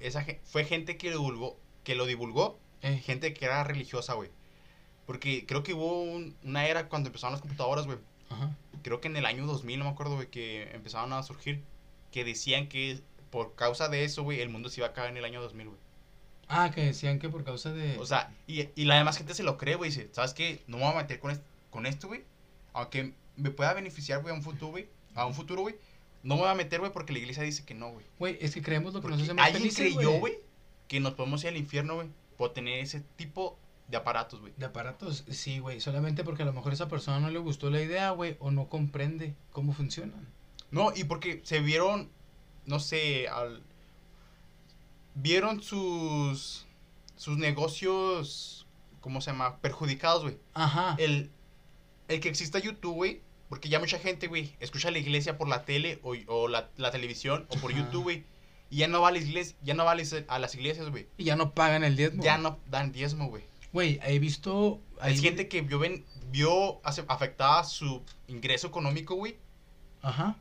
esa 0.00 0.26
fue 0.44 0.64
gente 0.64 0.96
que 0.98 1.06
lo 1.10 1.18
divulgó, 1.18 1.56
que 1.84 1.94
lo 1.94 2.04
divulgó, 2.04 2.58
Eh, 2.82 2.98
gente 2.98 3.34
que 3.34 3.44
era 3.44 3.62
religiosa, 3.64 4.14
güey. 4.14 4.30
Porque 5.06 5.44
creo 5.46 5.62
que 5.62 5.74
hubo 5.74 6.02
un- 6.02 6.36
una 6.44 6.66
era 6.66 6.88
cuando 6.88 7.08
empezaron 7.08 7.32
las 7.32 7.40
computadoras, 7.40 7.86
güey. 7.86 7.98
Ajá. 8.30 8.54
Creo 8.82 9.00
que 9.00 9.08
en 9.08 9.16
el 9.16 9.26
año 9.26 9.46
2000, 9.46 9.78
no 9.78 9.84
me 9.86 9.90
acuerdo, 9.90 10.14
güey, 10.14 10.28
que 10.28 10.70
empezaron 10.72 11.12
a 11.12 11.22
surgir 11.22 11.62
que 12.12 12.24
decían 12.24 12.68
que 12.68 13.00
por 13.30 13.54
causa 13.54 13.88
de 13.88 14.04
eso, 14.04 14.22
güey, 14.22 14.40
el 14.40 14.48
mundo 14.48 14.68
se 14.68 14.80
iba 14.80 14.86
a 14.86 14.90
acabar 14.90 15.10
en 15.10 15.16
el 15.16 15.24
año 15.24 15.40
2000, 15.42 15.68
güey. 15.68 15.78
Ah, 16.48 16.70
que 16.74 16.82
decían 16.84 17.18
que 17.20 17.28
por 17.28 17.44
causa 17.44 17.72
de... 17.72 17.96
O 17.98 18.06
sea, 18.06 18.32
y, 18.48 18.68
y 18.74 18.84
la 18.86 18.96
demás 18.96 19.16
gente 19.18 19.34
se 19.34 19.44
lo 19.44 19.56
cree, 19.56 19.76
güey. 19.76 19.90
Dice, 19.90 20.08
¿sabes 20.12 20.34
qué? 20.34 20.62
No 20.66 20.78
me 20.78 20.84
voy 20.84 20.92
a 20.94 20.96
meter 20.96 21.20
con, 21.20 21.30
est- 21.30 21.44
con 21.70 21.86
esto, 21.86 22.08
güey. 22.08 22.24
Aunque 22.72 23.12
me 23.36 23.50
pueda 23.50 23.72
beneficiar, 23.74 24.20
güey, 24.22 24.34
a 24.34 24.36
un 24.36 24.42
futuro, 24.42 24.72
güey. 24.72 24.88
A 25.14 25.26
un 25.26 25.34
futuro, 25.34 25.62
güey. 25.62 25.76
No 26.24 26.34
me 26.34 26.42
voy 26.42 26.50
a 26.50 26.54
meter, 26.54 26.80
güey, 26.80 26.92
porque 26.92 27.12
la 27.12 27.20
iglesia 27.20 27.42
dice 27.44 27.64
que 27.64 27.74
no, 27.74 27.90
güey. 27.92 28.04
Güey, 28.18 28.38
es 28.40 28.52
que 28.54 28.62
creemos 28.62 28.92
lo 28.94 29.00
que 29.00 29.08
nos 29.08 29.18
Porque 29.18 29.22
hace 29.30 29.34
más 29.34 29.46
alguien 29.46 29.62
felices, 29.72 29.94
creyó, 29.94 30.18
güey, 30.18 30.34
que 30.88 30.98
nos 31.00 31.14
podemos 31.14 31.42
ir 31.44 31.50
al 31.50 31.56
infierno, 31.56 31.94
güey, 31.94 32.08
por 32.40 32.54
tener 32.54 32.78
ese 32.78 33.00
tipo 33.16 33.58
de 33.88 33.98
aparatos, 33.98 34.40
güey. 34.40 34.54
De 34.56 34.64
aparatos, 34.64 35.24
sí, 35.28 35.58
güey. 35.58 35.78
Solamente 35.78 36.24
porque 36.24 36.42
a 36.42 36.46
lo 36.46 36.54
mejor 36.54 36.70
a 36.70 36.74
esa 36.74 36.88
persona 36.88 37.20
no 37.20 37.28
le 37.28 37.38
gustó 37.38 37.68
la 37.68 37.82
idea, 37.82 38.12
güey, 38.12 38.38
o 38.40 38.50
no 38.50 38.70
comprende 38.70 39.34
cómo 39.52 39.74
funcionan. 39.74 40.26
No, 40.70 40.90
y 40.96 41.04
porque 41.04 41.42
se 41.44 41.60
vieron, 41.60 42.10
no 42.64 42.80
sé, 42.80 43.28
al... 43.28 43.62
Vieron 45.14 45.62
sus... 45.62 46.66
Sus 47.16 47.36
negocios, 47.36 48.66
¿cómo 49.02 49.20
se 49.20 49.32
llama? 49.32 49.58
Perjudicados, 49.58 50.22
güey. 50.22 50.38
Ajá. 50.54 50.96
el, 50.98 51.30
el 52.08 52.20
que 52.20 52.30
exista 52.30 52.58
YouTube, 52.58 52.94
güey, 52.94 53.20
porque 53.50 53.68
ya 53.68 53.80
mucha 53.80 53.98
gente, 53.98 54.28
güey, 54.28 54.56
escucha 54.60 54.90
la 54.90 54.98
iglesia 54.98 55.36
por 55.36 55.46
la 55.46 55.66
tele 55.66 56.00
o, 56.02 56.14
o 56.28 56.48
la, 56.48 56.70
la 56.78 56.90
televisión 56.90 57.44
o 57.50 57.56
por 57.56 57.72
Ajá. 57.72 57.82
YouTube, 57.82 58.04
güey, 58.04 58.24
y 58.70 58.76
ya 58.78 58.88
no 58.88 59.00
va 59.02 59.08
a 59.08 59.12
las 59.12 59.22
iglesias, 59.22 59.56
ya 59.62 59.74
no 59.74 59.84
va 59.84 59.92
a 59.92 60.38
las, 60.38 60.54
iglesias, 60.54 60.88
güey. 60.90 61.08
Y 61.18 61.24
ya 61.24 61.36
no 61.36 61.52
pagan 61.54 61.82
el 61.84 61.96
diezmo. 61.96 62.22
Ya 62.22 62.38
no 62.38 62.58
dan 62.70 62.92
diezmo, 62.92 63.28
güey. 63.28 63.44
Güey, 63.72 64.00
he 64.04 64.18
visto... 64.18 64.80
Hay 65.00 65.14
ahí- 65.14 65.20
gente 65.20 65.48
que 65.48 65.62
vio, 65.62 65.78
ven, 65.78 66.04
vio 66.30 66.80
hace- 66.84 67.04
afectada 67.08 67.64
su 67.64 68.02
ingreso 68.28 68.68
económico, 68.68 69.14
güey. 69.16 69.36
Ajá. 70.02 70.36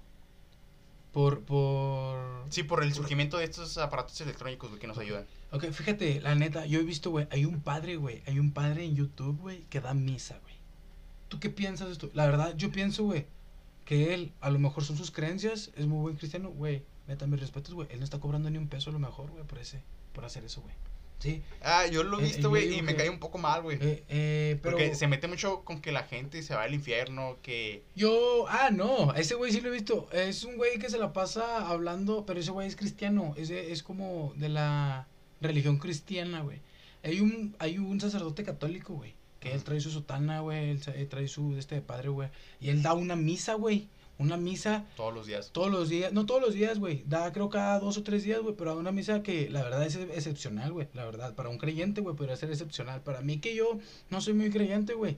Por, 1.12 1.42
por... 1.42 2.46
Sí, 2.50 2.64
por 2.64 2.84
el 2.84 2.94
surgimiento 2.94 3.38
de 3.38 3.46
estos 3.46 3.78
aparatos 3.80 4.20
electrónicos, 4.22 4.70
güey, 4.70 4.80
que 4.80 4.88
nos 4.88 4.98
ayudan. 5.00 5.26
Ok, 5.52 5.66
fíjate, 5.72 6.22
la 6.22 6.36
neta, 6.36 6.66
yo 6.68 6.80
he 6.80 6.84
visto, 6.84 7.10
güey, 7.10 7.28
hay 7.32 7.46
un 7.46 7.62
padre, 7.62 7.96
güey, 7.96 8.22
hay 8.28 8.38
un 8.38 8.52
padre 8.52 8.84
en 8.86 8.96
YouTube, 8.96 9.40
güey, 9.42 9.64
que 9.70 9.82
da 9.82 9.96
misa, 9.96 10.38
güey. 10.44 10.54
¿Tú 11.28 11.40
qué 11.40 11.50
piensas 11.50 11.88
de 11.88 11.94
esto? 11.94 12.10
La 12.14 12.26
verdad, 12.28 12.56
yo 12.56 12.72
pienso, 12.72 13.04
güey, 13.06 13.26
que 13.86 14.14
él, 14.14 14.32
a 14.42 14.52
lo 14.52 14.60
mejor 14.60 14.84
son 14.84 14.98
sus 14.98 15.10
creencias, 15.10 15.72
es 15.76 15.88
muy 15.88 16.00
buen 16.02 16.16
cristiano, 16.16 16.50
güey. 16.50 16.84
Neta, 17.10 17.28
mis 17.28 17.40
respetos, 17.42 17.74
güey. 17.74 17.88
Él 17.92 18.00
no 18.00 18.06
está 18.06 18.20
cobrando 18.20 18.50
ni 18.50 18.58
un 18.58 18.68
peso 18.70 18.90
a 18.92 18.94
lo 18.94 19.00
mejor, 19.00 19.30
güey, 19.32 19.44
por 19.44 19.60
ese, 19.60 19.82
por 20.14 20.24
hacer 20.24 20.46
eso, 20.46 20.62
güey. 20.62 20.74
Sí. 21.20 21.42
Ah, 21.62 21.86
yo 21.88 22.04
lo 22.04 22.20
he 22.20 22.22
Eh, 22.22 22.26
visto, 22.28 22.48
güey, 22.48 22.74
y 22.78 22.82
me 22.82 22.96
cae 22.96 23.10
un 23.10 23.20
poco 23.20 23.38
mal, 23.38 23.62
güey. 23.62 23.78
Eh, 23.82 24.04
eh, 24.08 24.60
pero 24.64 24.78
Porque 24.78 24.96
se 24.96 25.08
mete 25.08 25.28
mucho 25.28 25.64
con 25.66 25.82
que 25.82 25.92
la 25.92 26.04
gente 26.04 26.42
se 26.44 26.56
va 26.56 26.64
al 26.64 26.74
infierno, 26.74 27.36
que... 27.42 27.84
yo, 27.94 28.46
ah, 28.48 28.70
no, 28.72 29.14
ese 29.16 29.36
güey 29.36 29.52
sí 29.52 29.60
lo 29.60 29.68
he 29.68 29.72
visto. 29.72 30.08
Es 30.14 30.46
un 30.46 30.56
güey 30.56 30.80
que 30.80 30.90
se 30.90 30.98
la 30.98 31.12
pasa 31.12 31.68
hablando, 31.68 32.26
pero 32.26 32.40
ese 32.40 32.52
güey 32.52 32.68
es 32.70 32.78
cristiano. 32.78 33.34
Ese 33.36 33.74
es 33.74 33.84
como 33.84 34.32
de 34.38 34.48
la 34.48 35.08
religión 35.42 35.78
cristiana, 35.78 36.42
güey. 36.42 36.62
Hay 37.04 37.20
un, 37.20 37.56
hay 37.60 37.80
un 37.80 38.00
sacerdote 38.00 38.44
católico, 38.44 38.94
güey. 38.94 39.14
Que 39.42 39.52
él 39.54 39.64
trae 39.64 39.80
su 39.82 39.90
sotana, 39.92 40.42
güey. 40.42 40.70
Él 40.70 41.08
trae 41.10 41.28
su 41.28 41.58
este 41.58 41.82
padre, 41.82 42.10
güey. 42.10 42.30
Y 42.62 42.70
él 42.70 42.82
da 42.82 42.94
una 42.94 43.16
misa, 43.18 43.56
güey. 43.56 43.88
Una 44.20 44.36
misa 44.38 44.86
Todos 44.98 45.14
los 45.14 45.26
días. 45.28 45.50
todos 45.54 45.72
los 45.72 45.88
días. 45.90 46.12
No 46.14 46.26
todos 46.26 46.42
los 46.42 46.54
días, 46.54 46.78
güey. 46.78 47.04
Da 47.08 47.32
creo 47.32 47.50
cada 47.50 47.80
dos 47.80 47.98
o 47.98 48.04
tres 48.04 48.24
días, 48.24 48.42
güey. 48.42 48.54
Pero 48.56 48.78
una 48.78 48.92
misa 48.92 49.24
que 49.24 49.50
la 49.50 49.64
verdad 49.64 49.86
es 49.86 49.96
excepcional, 49.96 50.72
güey. 50.74 50.88
La 50.94 51.06
verdad. 51.06 51.34
Para 51.36 51.48
un 51.50 51.58
creyente, 51.58 52.02
güey, 52.02 52.16
podría 52.16 52.36
ser 52.36 52.50
excepcional. 52.52 53.02
Para 53.02 53.22
mí 53.22 53.40
que 53.40 53.56
yo 53.56 53.80
no 54.10 54.20
soy 54.22 54.34
muy 54.34 54.50
creyente, 54.50 54.94
güey. 54.94 55.18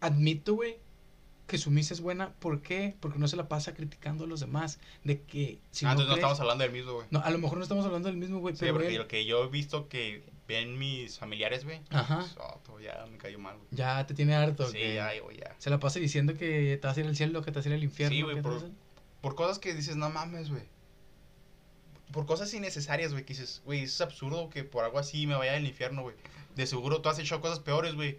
Admito, 0.00 0.54
güey, 0.54 0.76
que 1.46 1.56
su 1.56 1.70
misa 1.70 1.94
es 1.94 2.00
buena. 2.00 2.32
¿Por 2.40 2.60
qué? 2.62 2.94
Porque 3.00 3.18
no 3.18 3.28
se 3.28 3.36
la 3.36 3.48
pasa 3.48 3.74
criticando 3.74 4.24
a 4.24 4.26
los 4.26 4.40
demás. 4.40 4.78
De 5.04 5.22
que 5.22 5.58
si 5.70 5.86
ah, 5.86 5.88
no 5.88 5.92
entonces 5.92 6.08
no 6.10 6.14
estamos 6.16 6.40
hablando 6.40 6.64
del 6.64 6.72
mismo, 6.72 6.92
güey. 6.94 7.06
No, 7.10 7.20
a 7.20 7.30
lo 7.30 7.38
mejor 7.38 7.58
no 7.58 7.62
estamos 7.62 7.86
hablando 7.86 8.08
del 8.08 8.16
mismo, 8.18 8.40
güey. 8.40 8.54
Sí, 8.54 8.60
pero 8.62 8.74
porque 8.74 8.88
él- 8.88 8.96
lo 8.98 9.08
que 9.08 9.24
yo 9.24 9.44
he 9.44 9.48
visto 9.48 9.88
que 9.88 10.22
ven 10.48 10.78
mis 10.78 11.18
familiares, 11.18 11.64
güey. 11.64 11.80
Ajá. 11.90 12.18
pues, 12.18 12.36
oh, 12.68 12.80
ya 12.80 13.06
me 13.10 13.16
cayó 13.18 13.38
mal, 13.38 13.56
güey. 13.56 13.68
Ya 13.70 14.06
te 14.06 14.14
tiene 14.14 14.34
harto. 14.34 14.66
Sí, 14.68 14.76
que 14.78 14.94
ya, 14.94 15.10
güey, 15.22 15.38
ya. 15.38 15.54
Se 15.58 15.70
la 15.70 15.78
pasa 15.80 15.98
diciendo 16.00 16.34
que 16.34 16.78
te 16.80 16.86
vas 16.86 16.96
a 16.96 17.00
ir 17.00 17.06
al 17.06 17.16
cielo, 17.16 17.42
que 17.42 17.50
te 17.52 17.58
vas 17.58 17.66
a 17.66 17.68
ir 17.70 17.74
al 17.74 17.84
infierno. 17.84 18.14
Sí, 18.14 18.22
güey, 18.22 18.42
por- 18.42 18.70
Por 19.20 19.34
cosas 19.34 19.58
que 19.58 19.72
dices, 19.74 19.96
no 19.96 20.10
mames, 20.10 20.50
güey. 20.50 20.62
Por 22.12 22.26
cosas 22.26 22.52
innecesarias, 22.54 23.12
güey, 23.12 23.24
que 23.24 23.32
dices, 23.32 23.62
güey, 23.64 23.82
es 23.84 24.00
absurdo 24.00 24.50
que 24.50 24.62
por 24.64 24.84
algo 24.84 24.98
así 24.98 25.26
me 25.26 25.34
vaya 25.34 25.56
al 25.56 25.66
infierno, 25.66 26.02
güey. 26.02 26.14
De 26.54 26.66
seguro 26.66 27.00
tú 27.00 27.08
has 27.08 27.18
hecho 27.18 27.40
cosas 27.40 27.58
peores, 27.60 27.94
güey. 27.94 28.18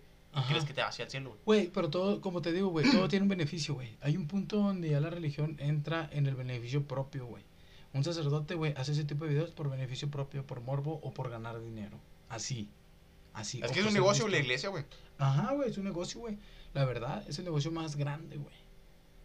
¿Crees 0.50 0.66
que 0.66 0.74
te 0.74 0.82
vas 0.82 1.00
al 1.00 1.10
cielo, 1.10 1.30
güey? 1.30 1.42
Güey, 1.46 1.68
pero 1.74 1.90
todo, 1.90 2.20
como 2.20 2.42
te 2.42 2.52
digo, 2.52 2.68
güey, 2.68 2.90
todo 2.92 3.08
tiene 3.08 3.24
un 3.24 3.30
beneficio, 3.30 3.74
güey. 3.76 3.96
Hay 4.02 4.18
un 4.18 4.28
punto 4.28 4.58
donde 4.58 4.90
ya 4.90 5.00
la 5.00 5.10
religión 5.10 5.56
entra 5.60 6.10
en 6.12 6.26
el 6.26 6.36
beneficio 6.36 6.84
propio, 6.86 7.26
güey. 7.26 7.44
Un 7.94 8.04
sacerdote, 8.04 8.56
güey, 8.56 8.74
hace 8.76 8.92
ese 8.92 9.06
tipo 9.06 9.24
de 9.24 9.30
videos 9.30 9.52
por 9.52 9.70
beneficio 9.70 10.10
propio, 10.12 10.46
por 10.46 10.60
morbo 10.60 11.00
o 11.04 11.14
por 11.14 11.30
ganar 11.30 11.62
dinero. 11.62 11.98
Así. 12.30 12.70
Así. 13.34 13.62
Es 13.64 13.72
que 13.72 13.82
es 13.82 13.86
un 13.86 13.94
negocio 13.94 14.28
la 14.28 14.38
iglesia, 14.38 14.70
güey. 14.70 14.86
Ajá, 15.18 15.54
güey, 15.54 15.70
es 15.70 15.78
un 15.78 15.86
negocio, 15.86 16.20
güey. 16.20 16.38
La 16.74 16.86
verdad, 16.86 17.24
es 17.28 17.40
el 17.40 17.46
negocio 17.46 17.72
más 17.72 17.96
grande, 17.96 18.38
güey. 18.38 18.56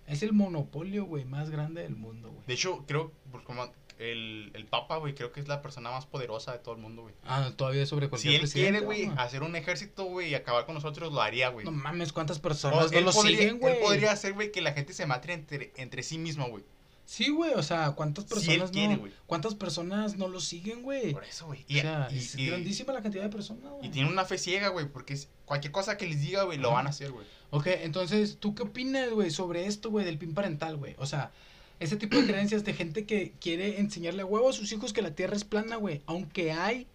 Es 0.07 0.23
el 0.23 0.33
monopolio, 0.33 1.05
güey, 1.05 1.25
más 1.25 1.51
grande 1.51 1.83
del 1.83 1.97
mundo, 1.97 2.31
güey. 2.31 2.43
De 2.47 2.55
hecho, 2.55 2.85
creo, 2.87 3.13
pues, 3.31 3.45
como 3.45 3.71
el, 3.99 4.51
el 4.55 4.67
Papa, 4.67 4.97
güey, 4.97 5.15
creo 5.15 5.31
que 5.31 5.41
es 5.41 5.47
la 5.47 5.63
persona 5.63 5.91
más 5.91 6.07
poderosa 6.07 6.53
de 6.53 6.59
todo 6.59 6.75
el 6.75 6.81
mundo, 6.81 7.03
güey. 7.03 7.15
Ah, 7.25 7.53
todavía 7.55 7.85
sobre 7.87 8.07
Si 8.07 8.11
cualquier 8.11 8.35
él 8.35 8.41
presidente, 8.41 8.71
quiere, 8.71 8.87
güey, 8.87 9.13
hacer 9.17 9.43
un 9.43 9.55
ejército, 9.55 10.05
güey, 10.05 10.31
y 10.31 10.35
acabar 10.35 10.67
con 10.67 10.75
nosotros, 10.75 11.13
lo 11.13 11.21
haría, 11.21 11.49
güey. 11.51 11.65
No 11.65 11.73
mames, 11.73 12.13
¿cuántas 12.13 12.39
personas 12.39 12.91
no 12.91 13.01
lo 13.01 13.13
podría, 13.13 13.39
siguen, 13.39 13.59
güey? 13.59 13.75
Él 13.75 13.81
podría 13.81 14.13
hacer, 14.13 14.33
güey, 14.33 14.51
que 14.51 14.63
la 14.63 14.73
gente 14.73 14.93
se 14.95 15.07
mate 15.07 15.33
entre, 15.33 15.73
entre 15.77 16.03
sí 16.03 16.19
misma, 16.19 16.49
güey. 16.49 16.65
Sí, 17.11 17.29
güey, 17.31 17.55
o 17.55 17.63
sea, 17.65 17.91
¿cuántas 17.91 18.25
personas 18.25 18.71
quiere, 18.71 18.97
no? 18.97 19.09
¿Cuántas 19.27 19.57
personas 19.57 20.17
no 20.17 20.29
lo 20.29 20.39
siguen, 20.39 20.85
güey? 20.85 21.13
Por 21.13 21.25
eso, 21.25 21.47
güey. 21.47 21.65
O 21.69 21.73
sea, 21.73 22.09
y- 22.13 22.19
es 22.19 22.37
y- 22.37 22.47
grandísima 22.47 22.93
la 22.93 23.03
cantidad 23.03 23.25
de 23.25 23.31
personas, 23.31 23.69
güey. 23.69 23.89
y 23.89 23.91
tiene 23.91 24.09
una 24.09 24.25
fe 24.25 24.39
ciega, 24.39 24.69
güey, 24.69 24.87
porque 24.89 25.15
es- 25.15 25.29
cualquier 25.45 25.73
cosa 25.73 25.97
que 25.97 26.07
les 26.07 26.21
diga, 26.21 26.45
güey, 26.45 26.57
lo 26.59 26.71
van 26.71 26.87
a 26.87 26.91
hacer, 26.91 27.11
güey. 27.11 27.27
Ok, 27.51 27.67
entonces, 27.67 28.37
¿tú 28.39 28.55
qué 28.55 28.63
opinas, 28.63 29.11
güey, 29.11 29.33
sobre 29.33 29.67
esto, 29.67 29.91
güey, 29.91 30.05
del 30.07 30.19
pin 30.19 30.35
parental, 30.35 30.77
güey? 30.77 30.95
O 30.99 31.07
sea, 31.07 31.33
ese 31.81 31.97
tipo 31.97 32.17
de 32.17 32.29
creencias 32.29 32.63
de 32.65 32.75
gente 32.75 33.05
que 33.07 33.33
quiere 33.41 33.81
enseñarle 33.81 34.23
a 34.23 34.27
huevo 34.27 34.49
a 34.49 34.53
sus 34.53 34.71
hijos 34.71 34.93
que 34.93 35.03
la 35.03 35.13
tierra 35.17 35.35
es 35.35 35.43
plana, 35.43 35.75
güey. 35.75 36.03
Aunque 36.07 36.53
hay 36.53 36.87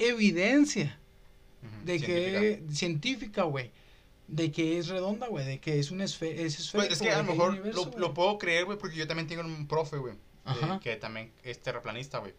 evidencia 0.00 0.98
de 1.84 1.98
científica. 2.00 2.40
que, 2.40 2.62
científica, 2.72 3.42
güey, 3.44 3.70
de 4.32 4.50
que 4.50 4.78
es 4.78 4.88
redonda, 4.88 5.28
güey, 5.28 5.44
de 5.44 5.60
que 5.60 5.78
es 5.78 5.90
un 5.90 6.00
esfe 6.00 6.44
es 6.44 6.58
esférico, 6.58 6.88
Pues 6.88 7.00
es 7.00 7.06
que 7.06 7.12
a 7.12 7.18
lo 7.18 7.24
mejor 7.24 7.50
universo, 7.50 7.90
lo, 7.98 8.14
puedo 8.14 8.38
creer, 8.38 8.64
güey, 8.64 8.78
porque 8.78 8.96
yo 8.96 9.06
también 9.06 9.28
tengo 9.28 9.42
un 9.42 9.68
profe, 9.68 9.98
güey, 9.98 10.14
eh, 10.46 10.78
que 10.80 10.96
también 10.96 11.30
es 11.42 11.60
terraplanista, 11.60 12.18
güey. 12.18 12.32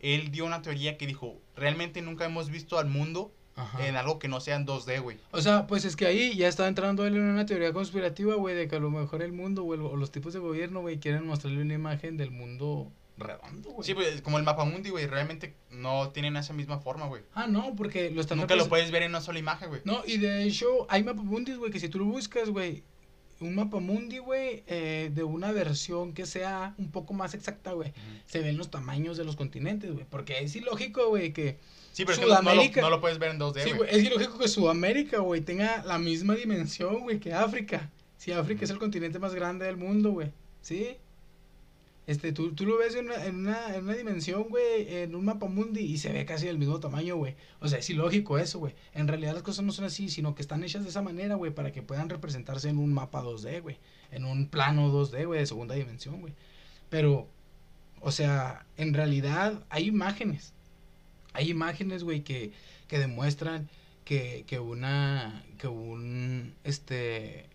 Él 0.00 0.32
dio 0.32 0.44
una 0.44 0.62
teoría 0.62 0.98
que 0.98 1.06
dijo, 1.06 1.40
realmente 1.54 2.02
nunca 2.02 2.24
hemos 2.24 2.50
visto 2.50 2.76
al 2.76 2.88
mundo 2.88 3.32
Ajá. 3.54 3.86
en 3.86 3.94
algo 3.94 4.18
que 4.18 4.26
no 4.26 4.40
sea 4.40 4.56
en 4.56 4.66
2D, 4.66 5.00
güey. 5.00 5.18
O 5.30 5.40
sea, 5.40 5.68
pues 5.68 5.84
es 5.84 5.94
que 5.94 6.06
ahí 6.06 6.34
ya 6.34 6.48
está 6.48 6.66
entrando 6.66 7.06
él 7.06 7.14
en 7.14 7.22
una 7.22 7.46
teoría 7.46 7.72
conspirativa, 7.72 8.34
güey, 8.34 8.56
de 8.56 8.66
que 8.66 8.74
a 8.74 8.80
lo 8.80 8.90
mejor 8.90 9.22
el 9.22 9.32
mundo, 9.32 9.62
güey, 9.62 9.78
o 9.78 9.94
los 9.94 10.10
tipos 10.10 10.32
de 10.32 10.40
gobierno, 10.40 10.80
güey, 10.80 10.98
quieren 10.98 11.24
mostrarle 11.24 11.62
una 11.62 11.74
imagen 11.74 12.16
del 12.16 12.32
mundo 12.32 12.90
redondo, 13.22 13.70
güey. 13.70 13.86
Sí, 13.86 13.94
pues 13.94 14.22
como 14.22 14.38
el 14.38 14.44
mapa 14.44 14.64
mundi, 14.64 14.90
güey, 14.90 15.06
realmente 15.06 15.54
no 15.70 16.10
tienen 16.10 16.36
esa 16.36 16.52
misma 16.52 16.78
forma, 16.78 17.06
güey. 17.06 17.22
Ah, 17.34 17.46
no, 17.46 17.74
porque 17.76 18.10
lo 18.10 18.20
están 18.20 18.38
Nunca 18.38 18.56
lo 18.56 18.68
puedes 18.68 18.90
ver 18.90 19.02
en 19.02 19.10
una 19.10 19.20
sola 19.20 19.38
imagen, 19.38 19.68
güey. 19.68 19.82
No, 19.84 20.02
y 20.06 20.18
de 20.18 20.44
hecho, 20.44 20.86
hay 20.88 21.02
mapamundis, 21.04 21.56
güey, 21.56 21.70
que 21.70 21.80
si 21.80 21.88
tú 21.88 21.98
lo 21.98 22.04
buscas, 22.06 22.50
güey, 22.50 22.82
un 23.40 23.54
mapamundi, 23.54 24.18
güey, 24.18 24.62
eh, 24.66 25.10
de 25.12 25.22
una 25.24 25.52
versión 25.52 26.12
que 26.12 26.26
sea 26.26 26.74
un 26.78 26.90
poco 26.90 27.12
más 27.12 27.34
exacta, 27.34 27.72
güey, 27.72 27.92
se 28.26 28.40
ven 28.40 28.56
los 28.56 28.70
tamaños 28.70 29.16
de 29.16 29.24
los 29.24 29.36
continentes, 29.36 29.92
güey, 29.92 30.06
porque 30.08 30.38
es 30.38 30.54
ilógico, 30.56 31.08
güey, 31.08 31.32
que... 31.32 31.58
Sí, 31.92 32.04
pero 32.04 32.14
es 32.14 32.20
que 32.20 32.26
no, 32.26 32.30
no 32.30 32.34
lo, 32.36 32.50
Sudamérica. 32.50 32.80
no 32.80 32.90
lo 32.90 33.00
puedes 33.00 33.18
ver 33.18 33.32
en 33.32 33.38
2D, 33.38 33.64
Sí, 33.64 33.72
güey. 33.72 33.90
es 33.90 34.02
ilógico 34.02 34.38
que 34.38 34.48
Sudamérica, 34.48 35.18
güey, 35.18 35.40
tenga 35.42 35.82
la 35.84 35.98
misma 35.98 36.34
dimensión, 36.34 37.00
güey, 37.00 37.18
que 37.20 37.34
África. 37.34 37.90
Si 38.16 38.32
África 38.32 38.64
es 38.64 38.70
el 38.70 38.78
continente 38.78 39.18
más 39.18 39.34
grande 39.34 39.66
del 39.66 39.76
mundo, 39.76 40.12
güey, 40.12 40.32
¿sí? 40.60 40.96
Este, 42.06 42.32
tú, 42.32 42.52
tú 42.52 42.66
lo 42.66 42.78
ves 42.78 42.96
en 42.96 43.06
una, 43.06 43.24
en 43.26 43.36
una, 43.36 43.76
en 43.76 43.84
una 43.84 43.94
dimensión, 43.94 44.44
güey, 44.48 44.92
en 44.96 45.14
un 45.14 45.24
mapa 45.24 45.46
mundi 45.46 45.80
y 45.80 45.98
se 45.98 46.12
ve 46.12 46.24
casi 46.24 46.46
del 46.46 46.58
mismo 46.58 46.80
tamaño, 46.80 47.16
güey. 47.16 47.36
O 47.60 47.68
sea, 47.68 47.78
es 47.78 47.88
ilógico 47.90 48.38
eso, 48.38 48.58
güey. 48.58 48.74
En 48.92 49.06
realidad 49.06 49.34
las 49.34 49.44
cosas 49.44 49.64
no 49.64 49.72
son 49.72 49.84
así, 49.84 50.08
sino 50.08 50.34
que 50.34 50.42
están 50.42 50.64
hechas 50.64 50.82
de 50.82 50.88
esa 50.88 51.02
manera, 51.02 51.36
güey, 51.36 51.54
para 51.54 51.70
que 51.70 51.82
puedan 51.82 52.08
representarse 52.08 52.68
en 52.68 52.78
un 52.78 52.92
mapa 52.92 53.22
2D, 53.22 53.62
güey. 53.62 53.78
En 54.10 54.24
un 54.24 54.48
plano 54.48 54.92
2D, 54.92 55.26
güey, 55.26 55.40
de 55.40 55.46
segunda 55.46 55.76
dimensión, 55.76 56.20
güey. 56.20 56.34
Pero, 56.90 57.28
o 58.00 58.10
sea, 58.10 58.66
en 58.76 58.94
realidad 58.94 59.64
hay 59.70 59.86
imágenes. 59.86 60.54
Hay 61.34 61.50
imágenes, 61.50 62.02
güey, 62.02 62.22
que, 62.22 62.52
que 62.88 62.98
demuestran 62.98 63.68
que, 64.04 64.44
que 64.48 64.58
una, 64.58 65.44
que 65.58 65.68
un, 65.68 66.54
este, 66.64 67.48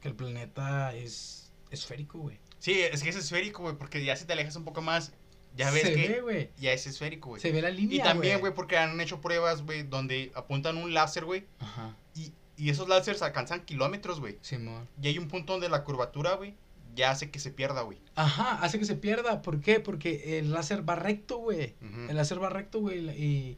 que 0.00 0.08
el 0.08 0.14
planeta 0.14 0.94
es 0.94 1.50
esférico, 1.70 2.18
güey. 2.18 2.38
Sí, 2.60 2.80
es 2.80 3.02
que 3.02 3.08
es 3.08 3.16
esférico, 3.16 3.62
güey, 3.62 3.74
porque 3.76 4.04
ya 4.04 4.14
si 4.16 4.24
te 4.26 4.32
alejas 4.34 4.54
un 4.56 4.64
poco 4.64 4.80
más, 4.82 5.12
ya 5.56 5.70
ves 5.72 5.82
Se 5.82 5.94
que 5.94 6.20
ve, 6.22 6.50
ya 6.58 6.72
es 6.72 6.86
esférico, 6.86 7.30
güey. 7.30 7.42
Se 7.42 7.50
ve 7.50 7.60
la 7.60 7.70
línea, 7.70 7.96
Y 7.96 8.00
también, 8.02 8.38
güey, 8.38 8.54
porque 8.54 8.76
han 8.78 9.00
hecho 9.00 9.20
pruebas, 9.20 9.62
güey, 9.62 9.82
donde 9.82 10.30
apuntan 10.36 10.76
un 10.76 10.94
láser, 10.94 11.24
güey, 11.24 11.44
Ajá, 11.58 11.96
y, 12.14 12.32
y 12.56 12.70
esos 12.70 12.88
láseres 12.88 13.20
alcanzan 13.22 13.64
kilómetros, 13.64 14.20
güey. 14.20 14.38
Simón. 14.42 14.86
Y 15.02 15.08
hay 15.08 15.18
un 15.18 15.26
punto 15.28 15.54
donde 15.54 15.68
la 15.68 15.82
curvatura, 15.82 16.34
güey, 16.34 16.54
ya 16.94 17.10
hace 17.10 17.30
que 17.30 17.38
se 17.40 17.50
pierda, 17.50 17.82
güey. 17.82 17.98
Ajá, 18.14 18.58
hace 18.62 18.78
que 18.78 18.84
se 18.84 18.94
pierda. 18.96 19.42
¿Por 19.42 19.60
qué? 19.60 19.80
Porque 19.80 20.38
el 20.38 20.52
láser 20.52 20.88
va 20.88 20.94
recto, 20.96 21.38
güey. 21.38 21.74
El 22.08 22.14
láser 22.16 22.42
va 22.42 22.50
recto, 22.50 22.80
güey, 22.80 22.98
y, 23.10 23.56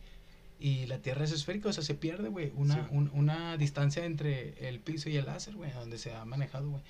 y 0.61 0.87
la 0.87 0.99
Tierra 0.99 1.25
es 1.25 1.33
esférica, 1.33 1.69
o 1.71 1.73
sea, 1.73 1.83
se 1.83 1.95
pierde, 1.95 2.29
güey, 2.29 2.53
una, 2.55 2.75
Sí. 2.77 2.81
un- 2.91 3.11
una 3.15 3.57
distancia 3.57 4.05
entre 4.05 4.69
el 4.69 4.79
piso 4.81 5.11
y 5.11 5.17
el 5.17 5.27
láser, 5.27 5.55
güey, 5.57 5.73
donde 5.73 5.99
se 5.99 6.15
ha 6.15 6.25
manejado, 6.25 6.71
güey. 6.71 6.83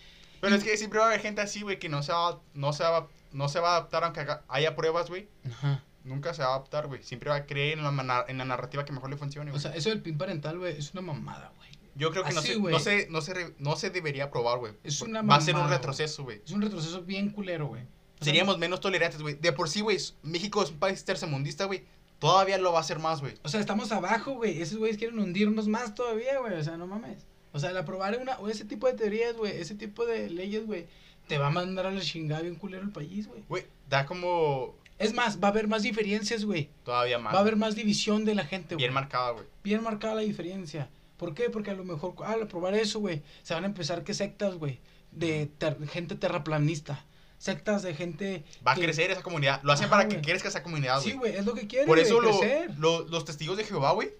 Pero 0.42 0.57
es 0.57 0.62
que 0.64 0.76
siempre 0.76 0.98
va 0.98 1.07
a 1.07 1.09
haber 1.09 1.20
gente 1.20 1.40
así, 1.40 1.62
güey, 1.62 1.78
que 1.78 1.88
no 1.88 2.02
se 2.02 2.12
va, 2.12 2.38
no 2.52 2.72
se 2.74 2.83
va, 2.83 3.09
no 3.33 3.48
se 3.48 3.61
va 3.61 3.70
a 3.74 3.76
adaptar 3.76 4.05
aunque 4.05 4.20
haga- 4.20 4.42
haya 4.48 4.76
pruebas, 4.76 5.09
güey. 5.09 5.28
Ajá. 5.50 5.83
Nunca 6.05 6.35
se 6.35 6.42
va 6.42 6.48
a 6.48 6.55
adaptar, 6.57 6.88
güey. 6.88 7.02
Siempre 7.05 7.31
va 7.31 7.37
a 7.37 7.46
creer 7.46 7.78
en 7.78 7.85
la, 7.85 8.24
en 8.28 8.37
la 8.38 8.44
narrativa 8.44 8.85
que 8.85 8.92
mejor 8.92 9.09
le 9.09 9.16
funcione, 9.16 9.50
O 9.50 9.55
güey. 9.55 9.62
sea, 9.62 9.72
eso 9.74 9.88
del 9.88 10.02
pin 10.02 10.18
parental, 10.18 10.59
güey, 10.59 10.76
es 10.76 10.92
una 10.92 11.00
mamada, 11.02 11.52
güey. 11.57 11.70
Yo 11.94 12.11
creo 12.11 12.24
que 12.24 12.33
no, 12.33 12.42
se, 12.42 12.59
no, 12.59 12.78
se, 12.81 13.07
no, 13.09 13.20
se, 13.20 13.35
re- 13.35 13.55
no 13.59 13.76
se 13.76 13.90
debería 13.90 14.31
probar, 14.31 14.59
güey. 14.59 14.72
Es 14.83 15.00
una 15.00 15.22
Va 15.22 15.37
a 15.37 15.40
ser 15.40 15.55
un 15.55 15.61
mamada, 15.61 15.76
retroceso, 15.78 16.24
güey. 16.24 16.42
Es 16.44 16.50
un 16.50 16.61
retroceso 16.61 17.02
bien 17.02 17.31
culero, 17.31 17.68
güey. 17.68 17.83
O 18.20 18.24
Seríamos 18.24 18.59
menos 18.59 18.81
tolerantes, 18.81 19.22
güey. 19.22 19.35
De 19.35 19.52
por 19.52 19.68
sí, 19.68 19.81
güey, 19.81 19.98
México 20.22 20.62
es 20.62 20.70
un 20.70 20.78
país 20.78 21.05
tercermundista, 21.05 21.66
güey. 21.66 21.85
Todavía 22.18 22.59
lo 22.59 22.72
va 22.72 22.78
a 22.78 22.81
hacer 22.83 22.98
más, 22.98 23.20
güey. 23.20 23.35
O 23.42 23.48
sea, 23.48 23.61
estamos 23.61 23.92
abajo, 23.92 24.33
güey. 24.35 24.61
Esos 24.62 24.78
güeyes 24.78 24.96
quieren 24.96 25.18
hundirnos 25.18 25.68
más 25.68 25.94
todavía, 25.94 26.38
güey. 26.40 26.55
O 26.55 26.64
sea, 26.64 26.76
no 26.76 26.87
mames. 26.87 27.26
O 27.53 27.59
sea, 27.59 27.71
el 27.71 27.77
aprobar 27.77 28.19
una, 28.21 28.38
o 28.38 28.49
ese 28.49 28.65
tipo 28.65 28.87
de 28.87 28.95
teorías, 28.95 29.37
güey, 29.37 29.53
ese 29.61 29.75
tipo 29.75 30.07
de 30.07 30.31
leyes, 30.31 30.67
güey, 30.67 30.87
te 31.29 31.38
va 31.38 31.49
a 31.49 31.51
mandar 31.51 31.87
a 31.87 31.91
la 31.91 32.01
chingada 32.01 32.43
bien 32.43 32.55
culero 32.57 32.83
el 32.83 32.91
país, 32.91 33.29
güey. 33.29 33.43
Güey, 33.49 33.67
da 33.88 34.07
como 34.07 34.75
Es 34.99 35.12
más, 35.15 35.38
va 35.43 35.49
a 35.49 35.51
haber 35.51 35.69
más 35.69 35.83
diferencias, 35.83 36.45
güey. 36.45 36.71
todavía 36.85 37.19
más. 37.19 37.35
Va 37.35 37.38
a 37.38 37.43
haber 37.43 37.57
más 37.57 37.75
división 37.75 38.25
de 38.25 38.35
la 38.35 38.45
gente, 38.45 38.75
güey. 38.75 38.85
Bien 38.85 38.93
marcada, 38.95 39.31
güey. 39.33 39.45
Bien 39.62 39.83
marcada 39.83 40.15
la 40.17 40.21
diferencia. 40.23 40.88
¿Por 41.19 41.35
qué? 41.35 41.51
Porque 41.51 41.71
a 41.71 41.75
lo 41.75 41.85
mejor 41.85 42.15
al 42.25 42.43
aprobar 42.43 42.75
eso, 42.75 42.99
güey, 43.01 43.23
se 43.43 43.55
van 43.55 43.65
a 43.65 43.67
empezar 43.67 44.03
que 44.03 44.15
sectas, 44.15 44.55
güey, 44.57 44.81
de 45.12 45.47
ter- 45.59 45.87
gente 45.88 46.15
terraplanista. 46.17 47.05
Sectas 47.38 47.83
de 47.83 47.95
gente... 47.95 48.45
Va 48.67 48.73
a 48.73 48.75
que- 48.77 48.83
crecer 48.83 49.11
esa 49.11 49.23
comunidad. 49.23 49.61
Lo 49.62 49.73
hacen 49.73 49.87
Ajá, 49.87 49.97
para 49.97 50.09
que 50.09 50.15
güey. 50.17 50.25
crezca 50.27 50.49
esa 50.49 50.62
comunidad, 50.62 51.01
Sí, 51.01 51.11
güey. 51.12 51.19
güey, 51.33 51.37
es 51.41 51.45
lo 51.47 51.55
que 51.55 51.67
quieren, 51.67 51.87
Por 51.88 51.99
eso 51.99 52.21
güey, 52.23 52.67
lo- 52.79 53.03
lo- 53.03 53.09
los 53.09 53.25
testigos 53.25 53.57
de 53.57 53.65
Jehová, 53.65 53.93
güey, 53.93 54.11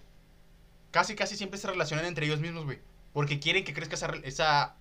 casi, 0.91 1.15
casi 1.15 1.35
siempre 1.35 1.57
se 1.59 1.67
relacionan 1.67 2.05
entre 2.05 2.25
ellos 2.25 2.39
mismos, 2.39 2.65
güey. 2.65 2.79
Porque 3.13 3.39
quieren 3.39 3.63
que 3.63 3.73
crezca 3.73 3.95
esa, 3.95 4.11
esa, 4.23 4.75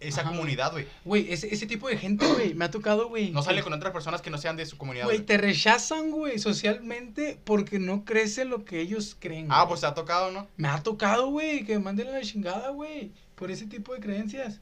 esa 0.00 0.20
Ajá, 0.22 0.30
comunidad, 0.30 0.72
güey. 0.72 0.86
Güey, 1.04 1.32
ese, 1.32 1.52
ese 1.54 1.66
tipo 1.66 1.88
de 1.88 1.98
gente, 1.98 2.26
güey, 2.26 2.54
me 2.54 2.64
ha 2.64 2.70
tocado, 2.70 3.08
güey. 3.08 3.30
No 3.30 3.42
sale 3.42 3.62
con 3.62 3.72
otras 3.72 3.92
personas 3.92 4.22
que 4.22 4.30
no 4.30 4.38
sean 4.38 4.56
de 4.56 4.66
su 4.66 4.76
comunidad, 4.78 5.04
Güey, 5.04 5.18
güey. 5.18 5.26
te 5.26 5.36
rechazan, 5.38 6.10
güey, 6.10 6.38
socialmente 6.38 7.38
porque 7.44 7.78
no 7.78 8.04
crece 8.04 8.44
lo 8.44 8.64
que 8.64 8.80
ellos 8.80 9.16
creen. 9.18 9.48
Ah, 9.50 9.66
pues 9.68 9.80
te 9.80 9.86
ha 9.86 9.94
tocado, 9.94 10.30
¿no? 10.32 10.46
Me 10.56 10.68
ha 10.68 10.82
tocado, 10.82 11.28
güey, 11.30 11.64
que 11.64 11.74
me 11.78 11.84
manden 11.84 12.10
la 12.12 12.20
chingada, 12.22 12.70
güey, 12.70 13.12
por 13.34 13.50
ese 13.50 13.66
tipo 13.66 13.94
de 13.94 14.00
creencias. 14.00 14.60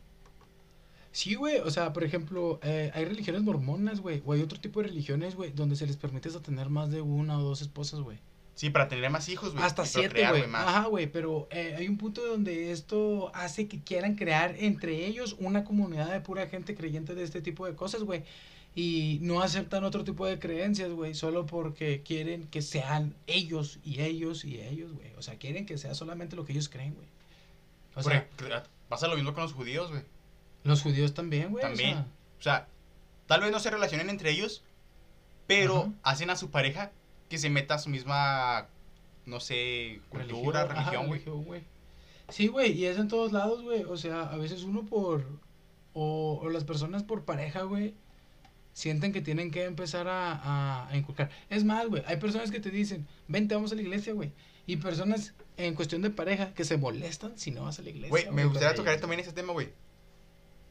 Sí, 1.13 1.37
güey, 1.37 1.59
o 1.61 1.71
sea, 1.71 1.93
por 1.93 2.03
ejemplo, 2.03 2.59
eh, 2.65 2.91
hay 2.93 3.05
religiones 3.05 3.43
mormonas, 3.43 4.01
güey, 4.01 4.21
o 4.27 4.33
hay 4.33 4.43
otro 4.43 4.59
tipo 4.61 4.83
de 4.83 4.89
religiones, 4.89 5.37
güey, 5.37 5.53
donde 5.53 5.77
se 5.77 5.87
les 5.87 5.97
permite 5.97 6.29
tener 6.41 6.69
más 6.71 6.91
de 6.91 7.01
una 7.03 7.39
o 7.39 7.43
dos 7.43 7.63
esposas, 7.63 8.01
güey. 8.01 8.19
Sí, 8.55 8.71
para 8.71 8.87
tener 8.89 9.11
más 9.11 9.29
hijos, 9.29 9.53
güey. 9.53 9.65
Hasta 9.65 9.85
siete, 9.85 10.27
güey. 10.29 10.45
Ajá, 10.53 10.85
güey, 10.87 11.07
pero 11.11 11.49
eh, 11.51 11.75
hay 11.77 11.89
un 11.89 11.99
punto 11.99 12.25
donde 12.25 12.71
esto 12.71 13.33
hace 13.35 13.67
que 13.67 13.81
quieran 13.83 14.15
crear 14.15 14.55
entre 14.59 15.07
ellos 15.07 15.35
una 15.41 15.65
comunidad 15.65 16.13
de 16.13 16.21
pura 16.21 16.47
gente 16.47 16.75
creyente 16.77 17.15
de 17.17 17.25
este 17.25 17.41
tipo 17.43 17.67
de 17.67 17.75
cosas, 17.75 18.05
güey. 18.05 18.23
Y 18.77 19.19
no 19.23 19.41
aceptan 19.43 19.85
otro 19.85 20.03
tipo 20.05 20.27
de 20.27 20.39
creencias, 20.39 20.91
güey, 20.91 21.15
solo 21.15 21.47
porque 21.47 22.03
quieren 22.03 22.47
que 22.49 22.61
sean 22.63 23.15
ellos 23.27 23.79
y 23.85 24.01
ellos 24.01 24.45
y 24.45 24.61
ellos, 24.61 24.93
güey. 24.93 25.13
O 25.17 25.23
sea, 25.23 25.37
quieren 25.37 25.67
que 25.67 25.79
sea 25.79 25.95
solamente 25.95 26.35
lo 26.37 26.45
que 26.45 26.53
ellos 26.53 26.69
creen, 26.69 26.95
güey. 26.95 27.07
O 27.97 28.03
sea, 28.03 28.27
pasa 28.89 29.07
lo 29.09 29.15
mismo 29.17 29.33
con 29.35 29.43
los 29.45 29.53
judíos, 29.53 29.91
güey. 29.91 30.03
los 30.65 30.83
judíos 30.83 31.15
también, 31.15 31.51
güey. 31.51 31.65
o 31.65 31.69
También. 31.69 31.95
sea, 31.95 32.07
O 32.39 32.43
sea, 32.43 32.69
tal 33.27 33.41
vez 33.43 33.51
no 33.53 33.61
se 33.61 33.71
relacionen 33.71 34.11
entre 34.11 34.31
ellos, 34.31 34.63
pero 35.47 35.83
Ajá. 35.83 35.93
hacen 36.03 36.31
a 36.31 36.37
su 36.37 36.51
pareja 36.51 36.91
que 37.29 37.39
se 37.39 37.51
meta 37.51 37.75
a 37.75 37.79
su 37.79 37.91
misma, 37.91 38.69
no 39.27 39.41
sé, 39.41 40.01
cultura, 40.09 40.65
religión, 40.65 41.07
güey. 41.07 41.65
Sí, 42.29 42.49
güey, 42.49 42.73
y 42.73 42.87
es 42.87 42.99
en 42.99 43.09
todos 43.09 43.33
lados, 43.33 43.63
güey. 43.63 43.85
O 43.85 43.97
sea, 43.97 44.23
a 44.23 44.37
veces 44.37 44.63
uno 44.65 44.85
por. 44.87 45.27
O, 45.93 46.41
o 46.43 46.49
las 46.49 46.65
personas 46.65 47.03
por 47.03 47.25
pareja, 47.25 47.63
güey. 47.63 47.95
Sienten 48.73 49.13
que 49.13 49.21
tienen 49.21 49.53
que 49.53 49.65
empezar 49.65 50.09
a, 50.09 50.33
a, 50.33 50.89
a 50.89 50.97
inculcar. 50.97 51.31
Es 51.49 51.63
más, 51.65 51.87
güey, 51.87 52.03
hay 52.07 52.17
personas 52.17 52.51
que 52.51 52.59
te 52.59 52.71
dicen, 52.71 53.07
vente, 53.29 53.55
vamos 53.55 53.71
a 53.71 53.77
la 53.77 53.83
iglesia, 53.83 54.13
güey. 54.13 54.33
Y 54.67 54.79
personas 54.79 55.35
en 55.57 55.75
cuestión 55.75 56.03
de 56.03 56.11
pareja 56.11 56.55
que 56.55 56.65
se 56.65 56.77
molestan 56.77 57.39
si 57.39 57.51
no 57.53 57.65
vas 57.65 57.79
a 57.79 57.83
la 57.83 57.91
iglesia. 57.91 58.11
Güey, 58.11 58.31
me 58.33 58.45
gustaría 58.45 58.75
tocar 58.75 58.99
también 58.99 59.21
ese 59.21 59.33
tema, 59.33 59.53
güey. 59.53 59.73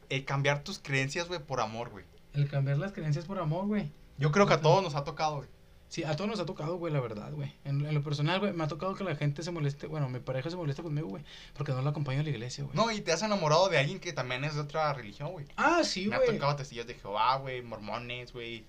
El 0.10 0.26
cambiar 0.26 0.64
tus 0.64 0.80
creencias, 0.80 1.28
güey, 1.28 1.40
por 1.40 1.62
amor, 1.62 1.90
güey. 1.92 2.04
El 2.34 2.50
cambiar 2.50 2.78
las 2.78 2.92
creencias 2.92 3.26
por 3.26 3.40
amor, 3.40 3.68
güey. 3.68 3.92
Yo 4.18 4.32
creo 4.32 4.48
que 4.48 4.54
a 4.54 4.62
todos 4.62 4.84
nos 4.84 4.96
ha 4.96 5.04
tocado, 5.04 5.38
güey. 5.38 5.50
Sí, 5.94 6.04
a 6.04 6.16
todos 6.16 6.28
nos 6.28 6.40
ha 6.40 6.46
tocado, 6.48 6.78
güey, 6.78 6.92
la 6.92 7.00
verdad, 7.00 7.32
güey. 7.34 7.54
En, 7.66 7.86
en 7.86 7.94
lo 7.94 8.02
personal, 8.02 8.40
güey, 8.40 8.52
me 8.52 8.64
ha 8.64 8.68
tocado 8.68 8.96
que 8.96 9.04
la 9.04 9.16
gente 9.16 9.44
se 9.44 9.52
moleste, 9.52 9.86
bueno, 9.86 10.10
mi 10.10 10.18
pareja 10.20 10.50
se 10.50 10.56
moleste 10.56 10.82
conmigo, 10.82 11.08
güey, 11.08 11.24
porque 11.56 11.72
no 11.72 11.84
la 11.84 11.92
acompaño 11.92 12.22
a 12.22 12.24
la 12.24 12.30
iglesia, 12.32 12.64
güey. 12.64 12.76
No, 12.76 12.90
y 12.92 13.00
te 13.02 13.12
has 13.12 13.22
enamorado 13.22 13.70
de 13.70 13.78
alguien 13.78 14.00
que 14.00 14.12
también 14.12 14.44
es 14.44 14.56
de 14.56 14.62
otra 14.62 14.92
religión, 14.94 15.32
güey. 15.34 15.46
Ah, 15.56 15.82
sí, 15.84 16.08
Me 16.08 16.16
ha 16.16 16.18
güey. 16.18 16.32
tocado 16.34 16.56
testigos 16.56 16.88
de 16.88 16.96
Jehová, 16.96 17.36
güey, 17.38 17.62
mormones, 17.62 18.34
güey. 18.34 18.66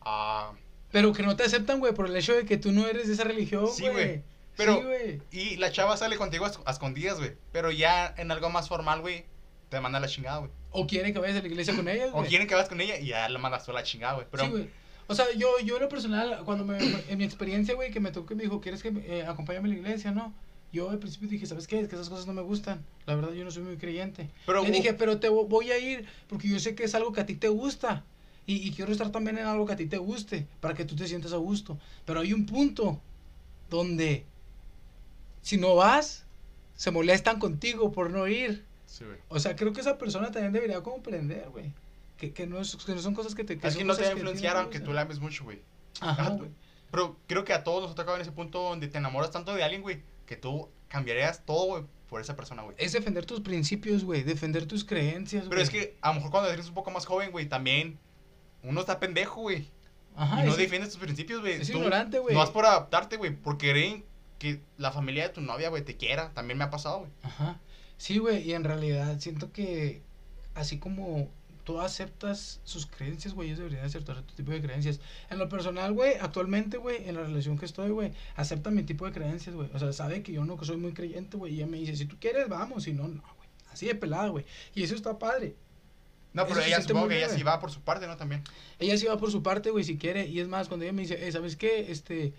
Ah, 0.00 0.52
Pero 0.90 1.12
que 1.12 1.22
no 1.22 1.36
te 1.36 1.44
aceptan, 1.44 1.78
güey, 1.78 1.94
por 1.94 2.06
el 2.06 2.16
hecho 2.16 2.34
de 2.34 2.44
que 2.44 2.56
tú 2.56 2.72
no 2.72 2.86
eres 2.88 3.06
de 3.06 3.14
esa 3.14 3.22
religión, 3.22 3.68
Sí, 3.68 3.82
güey. 3.82 3.92
güey. 3.92 4.22
Pero- 4.56 4.76
Sí, 4.78 4.82
güey. 4.82 5.22
y 5.30 5.56
la 5.58 5.70
chava 5.70 5.96
sale 5.96 6.16
contigo 6.16 6.44
a, 6.44 6.50
esc- 6.52 6.62
a 6.66 6.72
escondidas, 6.72 7.18
güey. 7.18 7.34
Pero 7.52 7.70
ya 7.70 8.12
en 8.18 8.32
algo 8.32 8.50
más 8.50 8.68
formal, 8.68 9.00
güey, 9.00 9.26
te 9.68 9.80
manda 9.80 10.00
la 10.00 10.08
chingada, 10.08 10.38
güey. 10.38 10.50
O 10.72 10.88
quieren 10.88 11.12
que 11.12 11.20
vayas 11.20 11.36
a 11.38 11.40
la 11.42 11.46
iglesia 11.46 11.74
con 11.76 11.88
ellas, 11.88 12.10
O 12.12 12.16
güey. 12.18 12.28
quieren 12.28 12.48
que 12.48 12.54
vayas 12.54 12.68
con 12.68 12.80
ella 12.80 12.98
y 12.98 13.06
ya 13.06 13.28
la 13.28 13.38
mandas 13.38 13.64
tú 13.64 13.70
a 13.70 13.74
la 13.74 13.84
chingada, 13.84 14.14
güey. 14.14 14.26
Pero 14.28 14.44
Sí, 14.46 14.50
güey. 14.50 14.70
O 15.06 15.14
sea, 15.14 15.26
yo, 15.36 15.58
yo 15.64 15.76
en 15.76 15.82
lo 15.82 15.88
personal, 15.88 16.40
cuando 16.44 16.64
me, 16.64 16.78
en 17.08 17.18
mi 17.18 17.24
experiencia, 17.24 17.74
güey, 17.74 17.90
que 17.90 18.00
me 18.00 18.10
tocó 18.10 18.26
que 18.26 18.34
me 18.34 18.42
dijo, 18.44 18.60
¿quieres 18.60 18.82
que 18.82 18.88
eh, 19.06 19.24
acompáñame 19.26 19.68
a 19.68 19.72
la 19.72 19.78
iglesia, 19.78 20.12
no? 20.12 20.32
Yo 20.72 20.90
al 20.90 20.98
principio 20.98 21.28
dije, 21.28 21.46
¿sabes 21.46 21.66
qué? 21.68 21.78
Es 21.80 21.88
que 21.88 21.94
esas 21.94 22.08
cosas 22.08 22.26
no 22.26 22.32
me 22.32 22.42
gustan. 22.42 22.84
La 23.06 23.14
verdad, 23.14 23.32
yo 23.32 23.44
no 23.44 23.50
soy 23.50 23.62
muy 23.62 23.76
creyente. 23.76 24.30
Pero, 24.46 24.62
Le 24.62 24.70
dije, 24.70 24.94
pero 24.94 25.20
te 25.20 25.30
vo- 25.30 25.46
voy 25.46 25.70
a 25.70 25.78
ir 25.78 26.06
porque 26.28 26.48
yo 26.48 26.58
sé 26.58 26.74
que 26.74 26.84
es 26.84 26.94
algo 26.94 27.12
que 27.12 27.20
a 27.20 27.26
ti 27.26 27.34
te 27.36 27.48
gusta. 27.48 28.04
Y, 28.46 28.56
y 28.66 28.72
quiero 28.72 28.90
estar 28.92 29.10
también 29.12 29.38
en 29.38 29.46
algo 29.46 29.66
que 29.66 29.72
a 29.74 29.76
ti 29.76 29.86
te 29.86 29.98
guste, 29.98 30.46
para 30.60 30.74
que 30.74 30.84
tú 30.84 30.96
te 30.96 31.06
sientas 31.06 31.32
a 31.32 31.36
gusto. 31.36 31.78
Pero 32.04 32.20
hay 32.20 32.32
un 32.32 32.44
punto 32.46 33.00
donde, 33.70 34.24
si 35.42 35.56
no 35.58 35.74
vas, 35.76 36.24
se 36.76 36.90
molestan 36.90 37.38
contigo 37.38 37.92
por 37.92 38.10
no 38.10 38.26
ir. 38.26 38.64
Sí. 38.86 39.04
O 39.28 39.38
sea, 39.38 39.56
creo 39.56 39.72
que 39.72 39.80
esa 39.80 39.96
persona 39.98 40.30
también 40.30 40.52
debería 40.52 40.82
comprender, 40.82 41.48
güey. 41.50 41.72
Que, 42.16 42.32
que, 42.32 42.46
no 42.46 42.60
es, 42.60 42.76
que 42.76 42.94
no 42.94 43.00
son 43.00 43.14
cosas 43.14 43.34
que 43.34 43.44
te... 43.44 43.58
Es 43.60 43.76
que 43.76 43.84
no 43.84 43.94
te 43.96 44.02
va 44.02 44.08
a 44.08 44.10
que 44.12 44.18
influenciar 44.18 44.56
aunque 44.56 44.80
tú 44.80 44.92
la 44.92 45.02
ames 45.02 45.18
mucho, 45.20 45.44
güey. 45.44 45.62
Ajá, 46.00 46.22
Ajá, 46.22 46.30
güey. 46.30 46.50
Pero 46.90 47.18
creo 47.26 47.44
que 47.44 47.52
a 47.52 47.64
todos 47.64 47.82
nos 47.82 47.90
ha 47.90 47.94
tocado 47.96 48.16
en 48.16 48.22
ese 48.22 48.30
punto 48.30 48.62
donde 48.62 48.86
te 48.86 48.98
enamoras 48.98 49.32
tanto 49.32 49.52
de 49.52 49.64
alguien, 49.64 49.82
güey, 49.82 50.02
que 50.26 50.36
tú 50.36 50.70
cambiarías 50.88 51.44
todo, 51.44 51.66
güey, 51.66 51.84
por 52.08 52.20
esa 52.20 52.36
persona, 52.36 52.62
güey. 52.62 52.76
Es 52.78 52.92
defender 52.92 53.26
tus 53.26 53.40
principios, 53.40 54.04
güey. 54.04 54.22
Defender 54.22 54.66
tus 54.66 54.84
creencias, 54.84 55.46
Pero 55.48 55.60
es 55.60 55.70
güey. 55.70 55.82
que 55.82 55.98
a 56.00 56.10
lo 56.10 56.14
mejor 56.14 56.30
cuando 56.30 56.50
eres 56.50 56.68
un 56.68 56.74
poco 56.74 56.92
más 56.92 57.04
joven, 57.04 57.32
güey, 57.32 57.48
también 57.48 57.98
uno 58.62 58.80
está 58.80 59.00
pendejo, 59.00 59.40
güey. 59.40 59.68
Ajá, 60.14 60.42
y 60.42 60.46
no 60.46 60.52
es, 60.52 60.56
defiendes 60.56 60.90
tus 60.90 61.00
principios, 61.00 61.40
güey. 61.40 61.54
es 61.54 61.68
Tú 61.68 61.78
ignorante, 61.78 62.20
güey. 62.20 62.32
No 62.32 62.40
vas 62.40 62.50
por 62.50 62.64
adaptarte, 62.64 63.16
güey, 63.16 63.34
porque 63.34 63.72
creen 63.72 64.04
que 64.38 64.60
la 64.76 64.92
familia 64.92 65.24
de 65.24 65.34
tu 65.34 65.40
novia, 65.40 65.70
güey, 65.70 65.84
te 65.84 65.96
quiera. 65.96 66.32
También 66.34 66.58
me 66.58 66.64
ha 66.64 66.70
pasado, 66.70 67.00
güey. 67.00 67.10
Ajá. 67.22 67.60
Sí, 67.96 68.18
güey, 68.18 68.48
y 68.48 68.54
en 68.54 68.62
realidad 68.62 69.18
siento 69.18 69.50
que 69.50 70.02
así 70.54 70.78
como 70.78 71.28
tú 71.64 71.80
aceptas 71.80 72.60
sus 72.64 72.86
creencias, 72.86 73.34
güey, 73.34 73.48
ellos 73.48 73.58
deberían 73.58 73.84
aceptar 73.84 74.22
tu 74.22 74.34
tipo 74.34 74.52
de 74.52 74.60
creencias. 74.60 75.00
En 75.30 75.38
lo 75.38 75.48
personal, 75.48 75.92
güey, 75.92 76.14
actualmente, 76.20 76.76
güey, 76.76 77.08
en 77.08 77.16
la 77.16 77.22
relación 77.22 77.58
que 77.58 77.64
estoy, 77.64 77.90
güey, 77.90 78.12
acepta 78.36 78.70
mi 78.70 78.82
tipo 78.82 79.06
de 79.06 79.12
creencias, 79.12 79.54
güey. 79.54 79.70
O 79.74 79.78
sea, 79.78 79.92
sabe 79.92 80.22
que 80.22 80.32
yo 80.32 80.44
no 80.44 80.62
soy 80.62 80.76
muy 80.76 80.92
creyente, 80.92 81.36
güey, 81.36 81.54
y 81.54 81.56
ella 81.56 81.66
me 81.66 81.78
dice, 81.78 81.96
si 81.96 82.04
tú 82.04 82.16
quieres, 82.20 82.48
vamos, 82.48 82.84
si 82.84 82.92
no, 82.92 83.08
no, 83.08 83.22
güey. 83.36 83.48
Así 83.72 83.86
de 83.86 83.94
pelada, 83.94 84.28
güey. 84.28 84.44
Y 84.74 84.82
eso 84.82 84.94
está 84.94 85.18
padre. 85.18 85.56
No, 86.34 86.46
pero 86.46 86.60
ella 86.60 86.82
supongo 86.82 87.08
que 87.08 87.16
ella 87.16 87.28
sí 87.28 87.42
va 87.42 87.60
por 87.60 87.70
su 87.70 87.80
parte, 87.80 88.06
¿no? 88.06 88.16
También. 88.16 88.42
Ella 88.78 88.98
sí 88.98 89.06
va 89.06 89.16
por 89.16 89.30
su 89.30 89.42
parte, 89.42 89.70
güey, 89.70 89.84
si 89.84 89.96
quiere. 89.96 90.26
Y 90.26 90.40
es 90.40 90.48
más, 90.48 90.68
cuando 90.68 90.84
ella 90.84 90.92
me 90.92 91.02
dice, 91.02 91.26
eh, 91.26 91.32
¿sabes 91.32 91.56
qué? 91.56 91.92
Este, 91.92 92.34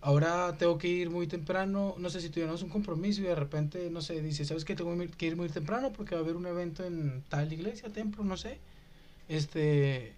ahora 0.00 0.56
tengo 0.58 0.78
que 0.78 0.88
ir 0.88 1.10
muy 1.10 1.26
temprano. 1.26 1.94
No 1.98 2.10
sé 2.10 2.20
si 2.20 2.30
tuviéramos 2.30 2.62
un 2.62 2.68
compromiso 2.70 3.20
y 3.20 3.24
de 3.24 3.34
repente, 3.34 3.90
no 3.90 4.00
sé, 4.00 4.22
dice, 4.22 4.44
¿sabes 4.44 4.64
qué? 4.64 4.74
Tengo 4.74 4.96
que 5.16 5.26
ir 5.26 5.36
muy 5.36 5.48
temprano 5.48 5.92
porque 5.92 6.14
va 6.14 6.20
a 6.20 6.24
haber 6.24 6.36
un 6.36 6.46
evento 6.46 6.84
en 6.84 7.22
tal 7.28 7.52
iglesia, 7.52 7.90
templo, 7.90 8.24
no 8.24 8.36
sé. 8.36 8.58
Este, 9.28 10.12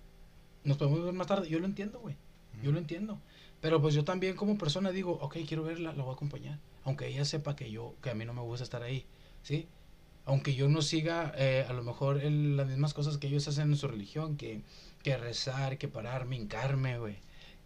nos 0.64 0.76
podemos 0.76 1.04
ver 1.04 1.12
más 1.14 1.26
tarde. 1.26 1.48
Yo 1.48 1.58
lo 1.58 1.66
entiendo, 1.66 2.00
güey. 2.00 2.16
Yo 2.62 2.72
lo 2.72 2.78
entiendo. 2.78 3.18
Pero 3.60 3.80
pues 3.80 3.94
yo 3.94 4.04
también 4.04 4.36
como 4.36 4.58
persona 4.58 4.90
digo, 4.90 5.18
ok, 5.20 5.36
quiero 5.46 5.62
verla, 5.64 5.92
la 5.92 6.02
voy 6.02 6.12
a 6.12 6.14
acompañar. 6.16 6.58
Aunque 6.84 7.06
ella 7.08 7.24
sepa 7.24 7.54
que 7.56 7.70
yo, 7.70 7.94
que 8.02 8.10
a 8.10 8.14
mí 8.14 8.24
no 8.24 8.34
me 8.34 8.40
gusta 8.40 8.64
estar 8.64 8.82
ahí, 8.82 9.04
¿sí? 9.42 9.68
Aunque 10.24 10.54
yo 10.54 10.68
no 10.68 10.82
siga 10.82 11.32
eh, 11.36 11.64
a 11.68 11.72
lo 11.72 11.82
mejor 11.82 12.18
el- 12.20 12.56
las 12.56 12.68
mismas 12.68 12.94
cosas 12.94 13.18
que 13.18 13.28
ellos 13.28 13.46
hacen 13.48 13.70
en 13.70 13.76
su 13.76 13.88
religión, 13.88 14.36
que, 14.36 14.60
que 15.02 15.16
rezar, 15.16 15.78
que 15.78 15.88
pararme, 15.88 16.36
hincarme, 16.36 16.98
güey. 16.98 17.16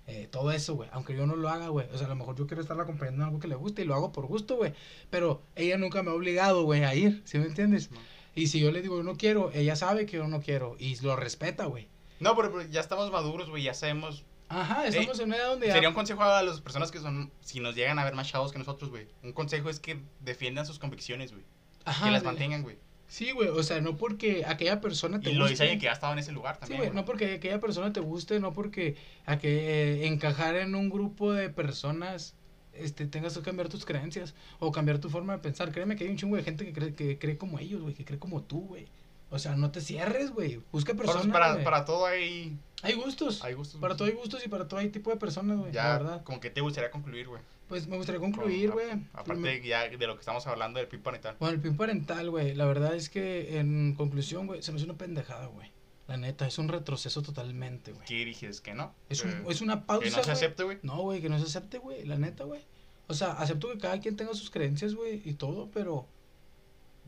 Eh, 0.08 0.28
todo 0.30 0.52
eso, 0.52 0.74
güey. 0.76 0.88
Aunque 0.92 1.16
yo 1.16 1.26
no 1.26 1.34
lo 1.34 1.48
haga, 1.48 1.68
güey. 1.68 1.88
O 1.92 1.98
sea, 1.98 2.06
a 2.06 2.10
lo 2.10 2.16
mejor 2.16 2.36
yo 2.36 2.46
quiero 2.46 2.60
estarla 2.62 2.84
acompañando 2.84 3.22
en 3.22 3.26
algo 3.28 3.40
que 3.40 3.48
le 3.48 3.56
guste 3.56 3.82
y 3.82 3.84
lo 3.84 3.94
hago 3.94 4.12
por 4.12 4.26
gusto, 4.26 4.56
güey. 4.56 4.72
Pero 5.10 5.42
ella 5.56 5.78
nunca 5.78 6.02
me 6.02 6.10
ha 6.10 6.14
obligado, 6.14 6.62
güey, 6.62 6.84
a 6.84 6.94
ir, 6.94 7.22
¿sí 7.24 7.38
me 7.38 7.46
entiendes? 7.46 7.90
No. 7.90 7.98
Y 8.34 8.46
si 8.48 8.60
yo 8.60 8.70
le 8.70 8.82
digo 8.82 8.96
yo 8.98 9.02
no 9.02 9.16
quiero, 9.16 9.50
ella 9.52 9.74
sabe 9.76 10.06
que 10.06 10.18
yo 10.18 10.28
no 10.28 10.40
quiero 10.40 10.76
y 10.78 10.94
lo 11.02 11.16
respeta, 11.16 11.64
güey. 11.66 11.88
No, 12.20 12.36
pero, 12.36 12.52
pero 12.52 12.68
ya 12.70 12.80
estamos 12.80 13.10
maduros, 13.10 13.50
güey, 13.50 13.62
ya 13.64 13.74
sabemos. 13.74 14.24
Ajá, 14.48 14.86
estamos 14.86 15.18
en 15.18 15.26
una 15.26 15.36
edad 15.38 15.48
donde 15.50 15.66
ya- 15.66 15.72
Sería 15.72 15.88
un 15.88 15.94
consejo 15.96 16.22
a 16.22 16.40
las 16.42 16.60
personas 16.60 16.92
que 16.92 17.00
son, 17.00 17.32
si 17.40 17.58
nos 17.58 17.74
llegan 17.74 17.98
a 17.98 18.04
ver 18.04 18.14
más 18.14 18.28
chavos 18.28 18.52
que 18.52 18.58
nosotros, 18.60 18.90
güey. 18.90 19.08
Un 19.24 19.32
consejo 19.32 19.68
es 19.70 19.80
que 19.80 19.98
defiendan 20.20 20.66
sus 20.66 20.78
convicciones, 20.78 21.32
güey. 21.32 21.44
Ajá, 21.84 22.04
Que 22.04 22.10
las 22.12 22.22
mantengan, 22.22 22.62
güey. 22.62 22.78
Sí, 23.08 23.30
güey, 23.30 23.48
o 23.48 23.62
sea, 23.62 23.80
no 23.80 23.96
porque 23.96 24.44
aquella 24.46 24.80
persona 24.80 25.20
te 25.20 25.30
Y 25.30 25.34
lo 25.34 25.46
dice 25.48 25.62
alguien 25.62 25.78
que 25.78 25.88
ha 25.88 25.92
estado 25.92 26.12
en 26.12 26.18
ese 26.18 26.32
lugar 26.32 26.54
Sí, 26.56 26.60
también. 26.60 26.78
güey, 26.80 26.90
güey. 26.90 27.00
no 27.00 27.04
porque 27.06 27.34
aquella 27.34 27.60
persona 27.60 27.92
te 27.92 28.00
guste, 28.00 28.40
no 28.40 28.52
porque 28.52 28.96
a 29.26 29.38
que 29.38 30.02
eh, 30.02 30.06
encajar 30.06 30.56
en 30.56 30.74
un 30.74 30.90
grupo 30.90 31.32
de 31.32 31.48
personas 31.50 32.34
este 32.72 33.06
tengas 33.06 33.34
que 33.36 33.42
cambiar 33.42 33.68
tus 33.70 33.86
creencias 33.86 34.34
o 34.58 34.70
cambiar 34.72 34.98
tu 34.98 35.08
forma 35.08 35.32
de 35.34 35.38
pensar. 35.38 35.70
Créeme 35.72 35.96
que 35.96 36.04
hay 36.04 36.10
un 36.10 36.16
chingo 36.16 36.36
de 36.36 36.42
gente 36.42 36.64
que 36.66 36.72
cree, 36.72 36.94
que 36.94 37.18
cree 37.18 37.38
como 37.38 37.58
ellos, 37.58 37.80
güey, 37.80 37.94
que 37.94 38.04
cree 38.04 38.18
como 38.18 38.42
tú, 38.42 38.60
güey. 38.66 38.86
O 39.30 39.38
sea, 39.38 39.56
no 39.56 39.70
te 39.70 39.80
cierres, 39.80 40.30
güey. 40.30 40.60
Busca 40.72 40.92
personas. 40.94 41.26
para, 41.28 41.62
para 41.64 41.84
todo 41.84 42.06
hay, 42.06 42.56
Hay 42.82 42.94
gustos. 42.94 43.42
hay 43.42 43.54
gustos. 43.54 43.80
Para 43.80 43.96
todo 43.96 44.06
hay 44.08 44.14
gustos 44.14 44.44
y 44.44 44.48
para 44.48 44.68
todo 44.68 44.78
hay 44.80 44.88
tipo 44.90 45.10
de 45.10 45.16
personas, 45.16 45.56
güey. 45.58 45.72
La 45.72 45.82
Ya, 45.82 45.92
verdad. 45.98 46.22
como 46.24 46.38
que 46.38 46.50
te 46.50 46.60
gustaría 46.60 46.90
concluir, 46.90 47.26
güey. 47.28 47.40
Pues 47.68 47.88
me 47.88 47.96
gustaría 47.96 48.20
concluir, 48.20 48.70
Con- 48.70 48.78
güey. 48.78 49.06
Aparte 49.12 49.62
ya 49.66 49.88
de 49.88 50.06
lo 50.06 50.14
que 50.14 50.20
estamos 50.20 50.46
hablando 50.46 50.78
del 50.78 50.88
pipa 50.88 51.14
y 51.16 51.18
tal. 51.20 51.36
Bueno, 51.40 51.54
el 51.54 51.60
pin 51.60 51.76
parental, 51.76 52.30
güey, 52.30 52.54
la 52.54 52.64
verdad 52.64 52.94
es 52.94 53.10
que 53.10 53.58
en 53.58 53.94
conclusión, 53.94 54.46
güey, 54.46 54.62
se 54.62 54.70
me 54.72 54.76
hace 54.76 54.84
una 54.84 54.96
pendejada, 54.96 55.46
güey. 55.46 55.72
La 56.06 56.16
neta, 56.16 56.46
es 56.46 56.58
un 56.58 56.68
retroceso 56.68 57.22
totalmente, 57.22 57.92
güey. 57.92 58.06
¿Qué 58.06 58.24
dices? 58.24 58.60
¿Que 58.60 58.74
no? 58.74 58.94
Es, 59.08 59.24
un, 59.24 59.32
Que- 59.44 59.50
es 59.52 59.60
una 59.60 59.84
pausa, 59.86 60.04
Que 60.04 60.16
no 60.16 60.22
se 60.22 60.30
acepte, 60.30 60.62
güey. 60.62 60.78
No, 60.82 61.02
güey, 61.02 61.20
que 61.20 61.28
no 61.28 61.38
se 61.38 61.46
acepte, 61.46 61.78
güey, 61.78 62.04
la 62.04 62.16
neta, 62.16 62.44
güey. 62.44 62.60
O 63.08 63.14
sea, 63.14 63.32
acepto 63.32 63.68
que 63.72 63.78
cada 63.78 63.98
quien 63.98 64.14
tenga 64.16 64.32
sus 64.34 64.50
creencias, 64.50 64.94
güey, 64.94 65.20
y 65.24 65.34
todo, 65.34 65.68
pero, 65.72 66.06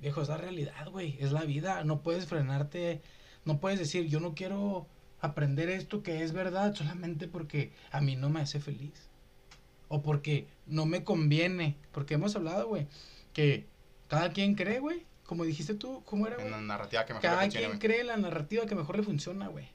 viejo, 0.01 0.23
es 0.23 0.29
la 0.29 0.37
realidad, 0.37 0.89
güey, 0.91 1.17
es 1.21 1.31
la 1.31 1.45
vida. 1.45 1.85
No 1.85 2.03
puedes 2.03 2.27
frenarte, 2.27 3.01
no 3.45 3.61
puedes 3.61 3.79
decir, 3.79 4.07
yo 4.09 4.19
no 4.19 4.35
quiero 4.35 4.89
aprender 5.21 5.69
esto 5.69 6.03
que 6.03 6.23
es 6.25 6.33
verdad 6.33 6.75
solamente 6.75 7.29
porque 7.29 7.73
a 7.93 8.01
mí 8.01 8.17
no 8.17 8.31
me 8.31 8.41
hace 8.41 8.59
feliz. 8.61 9.08
O 9.89 10.03
porque 10.03 10.47
no 10.67 10.87
me 10.87 11.05
conviene. 11.05 11.77
Porque 11.93 12.15
hemos 12.15 12.37
hablado, 12.37 12.69
güey, 12.69 12.87
que 13.33 13.67
cada 14.09 14.33
quien 14.33 14.55
cree, 14.55 14.81
güey, 14.81 15.05
como 15.25 15.45
dijiste 15.45 15.75
tú, 15.75 16.03
¿cómo 16.05 16.27
era, 16.27 16.37
En 16.37 16.43
güey? 16.43 16.51
la 16.53 16.61
narrativa 16.61 17.05
que 17.05 17.15
mejor 17.15 17.23
le 17.25 17.29
Cada 17.29 17.43
funcione, 17.43 17.67
quien 17.67 17.79
cree 17.79 18.01
en 18.01 18.07
la 18.07 18.17
narrativa 18.17 18.67
que 18.67 18.75
mejor 18.75 18.97
le 18.97 19.03
funciona, 19.03 19.49
güey. 19.49 19.69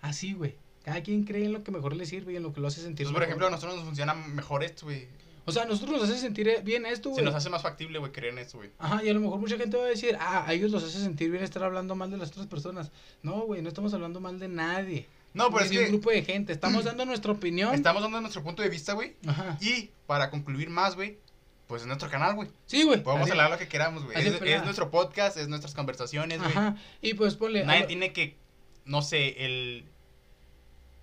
Así, 0.00 0.32
güey. 0.34 0.54
Cada 0.84 1.02
quien 1.02 1.24
cree 1.24 1.44
en 1.44 1.52
lo 1.52 1.62
que 1.64 1.70
mejor 1.70 1.94
le 1.96 2.06
sirve 2.06 2.32
y 2.32 2.36
en 2.36 2.42
lo 2.42 2.52
que 2.52 2.60
lo 2.60 2.68
hace 2.68 2.80
sentir 2.80 3.06
Entonces, 3.06 3.14
por 3.14 3.22
ejemplo, 3.22 3.46
a 3.46 3.50
nosotros 3.50 3.76
nos 3.76 3.84
funciona 3.84 4.14
mejor 4.14 4.62
esto, 4.64 4.86
güey. 4.86 5.06
O 5.44 5.52
sea, 5.52 5.62
a 5.62 5.66
nosotros 5.66 6.00
nos 6.00 6.10
hace 6.10 6.18
sentir 6.20 6.60
bien 6.62 6.84
esto, 6.84 7.08
Se 7.08 7.14
güey. 7.14 7.24
nos 7.24 7.34
hace 7.34 7.48
más 7.48 7.62
factible, 7.62 7.98
güey, 7.98 8.12
creer 8.12 8.34
en 8.34 8.38
esto, 8.38 8.58
güey. 8.58 8.70
Ajá, 8.78 9.02
y 9.02 9.08
a 9.08 9.14
lo 9.14 9.20
mejor 9.20 9.38
mucha 9.38 9.56
gente 9.56 9.76
va 9.78 9.84
a 9.84 9.88
decir, 9.88 10.16
ah, 10.20 10.44
a 10.46 10.52
ellos 10.52 10.70
los 10.70 10.84
hace 10.84 10.98
sentir 11.00 11.30
bien 11.30 11.42
estar 11.42 11.62
hablando 11.64 11.94
mal 11.94 12.10
de 12.10 12.18
las 12.18 12.30
otras 12.30 12.46
personas. 12.46 12.90
No, 13.22 13.40
güey, 13.46 13.62
no 13.62 13.68
estamos 13.68 13.94
hablando 13.94 14.20
mal 14.20 14.38
de 14.38 14.48
nadie. 14.48 15.06
No, 15.38 15.50
pero 15.50 15.64
es 15.64 15.70
de 15.70 15.78
un 15.78 15.84
que 15.84 15.90
grupo 15.90 16.10
de 16.10 16.22
gente. 16.22 16.52
Estamos 16.52 16.84
dando 16.84 17.04
nuestra 17.06 17.32
opinión. 17.32 17.74
estamos 17.74 18.02
dando 18.02 18.20
nuestro 18.20 18.42
punto 18.42 18.62
de 18.62 18.68
vista, 18.68 18.92
güey. 18.92 19.16
Ajá. 19.26 19.56
Y 19.60 19.90
para 20.06 20.30
concluir 20.30 20.68
más, 20.68 20.94
güey, 20.96 21.18
pues 21.66 21.82
en 21.82 21.88
nuestro 21.88 22.10
canal, 22.10 22.34
güey. 22.34 22.48
Sí, 22.66 22.82
güey. 22.82 23.02
Podemos 23.02 23.24
así- 23.24 23.32
hablar 23.32 23.50
lo 23.50 23.58
que 23.58 23.68
queramos, 23.68 24.04
güey. 24.04 24.18
Es, 24.18 24.26
es, 24.26 24.42
es 24.42 24.64
nuestro 24.64 24.90
podcast, 24.90 25.36
es 25.36 25.48
nuestras 25.48 25.74
conversaciones, 25.74 26.38
güey. 26.38 26.50
Ajá. 26.50 26.76
Y 27.00 27.14
pues 27.14 27.34
ponle. 27.36 27.64
Nadie 27.64 27.84
tiene 27.86 28.12
que, 28.12 28.36
no 28.84 29.02
sé, 29.02 29.44
el... 29.44 29.84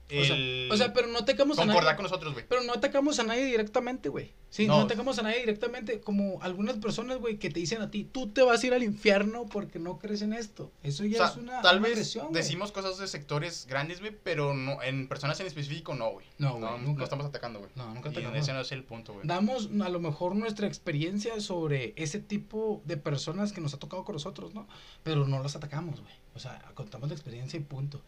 o, 0.07 0.77
sea, 0.77 0.87
o 0.87 0.93
pero 0.93 1.07
no 1.07 1.19
atacamos 1.19 1.57
a 1.57 1.61
concordar 1.61 1.83
nadie. 1.83 1.95
con 1.95 2.03
nosotros, 2.03 2.33
güey. 2.33 2.45
Pero 2.47 2.61
no 2.63 2.73
atacamos 2.73 3.17
a 3.19 3.23
nadie 3.23 3.45
directamente, 3.45 4.09
güey. 4.09 4.33
Sí, 4.51 4.67
no. 4.67 4.77
No. 4.77 4.83
atacamos 4.83 5.17
a 5.19 5.23
nadie 5.23 5.39
directamente. 5.39 5.99
Como 5.99 6.41
algunas 6.41 6.77
personas, 6.77 7.17
güey, 7.17 7.39
que 7.39 7.49
te 7.49 7.59
dicen 7.59 7.81
a 7.81 7.89
ti, 7.91 8.03
tú 8.05 8.29
te 8.29 8.41
vas 8.43 8.63
a 8.63 8.67
ir 8.67 8.73
al 8.73 8.83
infierno 8.83 9.47
porque 9.47 9.79
no 9.79 9.97
crees 9.97 10.21
en 10.21 10.33
esto. 10.33 10.71
Eso 10.83 11.03
O 11.03 11.05
ya 11.07 11.17
sea, 11.17 11.27
es 11.27 11.37
una, 11.37 11.61
tal 11.61 11.79
una 11.79 11.87
vez 11.89 12.17
decimos 12.31 12.71
cosas 12.71 12.97
de 12.97 13.07
sectores 13.07 13.65
grandes, 13.67 13.99
güey, 13.99 14.15
pero 14.23 14.53
no, 14.53 14.81
en 14.83 15.07
personas 15.07 15.39
en 15.39 15.47
específico 15.47 15.95
no, 15.95 16.11
güey. 16.11 16.25
No, 16.37 16.49
No, 16.49 16.67
güey, 16.67 16.71
no 16.71 16.77
nunca. 16.77 17.03
estamos 17.03 17.25
atacando, 17.25 17.59
güey. 17.59 17.71
No, 17.75 17.93
nunca 17.93 18.09
Y 18.09 18.11
atacamos. 18.13 18.37
ese 18.39 18.53
no 18.53 18.61
es 18.61 18.71
el 18.71 18.83
punto, 18.83 19.13
güey. 19.13 19.27
Damos 19.27 19.69
a 19.83 19.89
lo 19.89 19.99
mejor 19.99 20.35
nuestra 20.35 20.67
experiencia 20.67 21.39
sobre 21.41 21.93
ese 21.97 22.19
tipo 22.19 22.81
de 22.85 22.97
personas 22.97 23.51
que 23.53 23.59
nos 23.61 23.73
ha 23.73 23.79
tocado 23.79 24.05
con 24.05 24.13
nosotros, 24.13 24.53
¿no? 24.53 24.67
Pero 25.03 25.27
no 25.27 25.41
las 25.41 25.55
atacamos, 25.55 25.99
güey. 26.01 26.13
O 26.35 26.39
sea, 26.39 26.61
contamos 26.75 27.09
la 27.09 27.15
experiencia 27.15 27.57
y 27.57 27.63
punto. 27.63 28.01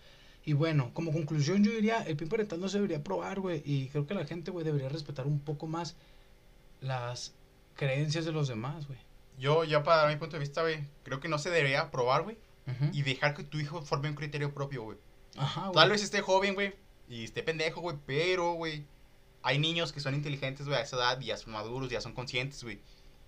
Y 0.48 0.54
bueno, 0.54 0.92
como 0.94 1.12
conclusión 1.12 1.62
yo 1.62 1.72
diría, 1.72 2.04
el 2.04 2.16
pin 2.16 2.30
parental 2.30 2.62
no 2.62 2.70
se 2.70 2.78
debería 2.78 3.04
probar, 3.04 3.42
güey. 3.42 3.62
Y 3.66 3.90
creo 3.90 4.08
que 4.08 4.14
la 4.14 4.26
gente, 4.26 4.50
güey, 4.50 4.64
debería 4.64 4.88
respetar 4.88 5.28
un 5.28 5.42
poco 5.42 5.68
más 5.68 5.98
las 6.80 7.34
creencias 7.76 8.24
de 8.24 8.32
los 8.32 8.48
demás, 8.48 8.88
güey. 8.88 8.98
Yo, 9.38 9.66
ya 9.66 9.84
para 9.84 10.04
dar 10.04 10.10
mi 10.10 10.16
punto 10.16 10.38
de 10.38 10.40
vista, 10.40 10.62
güey, 10.62 10.86
creo 11.04 11.20
que 11.20 11.28
no 11.28 11.38
se 11.38 11.50
debería 11.50 11.92
probar, 11.92 12.24
güey, 12.24 12.38
y 12.94 13.02
dejar 13.02 13.36
que 13.36 13.44
tu 13.44 13.60
hijo 13.60 13.82
forme 13.82 14.08
un 14.08 14.16
criterio 14.16 14.54
propio, 14.54 14.84
güey. 14.84 14.98
Ajá, 15.36 15.64
güey. 15.64 15.74
Tal 15.74 15.90
vez 15.90 16.02
esté 16.02 16.22
joven, 16.22 16.54
güey, 16.54 16.74
y 17.10 17.26
esté 17.26 17.44
pendejo, 17.44 17.82
güey, 17.82 17.98
pero, 18.06 18.54
güey, 18.54 18.86
hay 19.44 19.60
niños 19.60 19.92
que 19.92 20.00
son 20.00 20.16
inteligentes, 20.16 20.66
güey, 20.66 20.80
a 20.80 20.84
esa 20.84 20.96
edad, 20.96 21.20
y 21.20 21.26
ya 21.26 21.36
son 21.36 21.52
maduros, 21.52 21.90
ya 21.90 22.00
son 22.00 22.14
conscientes, 22.14 22.64
güey. 22.64 22.80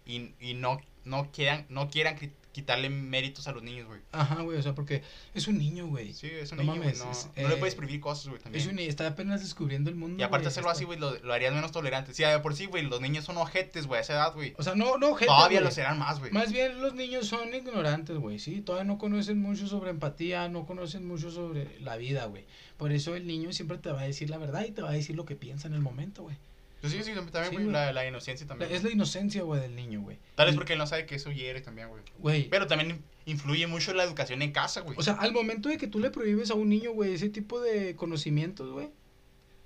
Y, 0.06 0.34
y 0.40 0.54
no, 0.54 0.80
no 1.10 1.32
quieran, 1.32 1.66
no 1.70 1.90
quieran 1.90 2.18
qui- 2.18 2.32
quitarle 2.52 2.90
méritos 2.90 3.48
a 3.48 3.52
los 3.52 3.62
niños, 3.64 3.88
güey. 3.88 4.02
Ajá, 4.12 4.42
güey, 4.42 4.58
o 4.58 4.62
sea, 4.62 4.74
porque 4.74 5.04
es 5.36 5.48
un 5.48 5.58
niño, 5.60 5.88
güey. 5.88 6.14
Sí, 6.14 6.28
es 6.28 6.52
un 6.52 6.58
No 6.58 6.64
niño, 6.64 6.76
güey, 6.82 6.96
mames, 6.96 7.00
no, 7.06 7.12
es, 7.12 7.30
no 7.38 7.48
le 7.48 7.54
eh, 7.56 7.58
puedes 7.58 7.76
prohibir 7.76 8.02
cosas, 8.02 8.28
güey, 8.28 8.42
también. 8.42 8.62
Es 8.64 8.68
un 8.70 8.76
niño, 8.76 8.90
está 8.90 9.06
apenas 9.08 9.42
descubriendo 9.42 9.90
el 9.90 9.96
mundo. 9.96 10.20
y 10.20 10.24
aparte 10.24 10.46
güey, 10.46 10.52
hacerlo 10.52 10.70
así, 10.72 10.84
güey, 10.84 11.00
lo, 11.00 11.16
lo 11.20 11.32
harías 11.32 11.54
menos 11.54 11.72
tolerante. 11.72 12.14
Sí, 12.14 12.24
de 12.24 12.40
por 12.40 12.56
sí, 12.56 12.66
güey, 12.66 12.84
los 12.84 13.02
niños 13.02 13.24
son 13.24 13.38
ojetes, 13.38 13.86
güey, 13.86 14.00
a 14.00 14.02
esa 14.02 14.14
edad, 14.14 14.34
güey. 14.34 14.56
O 14.58 14.64
sea, 14.64 14.74
no, 14.76 14.98
no, 14.98 15.14
gente, 15.14 15.28
Todavía 15.28 15.62
lo 15.62 15.72
serán 15.72 16.00
más, 16.00 16.20
güey. 16.20 16.32
Más 16.32 16.52
bien 16.52 16.82
los 16.82 16.96
niños 16.96 17.28
son 17.28 17.54
ignorantes, 17.54 18.18
güey, 18.18 18.40
sí, 18.40 18.62
todavía 18.62 18.86
no 18.86 18.98
conocen 18.98 19.40
mucho 19.40 19.68
sobre 19.68 19.92
empatía, 19.92 20.50
no 20.50 20.66
conocen 20.66 21.08
mucho 21.08 21.32
sobre 21.32 21.80
la 21.82 21.98
vida, 21.98 22.26
güey. 22.26 22.46
Por 22.78 22.92
eso 22.92 23.16
el 23.16 23.28
niño 23.28 23.54
siempre 23.54 23.78
te 23.78 23.92
va 23.92 24.02
a 24.02 24.06
decir 24.06 24.30
la 24.30 24.38
verdad 24.38 24.66
y 24.68 24.72
te 24.72 24.82
va 24.82 24.90
a 24.90 24.94
decir 24.94 25.16
lo 25.16 25.26
que 25.26 25.36
piensa 25.36 25.68
en 25.68 25.76
el 25.76 25.82
momento, 25.82 26.24
güey. 26.24 26.38
Pues 26.82 26.94
sí, 26.94 27.04
sí, 27.04 27.12
también, 27.14 27.46
Sí, 27.46 27.52
güey, 27.52 27.64
güey. 27.66 27.72
la, 27.72 27.92
la 27.92 28.08
inocencia 28.08 28.48
también. 28.48 28.72
Es 28.72 28.84
la 28.84 28.90
inocencia, 28.92 29.44
güey, 29.44 29.60
del 29.62 29.76
niño, 29.76 30.02
güey. 30.02 30.18
Tal 30.36 30.46
vez 30.46 30.56
Y- 30.56 30.58
porque 30.58 30.74
él 30.74 30.80
no 30.80 30.88
sabe 30.88 31.06
que 31.06 31.16
eso 31.16 31.32
hiere 31.32 31.60
también, 31.62 31.90
güey. 31.90 32.02
Güey, 32.20 32.50
Pero 32.50 32.68
también 32.68 33.04
influye 33.26 33.68
mucho 33.68 33.94
la 33.94 34.04
educación 34.06 34.42
en 34.42 34.52
casa, 34.54 34.82
güey. 34.82 34.98
o 34.98 35.02
sea, 35.04 35.14
al 35.16 35.34
momento 35.34 35.68
de 35.70 35.78
que 35.78 35.88
tú 35.88 36.00
le 36.00 36.10
prohíbes 36.10 36.52
a 36.52 36.54
un 36.56 36.70
niño, 36.70 36.92
güey, 36.94 37.14
ese 37.14 37.30
tipo 37.30 37.60
de 37.60 37.96
conocimientos, 37.98 38.72
güey, 38.72 38.90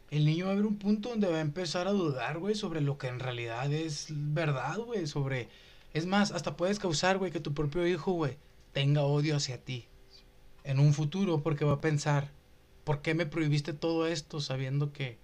el 0.10 0.26
niño 0.26 0.46
va 0.46 0.52
a 0.52 0.54
haber 0.54 0.66
un 0.66 0.78
punto 0.78 1.10
donde 1.10 1.28
va 1.28 1.38
a 1.38 1.42
empezar 1.42 1.88
a 1.88 1.92
dudar, 1.92 2.40
güey, 2.40 2.56
sobre 2.56 2.82
lo 2.82 2.98
que 2.98 3.08
en 3.08 3.20
realidad 3.20 3.72
es 3.72 4.08
verdad, 4.10 4.78
güey, 4.80 5.06
sobre... 5.08 5.50
Es 5.94 6.08
más, 6.08 6.32
hasta 6.32 6.58
puedes 6.58 6.80
causar, 6.80 7.20
güey, 7.20 7.32
que 7.32 7.40
tu 7.40 7.54
propio 7.54 7.86
hijo, 7.88 8.14
güey, 8.14 8.38
tenga 8.74 9.04
odio 9.04 9.36
hacia 9.36 9.60
ti 9.64 9.88
en 10.64 10.80
un 10.80 10.94
futuro 10.94 11.44
porque 11.44 11.66
va 11.66 11.74
a 11.74 11.82
pensar, 11.82 12.32
¿por 12.84 13.02
qué 13.04 13.14
me 13.14 13.26
prohibiste 13.28 13.74
todo 13.74 14.08
esto 14.08 14.40
sabiendo 14.42 14.92
que 14.92 15.18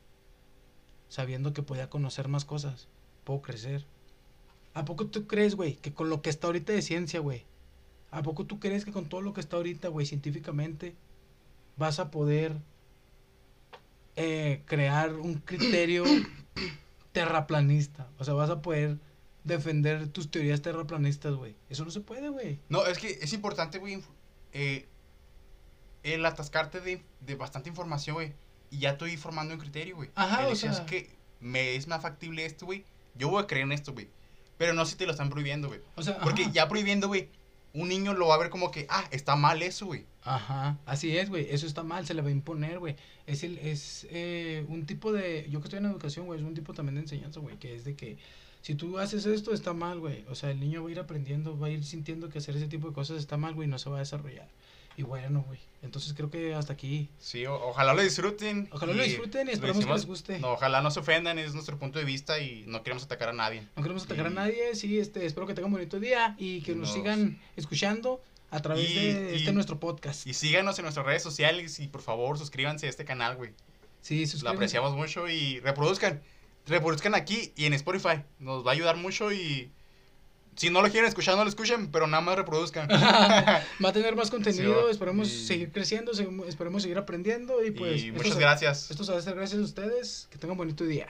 sabiendo 1.09 1.53
que 1.53 1.63
podía 1.63 1.89
conocer 1.89 2.27
más 2.27 2.45
cosas? 2.45 2.87
Puedo 3.25 3.41
crecer. 3.41 3.85
¿A 4.73 4.85
poco 4.85 5.07
tú 5.07 5.27
crees, 5.27 5.55
güey, 5.55 5.75
que 5.75 5.93
con 5.93 6.09
lo 6.09 6.21
que 6.21 6.29
está 6.29 6.47
ahorita 6.47 6.71
de 6.71 6.81
ciencia, 6.81 7.19
güey? 7.19 7.45
¿A 8.11 8.23
poco 8.23 8.45
tú 8.45 8.59
crees 8.59 8.85
que 8.85 8.91
con 8.91 9.09
todo 9.09 9.21
lo 9.21 9.33
que 9.33 9.41
está 9.41 9.57
ahorita, 9.57 9.89
güey, 9.89 10.05
científicamente, 10.05 10.95
vas 11.75 11.99
a 11.99 12.11
poder 12.11 12.55
eh, 14.15 14.61
crear 14.65 15.13
un 15.13 15.35
criterio 15.35 16.03
terraplanista? 17.11 18.07
O 18.17 18.23
sea, 18.23 18.33
vas 18.35 18.49
a 18.49 18.61
poder 18.61 18.97
defender 19.43 20.07
tus 20.07 20.31
teorías 20.31 20.61
terraplanistas, 20.61 21.33
güey. 21.35 21.55
Eso 21.69 21.85
no 21.85 21.91
se 21.91 22.01
puede, 22.01 22.29
güey. 22.29 22.59
No, 22.69 22.85
es 22.85 22.97
que 22.97 23.19
es 23.21 23.33
importante, 23.33 23.79
güey, 23.79 24.01
eh, 24.53 24.87
el 26.03 26.25
atascarte 26.25 26.79
de, 26.79 27.03
de 27.21 27.35
bastante 27.35 27.69
información, 27.69 28.15
güey. 28.15 28.33
Y 28.71 28.79
ya 28.79 28.91
estoy 28.91 29.17
formando 29.17 29.53
un 29.53 29.59
criterio, 29.59 29.95
güey. 29.95 30.09
Ajá, 30.15 30.41
El 30.45 30.49
o 30.49 30.51
es 30.53 30.79
que 30.81 31.09
me 31.39 31.75
es 31.75 31.87
más 31.87 32.01
factible 32.01 32.45
esto, 32.45 32.65
güey. 32.65 32.85
Yo 33.15 33.29
voy 33.29 33.43
a 33.43 33.47
creer 33.47 33.65
en 33.65 33.71
esto, 33.71 33.93
güey. 33.93 34.09
Pero 34.57 34.73
no 34.73 34.85
si 34.85 34.95
te 34.95 35.05
lo 35.05 35.11
están 35.11 35.29
prohibiendo, 35.29 35.67
güey. 35.69 35.81
O 35.95 36.03
sea, 36.03 36.19
Porque 36.19 36.43
ajá. 36.43 36.51
ya 36.51 36.67
prohibiendo, 36.67 37.07
güey, 37.07 37.29
un 37.73 37.87
niño 37.87 38.13
lo 38.13 38.27
va 38.27 38.35
a 38.35 38.39
ver 38.39 38.49
como 38.49 38.71
que, 38.71 38.85
ah, 38.89 39.05
está 39.11 39.35
mal 39.35 39.61
eso, 39.61 39.85
güey. 39.85 40.05
Ajá, 40.23 40.77
así 40.85 41.17
es, 41.17 41.29
güey. 41.29 41.47
Eso 41.49 41.65
está 41.65 41.83
mal, 41.83 42.05
se 42.05 42.13
le 42.13 42.21
va 42.21 42.29
a 42.29 42.31
imponer, 42.31 42.79
güey. 42.79 42.95
Es 43.25 43.43
el, 43.43 43.57
es 43.59 44.07
eh, 44.09 44.65
un 44.67 44.85
tipo 44.85 45.11
de, 45.11 45.47
yo 45.49 45.59
que 45.61 45.67
estoy 45.67 45.79
en 45.79 45.85
educación, 45.85 46.25
güey, 46.25 46.39
es 46.39 46.45
un 46.45 46.53
tipo 46.53 46.73
también 46.73 46.95
de 46.95 47.01
enseñanza, 47.01 47.39
güey, 47.39 47.57
que 47.57 47.75
es 47.75 47.85
de 47.85 47.95
que 47.95 48.17
si 48.61 48.75
tú 48.75 48.99
haces 48.99 49.25
esto 49.25 49.53
está 49.53 49.73
mal, 49.73 49.99
güey. 49.99 50.25
O 50.29 50.35
sea, 50.35 50.51
el 50.51 50.59
niño 50.59 50.83
va 50.83 50.89
a 50.89 50.91
ir 50.91 50.99
aprendiendo, 50.99 51.57
va 51.57 51.67
a 51.67 51.69
ir 51.69 51.83
sintiendo 51.83 52.29
que 52.29 52.39
hacer 52.39 52.55
ese 52.57 52.67
tipo 52.67 52.87
de 52.89 52.93
cosas 52.93 53.17
está 53.17 53.37
mal, 53.37 53.53
güey, 53.53 53.67
no 53.67 53.79
se 53.79 53.89
va 53.89 53.97
a 53.97 53.99
desarrollar. 53.99 54.49
Y 54.99 55.03
bueno, 55.03 55.45
güey. 55.47 55.59
Entonces 55.81 56.13
creo 56.13 56.29
que 56.29 56.53
hasta 56.53 56.73
aquí. 56.73 57.07
Sí, 57.19 57.45
o- 57.45 57.55
ojalá 57.69 57.93
lo 57.93 58.01
disfruten. 58.01 58.67
Ojalá 58.69 58.91
lo 58.91 59.01
disfruten 59.01 59.47
y 59.47 59.51
esperamos 59.51 59.85
que 59.85 59.93
les 59.93 60.05
guste. 60.05 60.37
No, 60.39 60.51
ojalá 60.51 60.81
no 60.81 60.91
se 60.91 60.99
ofendan, 60.99 61.39
es 61.39 61.53
nuestro 61.53 61.79
punto 61.79 61.99
de 61.99 62.03
vista 62.03 62.37
y 62.39 62.65
no 62.67 62.83
queremos 62.83 63.05
atacar 63.05 63.29
a 63.29 63.33
nadie. 63.33 63.65
No 63.77 63.81
queremos 63.81 64.03
atacar 64.03 64.27
a 64.27 64.29
nadie, 64.29 64.75
sí, 64.75 64.99
este, 64.99 65.25
espero 65.25 65.47
que 65.47 65.53
tengan 65.53 65.67
un 65.71 65.77
bonito 65.77 65.97
día 66.01 66.35
y 66.37 66.59
que 66.63 66.73
nos, 66.75 66.89
Nos- 66.89 66.93
sigan 66.95 67.39
escuchando 67.55 68.21
a 68.51 68.61
través 68.61 68.91
Y- 68.91 68.93
de 69.13 69.35
este 69.37 69.51
y- 69.51 69.53
nuestro 69.53 69.79
podcast. 69.79 70.27
Y 70.27 70.33
síganos 70.33 70.77
en 70.79 70.83
nuestras 70.83 71.05
redes 71.05 71.23
sociales 71.23 71.79
y 71.79 71.87
por 71.87 72.01
favor 72.01 72.37
suscríbanse 72.37 72.87
a 72.87 72.89
este 72.89 73.05
canal, 73.05 73.37
güey. 73.37 73.51
sí, 74.01 74.19
Lo 74.19 74.27
suscríbanse. 74.27 74.55
apreciamos 74.57 74.95
mucho 74.97 75.29
y 75.29 75.61
reproduzcan. 75.61 76.21
Reproduzcan 76.67 77.15
aquí 77.15 77.53
y 77.55 77.65
en 77.67 77.73
Spotify. 77.73 78.21
Nos 78.39 78.65
va 78.67 78.71
a 78.71 78.73
ayudar 78.73 78.97
mucho 78.97 79.31
y 79.31 79.71
si 80.59 80.69
no 80.69 80.81
lo 80.81 80.89
quieren 80.91 81.07
escuchar, 81.07 81.37
no 81.37 81.43
lo 81.45 81.49
escuchen, 81.49 81.89
pero 81.89 82.05
nada 82.05 82.19
más 82.21 82.35
reproduzcan. 82.35 82.89
Va 82.89 83.89
a 83.89 83.93
tener 83.93 84.13
más 84.17 84.29
contenido, 84.29 84.89
esperemos 84.89 85.29
Y- 85.29 85.45
seguir 85.47 85.71
creciendo, 85.71 86.11
esperemos 86.47 86.81
seguir 86.81 86.97
aprendiendo 86.97 87.63
y 87.63 87.71
pues 87.71 88.03
y 88.03 88.11
muchas 88.11 88.37
gracias. 88.37 88.91
Esto 88.91 89.05
se 89.05 89.11
va 89.11 89.17
a 89.17 89.21
hacer 89.21 89.35
gracias 89.35 89.61
a 89.61 89.63
ustedes, 89.63 90.27
que 90.29 90.37
tengan 90.37 90.51
un 90.51 90.57
bonito 90.57 90.83
día. 90.83 91.07